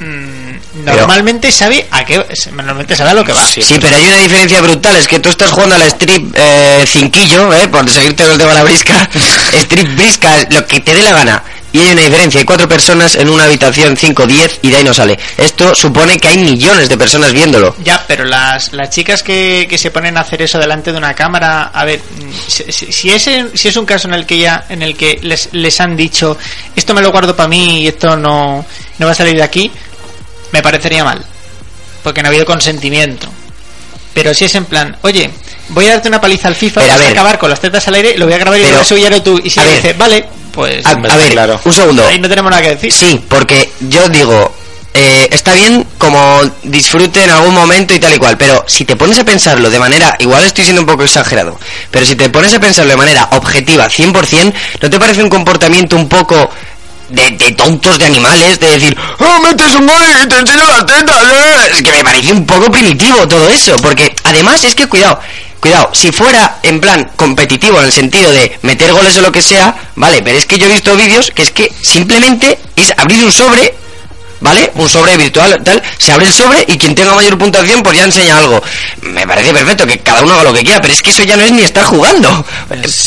mm, 0.00 0.84
Pero- 0.84 0.96
normalmente 0.98 1.50
sabe 1.52 1.86
a 1.90 2.04
qué, 2.04 2.24
normalmente 2.52 2.94
sabe 2.96 3.10
a 3.10 3.14
lo 3.14 3.24
que 3.24 3.32
va. 3.32 3.44
sí, 3.44 3.60
pero 3.80 3.96
hay 3.96 4.06
una 4.06 4.18
diferencia 4.18 4.60
brutal 4.60 4.96
es 4.96 5.08
que 5.08 5.18
tú 5.18 5.28
estás 5.30 5.50
jugando 5.50 5.74
al 5.74 5.82
strip 5.82 6.32
eh, 6.36 6.84
cinquillo 6.86 7.52
eh, 7.52 7.68
por 7.68 7.88
seguirte 7.90 8.22
con 8.22 8.32
el 8.32 8.38
tema 8.38 8.50
de 8.50 8.56
la 8.58 8.64
brisca 8.64 9.08
strip 9.52 9.94
brisca 9.96 10.46
lo 10.50 10.66
que 10.66 10.80
te 10.80 10.94
dé 10.94 11.02
la 11.02 11.12
gana 11.12 11.42
y 11.72 11.80
hay 11.80 11.92
una 11.92 12.02
diferencia, 12.02 12.40
hay 12.40 12.46
cuatro 12.46 12.66
personas 12.66 13.16
en 13.16 13.28
una 13.28 13.44
habitación, 13.44 13.96
5, 13.96 14.26
10 14.26 14.60
y 14.62 14.70
de 14.70 14.76
ahí 14.76 14.84
no 14.84 14.94
sale. 14.94 15.18
Esto 15.36 15.74
supone 15.74 16.18
que 16.18 16.28
hay 16.28 16.38
millones 16.38 16.88
de 16.88 16.96
personas 16.96 17.32
viéndolo. 17.32 17.76
Ya, 17.84 18.04
pero 18.06 18.24
las, 18.24 18.72
las 18.72 18.90
chicas 18.90 19.22
que, 19.22 19.66
que 19.68 19.76
se 19.76 19.90
ponen 19.90 20.16
a 20.16 20.20
hacer 20.20 20.40
eso 20.42 20.58
delante 20.58 20.92
de 20.92 20.98
una 20.98 21.14
cámara, 21.14 21.64
a 21.64 21.84
ver, 21.84 22.00
mm, 22.00 22.30
si, 22.48 23.10
es, 23.10 23.30
si 23.54 23.68
es 23.68 23.76
un 23.76 23.84
caso 23.84 24.08
en 24.08 24.14
el 24.14 24.24
que 24.24 24.38
ya, 24.38 24.64
en 24.68 24.82
el 24.82 24.96
que 24.96 25.18
les, 25.22 25.50
les 25.52 25.80
han 25.80 25.96
dicho, 25.96 26.38
esto 26.74 26.94
me 26.94 27.02
lo 27.02 27.12
guardo 27.12 27.36
para 27.36 27.48
mí 27.48 27.82
y 27.82 27.88
esto 27.88 28.16
no, 28.16 28.64
no 28.98 29.06
va 29.06 29.12
a 29.12 29.14
salir 29.14 29.36
de 29.36 29.42
aquí, 29.42 29.70
me 30.52 30.62
parecería 30.62 31.04
mal, 31.04 31.24
porque 32.02 32.22
no 32.22 32.28
ha 32.28 32.30
habido 32.30 32.46
consentimiento. 32.46 33.28
Pero 34.14 34.32
si 34.32 34.46
es 34.46 34.54
en 34.54 34.64
plan, 34.64 34.96
oye, 35.02 35.30
voy 35.70 35.86
a 35.86 35.92
darte 35.92 36.08
una 36.08 36.20
paliza 36.20 36.48
al 36.48 36.54
FIFA, 36.56 36.80
Pero, 36.80 36.92
vas 36.92 37.00
a 37.00 37.04
ver. 37.04 37.12
acabar 37.12 37.38
con 37.38 37.50
las 37.50 37.60
tetas 37.60 37.86
al 37.88 37.94
aire, 37.94 38.16
lo 38.18 38.24
voy 38.26 38.34
a 38.34 38.38
grabar 38.38 38.58
y 38.58 38.62
lo 38.64 38.70
voy 38.70 38.78
a 38.80 38.84
subir 38.84 39.06
a 39.06 39.10
YouTube. 39.16 39.40
Y 39.44 39.50
si 39.50 39.60
a 39.60 39.64
ver. 39.64 39.76
dice, 39.76 39.92
vale, 39.94 40.24
pues 40.52 40.84
A, 40.86 40.90
a 40.90 41.16
ver, 41.16 41.58
un 41.64 41.72
segundo. 41.72 42.06
ahí 42.06 42.18
no 42.18 42.28
tenemos 42.28 42.50
nada 42.50 42.62
que 42.62 42.70
decir. 42.70 42.92
Sí, 42.92 43.20
porque 43.28 43.70
yo 43.80 44.08
digo, 44.08 44.54
eh, 44.94 45.28
está 45.30 45.52
bien 45.54 45.86
como 45.98 46.40
disfrute 46.62 47.22
en 47.22 47.30
algún 47.30 47.54
momento 47.54 47.94
y 47.94 48.00
tal 48.00 48.14
y 48.14 48.18
cual, 48.18 48.36
pero 48.36 48.64
si 48.66 48.84
te 48.84 48.96
pones 48.96 49.18
a 49.18 49.24
pensarlo 49.24 49.70
de 49.70 49.78
manera, 49.78 50.16
igual 50.18 50.42
estoy 50.44 50.64
siendo 50.64 50.80
un 50.82 50.86
poco 50.86 51.04
exagerado, 51.04 51.58
pero 51.90 52.04
si 52.06 52.16
te 52.16 52.28
pones 52.30 52.52
a 52.54 52.60
pensarlo 52.60 52.90
de 52.90 52.96
manera 52.96 53.28
objetiva, 53.32 53.86
100%, 53.88 54.52
¿no 54.82 54.90
te 54.90 54.98
parece 54.98 55.22
un 55.22 55.28
comportamiento 55.28 55.94
un 55.96 56.08
poco 56.08 56.50
de, 57.10 57.30
de 57.32 57.52
tontos 57.52 57.98
de 57.98 58.06
animales? 58.06 58.58
De 58.58 58.70
decir, 58.70 58.96
¡Oh, 59.20 59.40
metes 59.42 59.74
un 59.76 59.86
gol 59.86 60.02
y 60.22 60.26
te 60.26 60.36
enseño 60.38 60.64
las 60.66 60.86
tetas! 60.86 61.22
eh"? 61.32 61.70
Es 61.76 61.82
que 61.82 61.92
me 61.92 62.02
parece 62.04 62.32
un 62.32 62.44
poco 62.46 62.70
primitivo 62.70 63.28
todo 63.28 63.48
eso, 63.50 63.76
porque 63.82 64.14
además 64.24 64.64
es 64.64 64.74
que 64.74 64.86
cuidado. 64.86 65.20
Cuidado, 65.60 65.90
si 65.92 66.12
fuera 66.12 66.58
en 66.62 66.80
plan 66.80 67.10
competitivo 67.16 67.78
en 67.80 67.86
el 67.86 67.92
sentido 67.92 68.30
de 68.32 68.56
meter 68.62 68.92
goles 68.92 69.16
o 69.16 69.20
lo 69.22 69.32
que 69.32 69.42
sea, 69.42 69.74
vale, 69.96 70.22
pero 70.22 70.38
es 70.38 70.46
que 70.46 70.56
yo 70.58 70.66
he 70.66 70.72
visto 70.72 70.94
vídeos 70.96 71.30
que 71.34 71.42
es 71.42 71.50
que 71.50 71.72
simplemente 71.82 72.58
es 72.76 72.92
abrir 72.96 73.24
un 73.24 73.32
sobre, 73.32 73.74
¿vale? 74.40 74.70
Un 74.76 74.88
sobre 74.88 75.16
virtual, 75.16 75.60
tal, 75.64 75.82
se 75.98 76.12
abre 76.12 76.26
el 76.26 76.32
sobre 76.32 76.64
y 76.68 76.78
quien 76.78 76.94
tenga 76.94 77.12
mayor 77.12 77.36
puntuación 77.36 77.82
pues 77.82 77.96
ya 77.98 78.04
enseña 78.04 78.38
algo. 78.38 78.62
Me 79.02 79.26
parece 79.26 79.52
perfecto 79.52 79.84
que 79.84 79.98
cada 79.98 80.22
uno 80.22 80.34
haga 80.34 80.44
lo 80.44 80.52
que 80.52 80.62
quiera, 80.62 80.80
pero 80.80 80.92
es 80.94 81.02
que 81.02 81.10
eso 81.10 81.24
ya 81.24 81.36
no 81.36 81.42
es 81.42 81.50
ni 81.50 81.62
estar 81.62 81.84
jugando. 81.84 82.46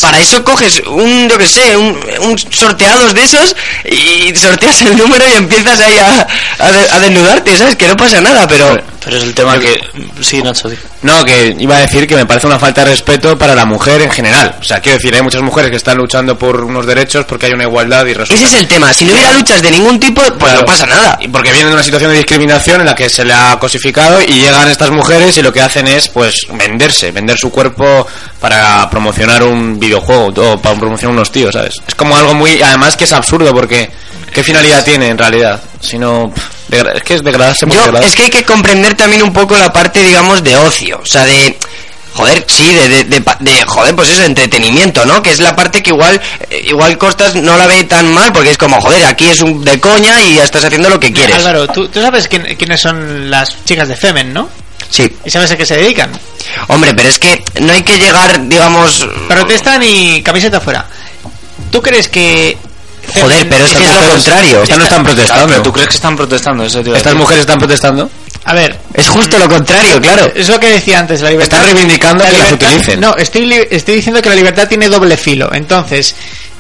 Para 0.02 0.20
eso 0.20 0.44
coges 0.44 0.82
un, 0.88 1.30
yo 1.30 1.38
que 1.38 1.48
sé, 1.48 1.78
un, 1.78 1.98
un 2.20 2.38
sorteados 2.38 3.14
de 3.14 3.24
esos 3.24 3.56
y 3.86 4.36
sorteas 4.36 4.82
el 4.82 4.98
número 4.98 5.26
y 5.26 5.34
empiezas 5.36 5.80
ahí 5.80 5.98
a, 6.00 6.28
a, 6.60 6.70
de- 6.72 6.90
a 6.90 7.00
desnudarte, 7.00 7.58
¿sabes? 7.58 7.78
Que 7.78 7.88
no 7.88 7.96
pasa 7.96 8.20
nada, 8.20 8.46
pero... 8.46 8.91
Pero 9.04 9.18
es 9.18 9.24
el 9.24 9.34
tema 9.34 9.58
que... 9.60 9.82
Sí, 10.22 10.44
Nacho, 10.44 10.70
di. 10.70 10.78
No, 11.02 11.26
que 11.26 11.56
iba 11.58 11.76
a 11.76 11.80
decir 11.80 12.06
que 12.06 12.16
me 12.16 12.28
parece 12.28 12.46
una 12.46 12.60
falta 12.60 12.84
de 12.84 12.92
respeto 12.92 13.36
para 13.36 13.56
la 13.56 13.66
mujer 13.66 14.00
en 14.02 14.12
general. 14.12 14.56
O 14.62 14.64
sea, 14.64 14.80
quiero 14.80 14.98
decir, 15.00 15.16
hay 15.16 15.24
muchas 15.24 15.42
mujeres 15.42 15.72
que 15.72 15.78
están 15.78 15.98
luchando 15.98 16.38
por 16.38 16.64
unos 16.64 16.86
derechos 16.86 17.26
porque 17.26 17.48
hay 17.48 17.54
una 17.54 17.64
igualdad 17.64 18.06
y 18.06 18.14
resulta... 18.14 18.36
Ese 18.46 18.56
es 18.56 18.62
el 18.62 18.68
tema. 18.68 18.94
Si 18.94 19.06
no 19.06 19.14
hubiera 19.14 19.32
luchas 19.32 19.62
de 19.64 19.72
ningún 19.72 20.00
tipo, 20.00 20.22
pues 20.22 20.38
Claro. 20.38 20.60
no 20.60 20.66
pasa 20.66 20.86
nada. 20.86 21.18
Y 21.20 21.28
porque 21.30 21.50
vienen 21.52 21.70
de 21.70 21.74
una 21.74 21.84
situación 21.84 22.12
de 22.12 22.18
discriminación 22.18 22.80
en 22.82 22.86
la 22.86 22.94
que 22.94 23.10
se 23.10 23.26
le 23.26 23.34
ha 23.34 23.58
cosificado 23.58 24.22
y 24.22 24.34
llegan 24.34 24.70
estas 24.70 24.92
mujeres 24.92 25.36
y 25.36 25.42
lo 25.42 25.52
que 25.52 25.62
hacen 25.62 25.88
es 25.88 26.08
pues 26.08 26.46
venderse, 26.54 27.12
vender 27.12 27.40
su 27.40 27.50
cuerpo 27.50 28.06
para 28.40 28.88
promocionar 28.92 29.42
un 29.42 29.80
videojuego 29.80 30.28
o 30.28 30.62
para 30.62 30.78
promocionar 30.78 31.16
unos 31.16 31.32
tíos, 31.32 31.54
¿sabes? 31.54 31.74
Es 31.88 31.96
como 31.96 32.16
algo 32.16 32.36
muy 32.36 32.62
además 32.62 32.96
que 32.96 33.06
es 33.06 33.14
absurdo 33.14 33.52
porque 33.52 33.90
¿qué 34.32 34.44
finalidad 34.44 34.84
tiene 34.84 35.08
en 35.08 35.18
realidad? 35.18 35.60
Si 35.80 35.98
no 35.98 36.32
es 36.72 37.04
que 37.04 37.16
es 37.16 37.24
degradarse 37.24 37.66
Yo, 37.68 37.74
degradarse. 37.74 38.08
es 38.08 38.16
que 38.16 38.24
hay 38.24 38.30
que 38.30 38.44
comprender 38.44 38.96
también 38.96 39.22
un 39.24 39.34
poco 39.34 39.58
la 39.58 39.72
parte, 39.74 40.04
digamos, 40.04 40.44
de 40.44 40.56
ocio. 40.58 41.00
O 41.02 41.06
sea, 41.06 41.26
de. 41.26 41.58
Joder, 42.14 42.44
sí, 42.46 42.74
de, 42.76 42.90
de, 42.90 43.04
de 43.06 43.22
pa- 43.22 43.38
de, 43.40 43.64
joder, 43.66 43.96
pues 43.96 44.10
eso, 44.10 44.24
entretenimiento, 44.24 45.06
¿no? 45.06 45.22
Que 45.24 45.32
es 45.32 45.40
la 45.40 45.56
parte 45.56 45.82
que 45.82 45.92
igual, 45.92 46.20
eh, 46.50 46.62
igual 46.68 46.98
Costas 46.98 47.36
no 47.36 47.56
la 47.56 47.68
ve 47.68 47.86
tan 47.86 48.14
mal, 48.14 48.34
porque 48.34 48.52
es 48.52 48.58
como, 48.58 48.82
joder, 48.82 49.06
aquí 49.06 49.30
es 49.30 49.40
un 49.42 49.64
de 49.64 49.80
coña 49.80 50.22
y 50.22 50.36
ya 50.36 50.44
estás 50.44 50.66
haciendo 50.66 50.90
lo 50.90 51.00
que 51.00 51.14
quieres. 51.14 51.38
Álvaro, 51.38 51.68
¿tú, 51.70 51.88
tú 51.88 52.02
sabes 52.02 52.28
quién- 52.28 52.54
quiénes 52.58 52.82
son 52.82 53.30
las 53.32 53.64
chicas 53.64 53.88
de 53.88 53.96
Femen, 53.96 54.34
¿no? 54.34 54.50
Sí. 54.90 55.10
¿Y 55.24 55.30
sabes 55.30 55.52
a 55.52 55.56
qué 55.58 55.66
se 55.66 55.78
dedican? 55.78 56.12
Hombre, 56.68 56.94
pero 56.94 57.08
es 57.08 57.18
que 57.18 57.46
no 57.62 57.72
hay 57.72 57.82
que 57.84 57.98
llegar, 57.98 58.46
digamos... 58.46 59.08
Protestan 59.30 59.82
y 59.82 60.22
camiseta 60.22 60.60
fuera. 60.60 60.86
¿Tú 61.72 61.82
crees 61.82 62.10
que... 62.10 62.58
Joder, 63.20 63.50
pero 63.50 63.66
es 63.66 63.74
que 63.76 63.84
es 63.86 63.94
lo 63.94 64.08
contrario. 64.10 64.64
Estas 64.64 64.78
no 64.78 64.84
están 64.84 65.04
protestando. 65.04 65.48
Claro, 65.48 65.64
¿Tú 65.64 65.74
crees 65.74 65.88
que 65.90 65.96
están 65.96 66.16
protestando? 66.16 66.64
Eso 66.64 66.80
¿Estas 66.82 67.16
mujeres 67.16 67.42
están 67.42 67.58
protestando? 67.60 68.10
A 68.44 68.54
ver, 68.54 68.80
Es 68.94 69.08
justo 69.08 69.38
lo 69.38 69.48
contrario, 69.48 70.02
claro. 70.02 70.32
es 70.34 70.50
lo 70.50 70.60
que 70.60 70.68
decía 70.72 71.00
antes, 71.00 71.22
la 71.22 71.30
libertad... 71.30 71.60
Están 71.60 71.74
reivindicando 71.76 72.24
la 72.24 72.30
que 72.32 72.38
las 72.38 72.52
utilicen. 72.54 73.00
No, 73.00 73.16
estoy, 73.16 73.46
li- 73.46 73.68
estoy 73.70 73.96
diciendo 73.96 74.20
que 74.22 74.30
la 74.30 74.36
libertad 74.36 74.68
tiene 74.68 74.90
doble 74.90 75.16
filo. 75.16 75.50
Entonces, 75.54 76.16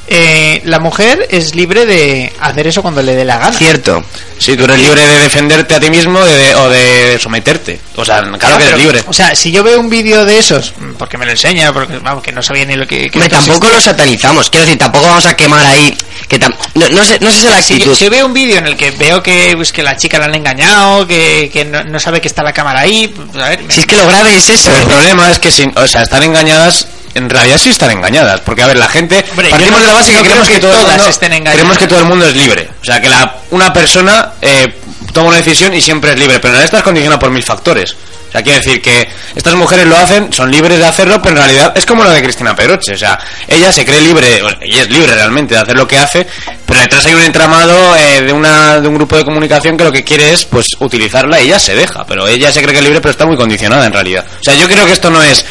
eh, 0.07 0.61
la 0.65 0.79
mujer 0.79 1.25
es 1.31 1.55
libre 1.55 1.85
de 1.87 2.31
hacer 2.39 2.67
eso 2.67 2.83
cuando 2.83 3.01
le 3.01 3.15
dé 3.15 3.25
la 3.25 3.37
gana. 3.39 3.57
Cierto. 3.57 4.03
Sí, 4.37 4.55
tú 4.57 4.65
eres 4.65 4.77
libre 4.77 5.01
de 5.07 5.19
defenderte 5.21 5.73
a 5.75 5.79
ti 5.79 5.89
mismo 5.89 6.23
de- 6.23 6.53
o 6.55 6.69
de 6.69 7.17
someterte. 7.19 7.79
O 7.95 8.05
sea, 8.05 8.19
claro 8.21 8.37
que 8.39 8.45
eres 8.63 8.65
pero, 8.65 8.77
libre. 8.77 9.03
O 9.07 9.13
sea, 9.13 9.33
si 9.33 9.51
yo 9.51 9.63
veo 9.63 9.79
un 9.79 9.89
vídeo 9.89 10.23
de 10.25 10.37
esos, 10.37 10.73
mm, 10.77 10.93
porque 10.99 11.17
me 11.17 11.25
lo 11.25 11.31
enseña, 11.31 11.73
porque 11.73 11.97
vamos, 11.97 12.21
que 12.21 12.31
no 12.31 12.43
sabía 12.43 12.65
ni 12.65 12.75
lo 12.75 12.85
que... 12.85 13.09
que 13.09 13.17
Hombre, 13.17 13.29
tampoco 13.29 13.69
lo 13.69 13.81
satanizamos. 13.81 14.49
Quiero 14.51 14.65
decir, 14.65 14.77
tampoco 14.77 15.05
vamos 15.07 15.25
a 15.25 15.35
quemar 15.35 15.63
ahí... 15.65 15.97
Que 16.31 16.39
tam- 16.39 16.55
no, 16.75 16.87
no 16.87 17.03
sé, 17.03 17.19
no 17.19 17.29
sé 17.29 17.39
si 17.41 17.45
es 17.47 17.51
la 17.51 17.61
Si, 17.61 17.73
actitud. 17.73 17.93
si 17.93 18.07
veo 18.07 18.25
un 18.25 18.33
vídeo 18.33 18.57
en 18.57 18.65
el 18.65 18.77
que 18.77 18.91
veo 18.91 19.21
que, 19.21 19.51
pues, 19.57 19.73
que 19.73 19.83
la 19.83 19.97
chica 19.97 20.17
la 20.17 20.25
han 20.27 20.35
engañado, 20.35 21.05
que, 21.05 21.49
que 21.51 21.65
no, 21.65 21.83
no 21.83 21.99
sabe 21.99 22.21
que 22.21 22.29
está 22.29 22.41
la 22.41 22.53
cámara 22.53 22.79
ahí, 22.79 23.09
pues, 23.09 23.43
a 23.43 23.49
ver, 23.49 23.59
Si 23.67 23.81
es 23.81 23.85
que 23.85 23.97
lo 23.97 24.07
grave 24.07 24.37
es 24.37 24.47
eso. 24.47 24.69
Pero 24.69 24.77
el 24.81 24.87
problema 24.87 25.29
es 25.29 25.39
que, 25.39 25.51
si, 25.51 25.69
o 25.75 25.87
sea, 25.87 26.03
están 26.03 26.23
engañadas. 26.23 26.87
En 27.15 27.29
realidad 27.29 27.57
sí 27.57 27.69
están 27.69 27.91
engañadas, 27.91 28.39
porque 28.39 28.63
a 28.63 28.67
ver, 28.67 28.77
la 28.77 28.87
gente 28.87 29.25
Hombre, 29.31 29.49
partimos 29.49 29.73
no- 29.73 29.79
de 29.81 29.87
la 29.87 29.93
base 29.93 30.13
que 30.13 30.21
creemos 30.21 30.47
que 30.47 30.53
que, 30.53 30.59
todo 30.61 30.71
el 30.71 30.77
todas 30.79 30.95
mundo, 30.95 31.09
estén 31.09 31.33
engañadas. 31.33 31.55
creemos 31.55 31.77
que 31.77 31.87
todo 31.87 31.99
el 31.99 32.05
mundo 32.05 32.25
es 32.25 32.33
libre, 32.37 32.69
o 32.81 32.85
sea, 32.85 33.01
que 33.01 33.09
la, 33.09 33.35
una 33.49 33.73
persona 33.73 34.31
eh, 34.41 34.73
toma 35.11 35.27
una 35.27 35.35
decisión 35.37 35.73
y 35.73 35.81
siempre 35.81 36.11
es 36.13 36.17
libre, 36.17 36.39
pero 36.39 36.47
en 36.47 36.53
realidad 36.53 36.63
estás 36.67 36.83
condicionado 36.83 37.19
por 37.19 37.29
mil 37.31 37.43
factores. 37.43 37.93
O 38.31 38.33
sea, 38.33 38.43
quiere 38.43 38.59
decir 38.59 38.81
que 38.81 39.09
estas 39.35 39.55
mujeres 39.55 39.85
lo 39.85 39.97
hacen, 39.97 40.31
son 40.31 40.49
libres 40.49 40.79
de 40.79 40.85
hacerlo, 40.85 41.21
pero 41.21 41.35
en 41.35 41.43
realidad 41.43 41.73
es 41.75 41.85
como 41.85 42.05
lo 42.05 42.09
de 42.11 42.23
Cristina 42.23 42.55
Pedroche. 42.55 42.93
O 42.93 42.97
sea, 42.97 43.19
ella 43.45 43.73
se 43.73 43.85
cree 43.85 43.99
libre, 43.99 44.41
bueno, 44.41 44.57
ella 44.61 44.83
es 44.83 44.89
libre 44.89 45.13
realmente 45.13 45.53
de 45.53 45.59
hacer 45.59 45.75
lo 45.75 45.85
que 45.85 45.97
hace, 45.97 46.25
pero 46.65 46.79
detrás 46.79 47.05
hay 47.05 47.13
un 47.13 47.23
entramado 47.23 47.97
eh, 47.97 48.21
de, 48.21 48.31
una, 48.31 48.79
de 48.79 48.87
un 48.87 48.95
grupo 48.95 49.17
de 49.17 49.25
comunicación 49.25 49.75
que 49.75 49.83
lo 49.83 49.91
que 49.91 50.05
quiere 50.05 50.31
es 50.31 50.45
pues 50.45 50.67
utilizarla 50.79 51.41
y 51.41 51.47
ella 51.47 51.59
se 51.59 51.75
deja. 51.75 52.05
Pero 52.05 52.25
ella 52.25 52.53
se 52.53 52.61
cree 52.61 52.71
que 52.71 52.79
es 52.79 52.85
libre, 52.85 53.01
pero 53.01 53.11
está 53.11 53.25
muy 53.25 53.35
condicionada 53.35 53.85
en 53.85 53.91
realidad. 53.91 54.25
O 54.39 54.43
sea, 54.45 54.53
yo 54.53 54.65
creo 54.69 54.85
que 54.85 54.93
esto 54.93 55.09
no 55.09 55.21
es. 55.21 55.43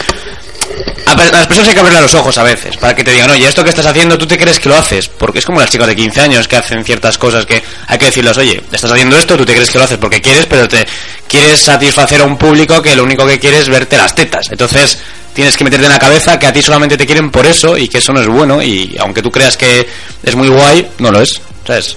A 1.10 1.16
las 1.16 1.46
personas 1.46 1.68
hay 1.68 1.74
que 1.74 1.80
abrirle 1.80 2.02
los 2.02 2.14
ojos 2.14 2.38
a 2.38 2.42
veces 2.44 2.76
para 2.76 2.94
que 2.94 3.02
te 3.02 3.12
digan, 3.12 3.30
oye, 3.30 3.48
esto 3.48 3.64
que 3.64 3.70
estás 3.70 3.86
haciendo, 3.86 4.16
tú 4.16 4.26
te 4.26 4.38
crees 4.38 4.60
que 4.60 4.68
lo 4.68 4.76
haces. 4.76 5.08
Porque 5.08 5.40
es 5.40 5.46
como 5.46 5.60
las 5.60 5.68
chicas 5.68 5.88
de 5.88 5.96
15 5.96 6.20
años 6.20 6.46
que 6.46 6.56
hacen 6.56 6.84
ciertas 6.84 7.18
cosas 7.18 7.46
que 7.46 7.62
hay 7.86 7.98
que 7.98 8.06
decirles, 8.06 8.38
oye, 8.38 8.62
estás 8.70 8.90
haciendo 8.90 9.16
esto, 9.16 9.36
tú 9.36 9.44
te 9.44 9.54
crees 9.54 9.70
que 9.70 9.78
lo 9.78 9.84
haces 9.84 9.98
porque 9.98 10.20
quieres, 10.20 10.46
pero 10.46 10.68
te 10.68 10.86
quieres 11.28 11.60
satisfacer 11.60 12.20
a 12.20 12.24
un 12.24 12.36
público 12.36 12.80
que 12.80 12.94
lo 12.94 13.02
único 13.02 13.26
que 13.26 13.38
quiere 13.38 13.58
es 13.58 13.68
verte 13.68 13.96
las 13.96 14.14
tetas. 14.14 14.50
Entonces 14.50 14.98
tienes 15.34 15.56
que 15.56 15.64
meterte 15.64 15.86
en 15.86 15.92
la 15.92 15.98
cabeza 15.98 16.38
que 16.38 16.46
a 16.46 16.52
ti 16.52 16.62
solamente 16.62 16.96
te 16.96 17.06
quieren 17.06 17.30
por 17.30 17.46
eso 17.46 17.76
y 17.76 17.88
que 17.88 17.98
eso 17.98 18.12
no 18.12 18.20
es 18.20 18.28
bueno. 18.28 18.62
Y 18.62 18.96
aunque 18.98 19.22
tú 19.22 19.30
creas 19.30 19.56
que 19.56 19.88
es 20.22 20.34
muy 20.36 20.48
guay, 20.48 20.88
no 20.98 21.10
lo 21.10 21.20
es. 21.20 21.40
¿Sabes? 21.66 21.96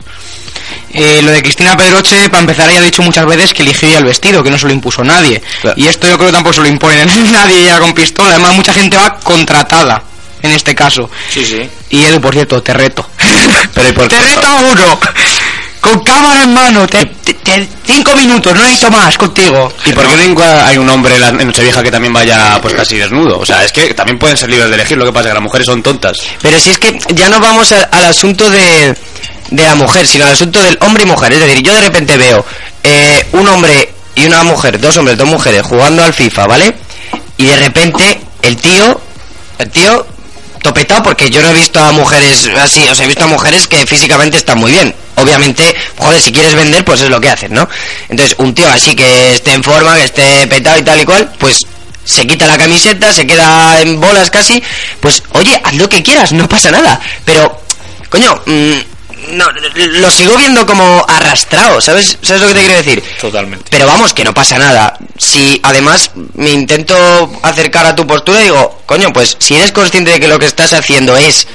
Eh, 0.93 1.21
lo 1.23 1.31
de 1.31 1.41
Cristina 1.41 1.75
Pedroche, 1.75 2.29
para 2.29 2.41
empezar, 2.41 2.69
ella 2.69 2.79
ha 2.79 2.83
dicho 2.83 3.01
muchas 3.01 3.25
veces 3.25 3.53
que 3.53 3.63
eligió 3.63 3.97
el 3.97 4.05
vestido, 4.05 4.43
que 4.43 4.51
no 4.51 4.57
se 4.59 4.67
lo 4.67 4.73
impuso 4.73 5.03
nadie. 5.03 5.41
Claro. 5.61 5.75
Y 5.79 5.87
esto 5.87 6.07
yo 6.07 6.15
creo 6.17 6.27
que 6.27 6.33
tampoco 6.33 6.53
se 6.53 6.61
lo 6.61 6.67
impone 6.67 7.05
nadie 7.31 7.63
ya 7.63 7.79
con 7.79 7.93
pistola. 7.93 8.31
Además, 8.35 8.55
mucha 8.55 8.73
gente 8.73 8.97
va 8.97 9.17
contratada 9.19 10.03
en 10.41 10.51
este 10.51 10.75
caso. 10.75 11.09
Sí, 11.29 11.45
sí. 11.45 11.69
Y 11.89 12.03
Edu, 12.03 12.19
por 12.21 12.33
cierto, 12.33 12.61
te 12.61 12.73
reto. 12.73 13.09
Pero 13.73 13.89
¿y 13.89 13.91
por 13.93 14.07
qué? 14.07 14.15
te 14.17 14.21
reto 14.21 14.47
a 14.47 14.55
uno. 14.55 14.99
Con 15.79 15.99
cámara 16.01 16.43
en 16.43 16.53
mano. 16.53 16.87
Te, 16.87 17.05
te- 17.05 17.33
te- 17.33 17.67
cinco 17.85 18.15
minutos, 18.15 18.53
no 18.55 18.61
necesito 18.61 18.89
más 18.91 19.17
contigo. 19.17 19.73
¿Y 19.85 19.91
por 19.91 20.05
qué 20.07 20.13
hay 20.43 20.77
un 20.77 20.89
hombre 20.89 21.15
en 21.17 21.45
Nochevieja 21.47 21.83
que 21.83 21.91
también 21.91 22.13
vaya 22.13 22.57
pues 22.61 22.73
casi 22.73 22.97
desnudo? 22.97 23.39
O 23.39 23.45
sea, 23.45 23.63
es 23.65 23.71
que 23.73 23.93
también 23.93 24.17
pueden 24.17 24.37
ser 24.37 24.49
libres 24.49 24.69
de 24.69 24.75
elegir, 24.75 24.97
lo 24.97 25.05
que 25.05 25.11
pasa 25.11 25.25
es 25.27 25.31
que 25.31 25.33
las 25.35 25.43
mujeres 25.43 25.65
son 25.67 25.83
tontas. 25.83 26.17
Pero 26.41 26.57
si 26.59 26.69
es 26.69 26.77
que 26.79 26.97
ya 27.09 27.27
no 27.29 27.39
vamos 27.41 27.71
a- 27.73 27.83
al 27.91 28.05
asunto 28.05 28.49
de, 28.49 28.95
de 29.49 29.63
la 29.63 29.75
mujer, 29.75 30.07
sino 30.07 30.25
al 30.25 30.31
asunto 30.31 30.61
del 30.61 30.77
hombre 30.81 31.03
y 31.03 31.05
mujer. 31.07 31.33
Es 31.33 31.39
decir, 31.39 31.61
yo 31.63 31.73
de 31.73 31.81
repente 31.81 32.17
veo 32.17 32.45
eh, 32.83 33.27
un 33.33 33.47
hombre 33.47 33.93
y 34.15 34.25
una 34.25 34.43
mujer, 34.43 34.79
dos 34.79 34.97
hombres, 34.97 35.17
dos 35.17 35.27
mujeres 35.27 35.63
jugando 35.63 36.03
al 36.03 36.13
FIFA, 36.13 36.47
¿vale? 36.47 36.75
Y 37.37 37.45
de 37.45 37.55
repente 37.57 38.21
el 38.41 38.57
tío, 38.57 38.99
el 39.57 39.69
tío 39.69 40.05
topetado 40.61 41.03
porque 41.03 41.29
yo 41.29 41.41
no 41.41 41.49
he 41.49 41.53
visto 41.53 41.79
a 41.79 41.91
mujeres 41.91 42.49
así, 42.57 42.87
o 42.87 42.95
sea, 42.95 43.05
he 43.05 43.07
visto 43.07 43.23
a 43.23 43.27
mujeres 43.27 43.67
que 43.67 43.85
físicamente 43.85 44.37
están 44.37 44.59
muy 44.59 44.71
bien. 44.71 44.93
Obviamente, 45.15 45.75
joder, 45.97 46.21
si 46.21 46.31
quieres 46.31 46.55
vender, 46.55 46.83
pues 46.83 47.01
es 47.01 47.09
lo 47.09 47.21
que 47.21 47.29
haces, 47.29 47.51
¿no? 47.51 47.67
Entonces, 48.09 48.35
un 48.39 48.55
tío 48.55 48.67
así 48.67 48.95
que 48.95 49.33
esté 49.33 49.53
en 49.53 49.63
forma, 49.63 49.95
que 49.95 50.05
esté 50.05 50.47
petado 50.47 50.79
y 50.79 50.83
tal 50.83 51.01
y 51.01 51.05
cual, 51.05 51.31
pues 51.37 51.67
se 52.03 52.25
quita 52.25 52.47
la 52.47 52.57
camiseta, 52.57 53.13
se 53.13 53.27
queda 53.27 53.81
en 53.81 53.99
bolas 53.99 54.29
casi, 54.29 54.61
pues 54.99 55.23
oye, 55.33 55.61
haz 55.63 55.73
lo 55.75 55.87
que 55.87 56.01
quieras, 56.01 56.31
no 56.33 56.47
pasa 56.49 56.71
nada. 56.71 56.99
Pero, 57.25 57.61
coño, 58.09 58.41
mm, 58.45 58.92
no, 59.31 59.45
lo 59.51 60.11
sigo 60.11 60.37
viendo 60.37 60.65
como 60.65 61.05
arrastrado, 61.07 61.81
¿sabes? 61.81 62.17
¿Sabes 62.21 62.41
lo 62.41 62.47
que 62.49 62.53
te 62.53 62.59
quiero 62.59 62.77
decir? 62.77 63.03
Totalmente. 63.19 63.65
Pero 63.69 63.87
vamos, 63.87 64.13
que 64.13 64.23
no 64.23 64.33
pasa 64.33 64.57
nada. 64.57 64.97
Si 65.17 65.59
además 65.63 66.11
me 66.35 66.51
intento 66.51 66.95
acercar 67.43 67.85
a 67.85 67.95
tu 67.95 68.05
postura 68.05 68.39
digo, 68.39 68.81
coño, 68.85 69.11
pues 69.13 69.35
si 69.39 69.55
eres 69.55 69.71
consciente 69.71 70.11
de 70.11 70.19
que 70.19 70.27
lo 70.27 70.39
que 70.39 70.45
estás 70.45 70.73
haciendo 70.73 71.15
es, 71.17 71.47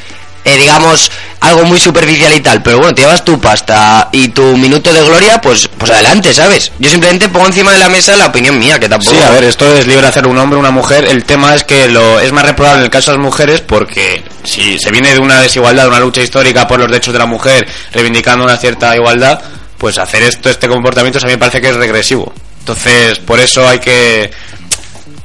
eh, 0.44 0.56
digamos, 0.56 1.10
algo 1.40 1.64
muy 1.64 1.78
superficial 1.78 2.34
y 2.34 2.40
tal, 2.40 2.62
pero 2.62 2.78
bueno, 2.78 2.94
te 2.94 3.02
llevas 3.02 3.24
tu 3.24 3.40
pasta 3.40 4.08
y 4.12 4.28
tu 4.28 4.56
minuto 4.56 4.92
de 4.92 5.02
gloria, 5.02 5.40
pues, 5.40 5.68
pues 5.68 5.90
adelante, 5.90 6.32
¿sabes? 6.34 6.72
Yo 6.78 6.90
simplemente 6.90 7.28
pongo 7.28 7.46
encima 7.46 7.72
de 7.72 7.78
la 7.78 7.88
mesa 7.88 8.16
la 8.16 8.26
opinión 8.26 8.58
mía, 8.58 8.78
que 8.78 8.88
tampoco... 8.88 9.14
Sí, 9.14 9.22
a 9.22 9.30
ver, 9.30 9.44
esto 9.44 9.72
es 9.74 9.86
libre 9.86 10.06
hacer 10.06 10.26
un 10.26 10.38
hombre 10.38 10.58
una 10.58 10.70
mujer. 10.70 11.04
El 11.04 11.24
tema 11.24 11.54
es 11.54 11.64
que 11.64 11.88
lo 11.88 12.20
es 12.20 12.32
más 12.32 12.44
reprobable 12.44 12.78
en 12.78 12.84
el 12.84 12.90
caso 12.90 13.10
de 13.10 13.18
las 13.18 13.24
mujeres 13.24 13.60
porque 13.60 14.24
si 14.44 14.78
se 14.78 14.90
viene 14.90 15.12
de 15.12 15.20
una 15.20 15.40
desigualdad, 15.40 15.84
de 15.84 15.88
una 15.90 16.00
lucha 16.00 16.22
histórica 16.22 16.66
por 16.66 16.78
los 16.78 16.88
derechos 16.88 17.12
de 17.12 17.18
la 17.18 17.26
mujer, 17.26 17.66
reivindicando 17.92 18.44
una 18.44 18.56
cierta 18.56 18.94
igualdad, 18.96 19.40
pues 19.76 19.98
hacer 19.98 20.22
esto, 20.22 20.50
este 20.50 20.68
comportamiento, 20.68 21.18
a 21.18 21.26
mí 21.26 21.32
me 21.32 21.38
parece 21.38 21.60
que 21.60 21.68
es 21.68 21.76
regresivo. 21.76 22.32
Entonces, 22.60 23.18
por 23.20 23.40
eso 23.40 23.66
hay 23.66 23.78
que... 23.78 24.30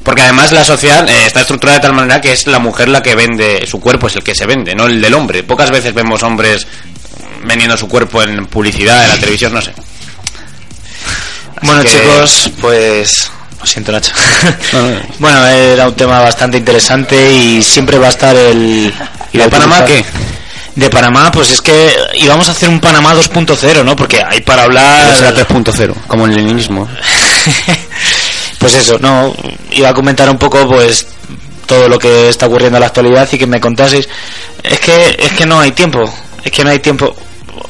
Porque 0.03 0.21
además 0.21 0.51
la 0.51 0.65
sociedad 0.65 1.07
eh, 1.09 1.25
está 1.25 1.41
estructurada 1.41 1.79
de 1.79 1.81
tal 1.83 1.93
manera 1.93 2.19
que 2.19 2.31
es 2.33 2.45
la 2.47 2.59
mujer 2.59 2.89
la 2.89 3.01
que 3.01 3.15
vende, 3.15 3.65
su 3.65 3.79
cuerpo 3.79 4.07
es 4.07 4.15
el 4.17 4.23
que 4.23 4.35
se 4.35 4.45
vende, 4.45 4.75
no 4.75 4.85
el 4.85 5.01
del 5.01 5.13
hombre. 5.13 5.43
Pocas 5.43 5.71
veces 5.71 5.93
vemos 5.93 6.21
hombres 6.23 6.67
vendiendo 7.45 7.77
su 7.77 7.87
cuerpo 7.87 8.21
en 8.21 8.45
publicidad, 8.47 9.03
en 9.03 9.09
la 9.09 9.17
televisión, 9.17 9.53
no 9.53 9.61
sé. 9.61 9.71
Así 9.71 11.65
Bueno, 11.67 11.81
que- 11.83 11.89
chicos, 11.89 12.51
pues. 12.61 13.31
Lo 13.59 13.65
siento, 13.65 13.93
Nacho. 13.93 14.11
bueno, 15.19 15.45
era 15.47 15.87
un 15.87 15.93
tema 15.95 16.19
bastante 16.19 16.57
interesante 16.57 17.31
y 17.31 17.63
siempre 17.63 17.97
va 17.97 18.07
a 18.07 18.09
estar 18.09 18.35
el. 18.35 18.93
¿Y 19.31 19.37
de 19.37 19.47
Panamá 19.47 19.85
qué? 19.85 20.03
De 20.75 20.89
Panamá, 20.89 21.31
pues 21.31 21.49
es 21.51 21.61
que 21.61 21.95
íbamos 22.15 22.49
a 22.49 22.51
hacer 22.51 22.67
un 22.67 22.81
Panamá 22.81 23.13
2.0, 23.15 23.85
¿no? 23.85 23.95
Porque 23.95 24.21
hay 24.21 24.41
para 24.41 24.63
hablar. 24.63 25.13
Pero 25.15 25.31
será 25.33 25.47
3.0, 25.47 25.93
como 26.07 26.25
el 26.25 26.35
leninismo. 26.35 26.89
pues 28.63 28.75
eso, 28.75 28.97
no. 28.99 29.35
Iba 29.71 29.89
a 29.89 29.93
comentar 29.93 30.29
un 30.29 30.37
poco, 30.37 30.65
pues 30.67 31.05
todo 31.65 31.89
lo 31.89 31.99
que 31.99 32.29
está 32.29 32.47
ocurriendo 32.47 32.77
en 32.77 32.81
la 32.81 32.87
actualidad 32.87 33.27
y 33.29 33.37
que 33.37 33.45
me 33.45 33.59
contaseis. 33.59 34.07
Es 34.63 34.79
que 34.79 35.17
es 35.19 35.33
que 35.33 35.45
no 35.45 35.59
hay 35.59 35.71
tiempo. 35.71 36.01
Es 36.45 36.49
que 36.49 36.63
no 36.63 36.69
hay 36.69 36.79
tiempo. 36.79 37.13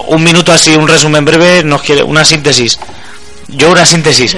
Un 0.07 0.23
minuto 0.23 0.51
así, 0.51 0.75
un 0.75 0.87
resumen 0.87 1.25
breve, 1.25 1.63
nos 1.63 1.81
quiere 1.81 2.03
una 2.03 2.23
síntesis. 2.23 2.77
Yo 3.47 3.71
una 3.71 3.87
síntesis. 3.87 4.37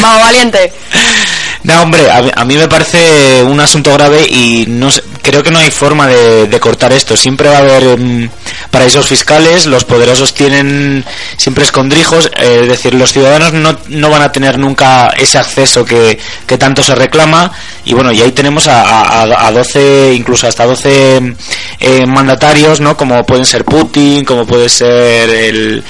Vamos, 0.00 0.22
valiente. 0.22 0.72
No, 1.64 1.80
hombre, 1.80 2.10
a, 2.10 2.44
mí 2.44 2.56
me 2.56 2.66
parece 2.66 3.42
un 3.44 3.60
asunto 3.60 3.92
grave 3.92 4.26
y 4.28 4.64
no 4.66 4.88
creo 5.22 5.44
que 5.44 5.52
no 5.52 5.60
hay 5.60 5.70
forma 5.70 6.08
de, 6.08 6.60
cortar 6.60 6.92
esto. 6.92 7.16
Siempre 7.16 7.48
va 7.48 7.58
a 7.58 7.60
haber 7.60 7.98
mm, 7.98 8.30
paraísos 8.70 9.06
fiscales, 9.06 9.66
los 9.66 9.84
poderosos 9.84 10.34
tienen 10.34 11.04
siempre 11.36 11.64
escondrijos, 11.64 12.26
eh, 12.36 12.60
es 12.62 12.68
decir, 12.68 12.94
los 12.94 13.12
ciudadanos 13.12 13.52
no, 13.52 13.78
no 13.88 14.10
van 14.10 14.22
a 14.22 14.32
tener 14.32 14.58
nunca 14.58 15.08
ese 15.16 15.38
acceso 15.38 15.84
que, 15.84 16.18
que 16.46 16.58
tanto 16.58 16.82
se 16.82 16.96
reclama 16.96 17.52
y 17.84 17.94
bueno, 17.94 18.10
y 18.10 18.20
ahí 18.22 18.32
tenemos 18.32 18.66
a, 18.66 18.82
a, 18.82 19.46
a 19.46 19.52
12, 19.52 20.14
incluso 20.14 20.48
hasta 20.48 20.66
12 20.66 21.34
eh, 21.78 22.06
mandatarios, 22.06 22.80
¿no? 22.80 22.96
Como 22.96 23.24
pueden 23.24 23.44
ser 23.44 23.64
Putin, 23.64 24.24
como 24.24 24.46
puede 24.46 24.68
ser 24.68 25.30
el, 25.30 25.84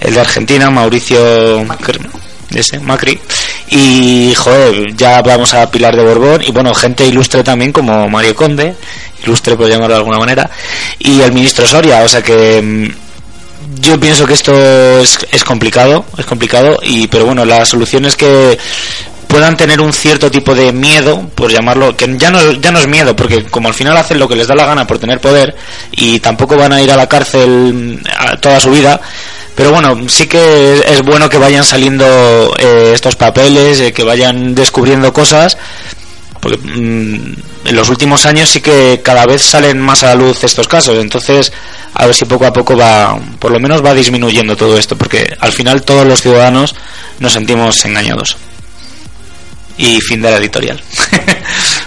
el 0.00 0.14
de 0.14 0.20
Argentina, 0.20 0.70
Mauricio 0.70 1.64
ese, 2.54 2.80
Macri. 2.80 3.18
Y, 3.70 4.34
joder, 4.34 4.94
ya 4.96 5.20
vamos 5.22 5.52
a 5.54 5.70
Pilar 5.70 5.94
de 5.96 6.02
Borbón. 6.04 6.42
Y 6.42 6.50
bueno, 6.52 6.74
gente 6.74 7.06
ilustre 7.06 7.42
también 7.42 7.72
como 7.72 8.08
Mario 8.08 8.34
Conde, 8.34 8.74
ilustre 9.24 9.56
por 9.56 9.68
llamarlo 9.68 9.94
de 9.94 10.00
alguna 10.00 10.18
manera. 10.18 10.50
Y 10.98 11.20
el 11.20 11.32
ministro 11.32 11.66
Soria, 11.66 12.02
o 12.02 12.08
sea 12.08 12.22
que. 12.22 12.60
mm, 12.62 13.80
Yo 13.80 13.98
pienso 14.00 14.24
que 14.26 14.32
esto 14.32 14.52
es, 15.00 15.18
es 15.30 15.44
complicado, 15.44 16.04
es 16.16 16.24
complicado, 16.24 16.78
y 16.82 17.06
pero 17.08 17.26
bueno, 17.26 17.44
la 17.44 17.64
solución 17.64 18.06
es 18.06 18.16
que 18.16 18.58
puedan 19.28 19.58
tener 19.58 19.80
un 19.82 19.92
cierto 19.92 20.30
tipo 20.30 20.54
de 20.54 20.72
miedo, 20.72 21.28
por 21.34 21.52
llamarlo, 21.52 21.94
que 21.94 22.16
ya 22.16 22.30
no, 22.30 22.52
ya 22.52 22.70
no 22.72 22.78
es 22.78 22.86
miedo, 22.88 23.14
porque 23.14 23.44
como 23.44 23.68
al 23.68 23.74
final 23.74 23.94
hacen 23.98 24.18
lo 24.18 24.26
que 24.26 24.36
les 24.36 24.48
da 24.48 24.54
la 24.54 24.64
gana 24.64 24.86
por 24.86 24.98
tener 24.98 25.20
poder 25.20 25.54
y 25.92 26.18
tampoco 26.20 26.56
van 26.56 26.72
a 26.72 26.80
ir 26.80 26.90
a 26.90 26.96
la 26.96 27.06
cárcel 27.06 28.00
a 28.18 28.36
toda 28.38 28.58
su 28.58 28.70
vida, 28.70 28.98
pero 29.58 29.72
bueno, 29.72 30.08
sí 30.08 30.28
que 30.28 30.84
es 30.86 31.02
bueno 31.02 31.28
que 31.28 31.36
vayan 31.36 31.64
saliendo 31.64 32.54
eh, 32.60 32.92
estos 32.94 33.16
papeles, 33.16 33.80
eh, 33.80 33.92
que 33.92 34.04
vayan 34.04 34.54
descubriendo 34.54 35.12
cosas, 35.12 35.58
porque 36.40 36.58
mm, 36.58 37.34
en 37.64 37.74
los 37.74 37.88
últimos 37.88 38.24
años 38.24 38.50
sí 38.50 38.60
que 38.60 39.00
cada 39.02 39.26
vez 39.26 39.42
salen 39.42 39.80
más 39.80 40.04
a 40.04 40.14
la 40.14 40.14
luz 40.14 40.44
estos 40.44 40.68
casos, 40.68 40.96
entonces 41.00 41.52
a 41.92 42.06
ver 42.06 42.14
si 42.14 42.24
poco 42.24 42.46
a 42.46 42.52
poco 42.52 42.76
va, 42.76 43.18
por 43.40 43.50
lo 43.50 43.58
menos 43.58 43.84
va 43.84 43.94
disminuyendo 43.94 44.56
todo 44.56 44.78
esto, 44.78 44.96
porque 44.96 45.36
al 45.40 45.50
final 45.50 45.82
todos 45.82 46.06
los 46.06 46.22
ciudadanos 46.22 46.76
nos 47.18 47.32
sentimos 47.32 47.84
engañados. 47.84 48.36
Y 49.76 50.00
fin 50.00 50.22
de 50.22 50.30
la 50.30 50.36
editorial. 50.36 50.80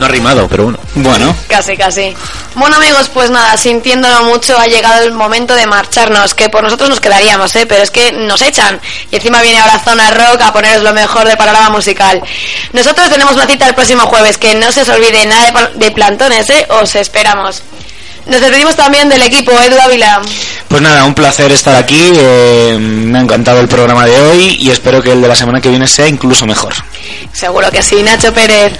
No 0.00 0.06
ha 0.06 0.08
rimado, 0.08 0.48
pero 0.48 0.64
bueno. 0.64 0.78
Bueno, 0.94 1.36
Casi, 1.46 1.76
casi. 1.76 2.16
Bueno, 2.54 2.76
amigos, 2.76 3.10
pues 3.12 3.30
nada, 3.30 3.54
sintiéndolo 3.58 4.24
mucho, 4.24 4.58
ha 4.58 4.66
llegado 4.66 5.04
el 5.04 5.12
momento 5.12 5.54
de 5.54 5.66
marcharnos, 5.66 6.34
que 6.34 6.48
por 6.48 6.62
nosotros 6.62 6.88
nos 6.88 7.00
quedaríamos, 7.00 7.54
¿eh? 7.56 7.66
Pero 7.66 7.82
es 7.82 7.90
que 7.90 8.10
nos 8.10 8.40
echan. 8.40 8.80
Y 9.10 9.16
encima 9.16 9.42
viene 9.42 9.60
ahora 9.60 9.78
Zona 9.78 10.10
Rock 10.10 10.40
a 10.40 10.54
poneros 10.54 10.82
lo 10.82 10.94
mejor 10.94 11.28
del 11.28 11.36
panorama 11.36 11.68
musical. 11.68 12.22
Nosotros 12.72 13.10
tenemos 13.10 13.34
una 13.34 13.46
cita 13.46 13.68
el 13.68 13.74
próximo 13.74 14.06
jueves, 14.06 14.38
que 14.38 14.54
no 14.54 14.72
se 14.72 14.80
os 14.80 14.88
olvide 14.88 15.26
nada 15.26 15.70
de, 15.74 15.90
plantones, 15.90 16.48
¿eh? 16.48 16.66
Os 16.70 16.94
esperamos. 16.94 17.62
Nos 18.24 18.40
despedimos 18.40 18.76
también 18.76 19.06
del 19.10 19.20
equipo, 19.20 19.52
Edu 19.52 19.78
Ávila. 19.78 20.22
pues 20.66 20.80
nada, 20.80 21.04
un 21.04 21.12
placer 21.12 21.52
estar 21.52 21.74
aquí, 21.74 22.12
eh, 22.14 22.78
me 22.80 23.18
ha 23.18 23.20
encantado 23.20 23.60
el 23.60 23.68
programa 23.68 24.06
de 24.06 24.18
hoy 24.18 24.56
y 24.60 24.70
espero 24.70 25.02
que 25.02 25.12
el 25.12 25.20
de 25.20 25.28
la 25.28 25.34
semana 25.34 25.60
que 25.60 25.68
viene 25.68 25.86
sea 25.86 26.08
incluso 26.08 26.46
mejor. 26.46 26.72
Seguro 27.34 27.70
que 27.70 27.82
sí, 27.82 28.02
Nacho 28.02 28.32
Pérez, 28.32 28.72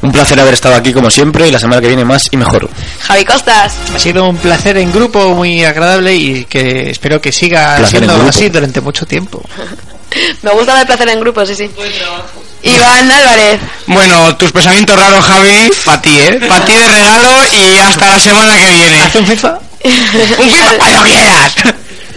Un 0.00 0.12
placer 0.12 0.38
haber 0.38 0.54
estado 0.54 0.76
aquí 0.76 0.92
como 0.92 1.10
siempre 1.10 1.48
y 1.48 1.50
la 1.50 1.58
semana 1.58 1.80
que 1.80 1.88
viene 1.88 2.04
más 2.04 2.28
y 2.30 2.36
mejor. 2.36 2.70
Javi 3.00 3.24
Costas. 3.24 3.74
Ha 3.94 3.98
sido 3.98 4.28
un 4.28 4.36
placer 4.36 4.76
en 4.78 4.92
grupo 4.92 5.34
muy 5.34 5.64
agradable 5.64 6.14
y 6.14 6.44
que 6.44 6.90
espero 6.90 7.20
que 7.20 7.32
siga 7.32 7.76
Placer 7.78 8.04
en 8.04 8.10
siendo 8.10 8.28
así 8.28 8.48
durante 8.48 8.80
mucho 8.80 9.06
tiempo. 9.06 9.42
Me 10.42 10.50
gusta 10.52 10.80
el 10.80 10.86
placer 10.86 11.08
en 11.08 11.20
grupo, 11.20 11.44
sí, 11.44 11.54
sí. 11.54 11.70
Iván 12.62 13.10
Álvarez. 13.10 13.60
Bueno, 13.86 14.36
tus 14.36 14.50
pensamientos 14.52 14.96
raros, 14.98 15.24
Javi, 15.24 15.70
para 15.84 16.00
ti, 16.02 16.10
¿eh? 16.10 16.40
Para 16.48 16.64
ti 16.64 16.72
de 16.72 16.88
regalo 16.88 17.30
y 17.52 17.78
hasta 17.78 18.06
la 18.06 18.18
semana 18.18 18.56
que 18.56 18.70
viene. 18.70 19.02
¿Hace 19.04 19.18
un 19.18 19.26
FIFA? 19.26 19.58
¡Un 19.84 20.50
FIFA 20.50 20.78
cuando 20.78 21.02
quieras! 21.02 21.54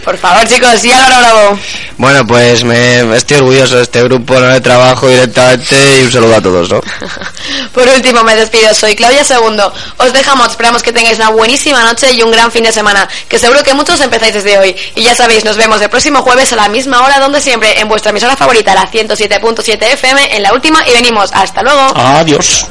Por 0.04 0.18
favor, 0.18 0.46
chicos, 0.48 0.84
y 0.84 0.90
Álvaro 0.90 1.18
Bravo. 1.18 1.58
Bueno, 1.96 2.26
pues 2.26 2.64
me 2.64 3.16
estoy 3.16 3.36
orgulloso 3.36 3.76
de 3.76 3.82
este 3.82 4.02
grupo, 4.02 4.40
no 4.40 4.48
de 4.48 4.60
trabajo 4.60 5.08
directamente 5.08 6.00
y 6.00 6.04
un 6.04 6.12
saludo 6.12 6.36
a 6.36 6.40
todos, 6.40 6.70
¿no? 6.70 6.80
Por 7.72 7.88
último, 7.88 8.24
me 8.24 8.34
despido. 8.34 8.74
Soy 8.74 8.96
Claudia 8.96 9.22
Segundo. 9.22 9.72
Os 9.98 10.12
dejamos. 10.12 10.50
Esperamos 10.50 10.82
que 10.82 10.92
tengáis 10.92 11.18
una 11.18 11.30
buenísima 11.30 11.82
noche 11.84 12.12
y 12.12 12.22
un 12.22 12.32
gran 12.32 12.50
fin 12.50 12.64
de 12.64 12.72
semana. 12.72 13.08
Que 13.28 13.38
seguro 13.38 13.62
que 13.62 13.74
muchos 13.74 14.00
empezáis 14.00 14.34
desde 14.34 14.58
hoy. 14.58 14.76
Y 14.96 15.02
ya 15.02 15.14
sabéis, 15.14 15.44
nos 15.44 15.56
vemos 15.56 15.80
el 15.80 15.88
próximo 15.88 16.22
jueves 16.22 16.52
a 16.52 16.56
la 16.56 16.68
misma 16.68 17.02
hora, 17.04 17.20
donde 17.20 17.40
siempre, 17.40 17.80
en 17.80 17.88
vuestra 17.88 18.10
emisora 18.10 18.36
favorita, 18.36 18.74
la 18.74 18.90
107.7 18.90 19.82
FM, 19.92 20.36
en 20.36 20.42
la 20.42 20.52
última. 20.52 20.86
Y 20.88 20.92
venimos. 20.92 21.30
Hasta 21.32 21.62
luego. 21.62 21.96
Adiós. 21.96 22.66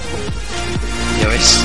Ya 1.21 1.27
ves. 1.27 1.59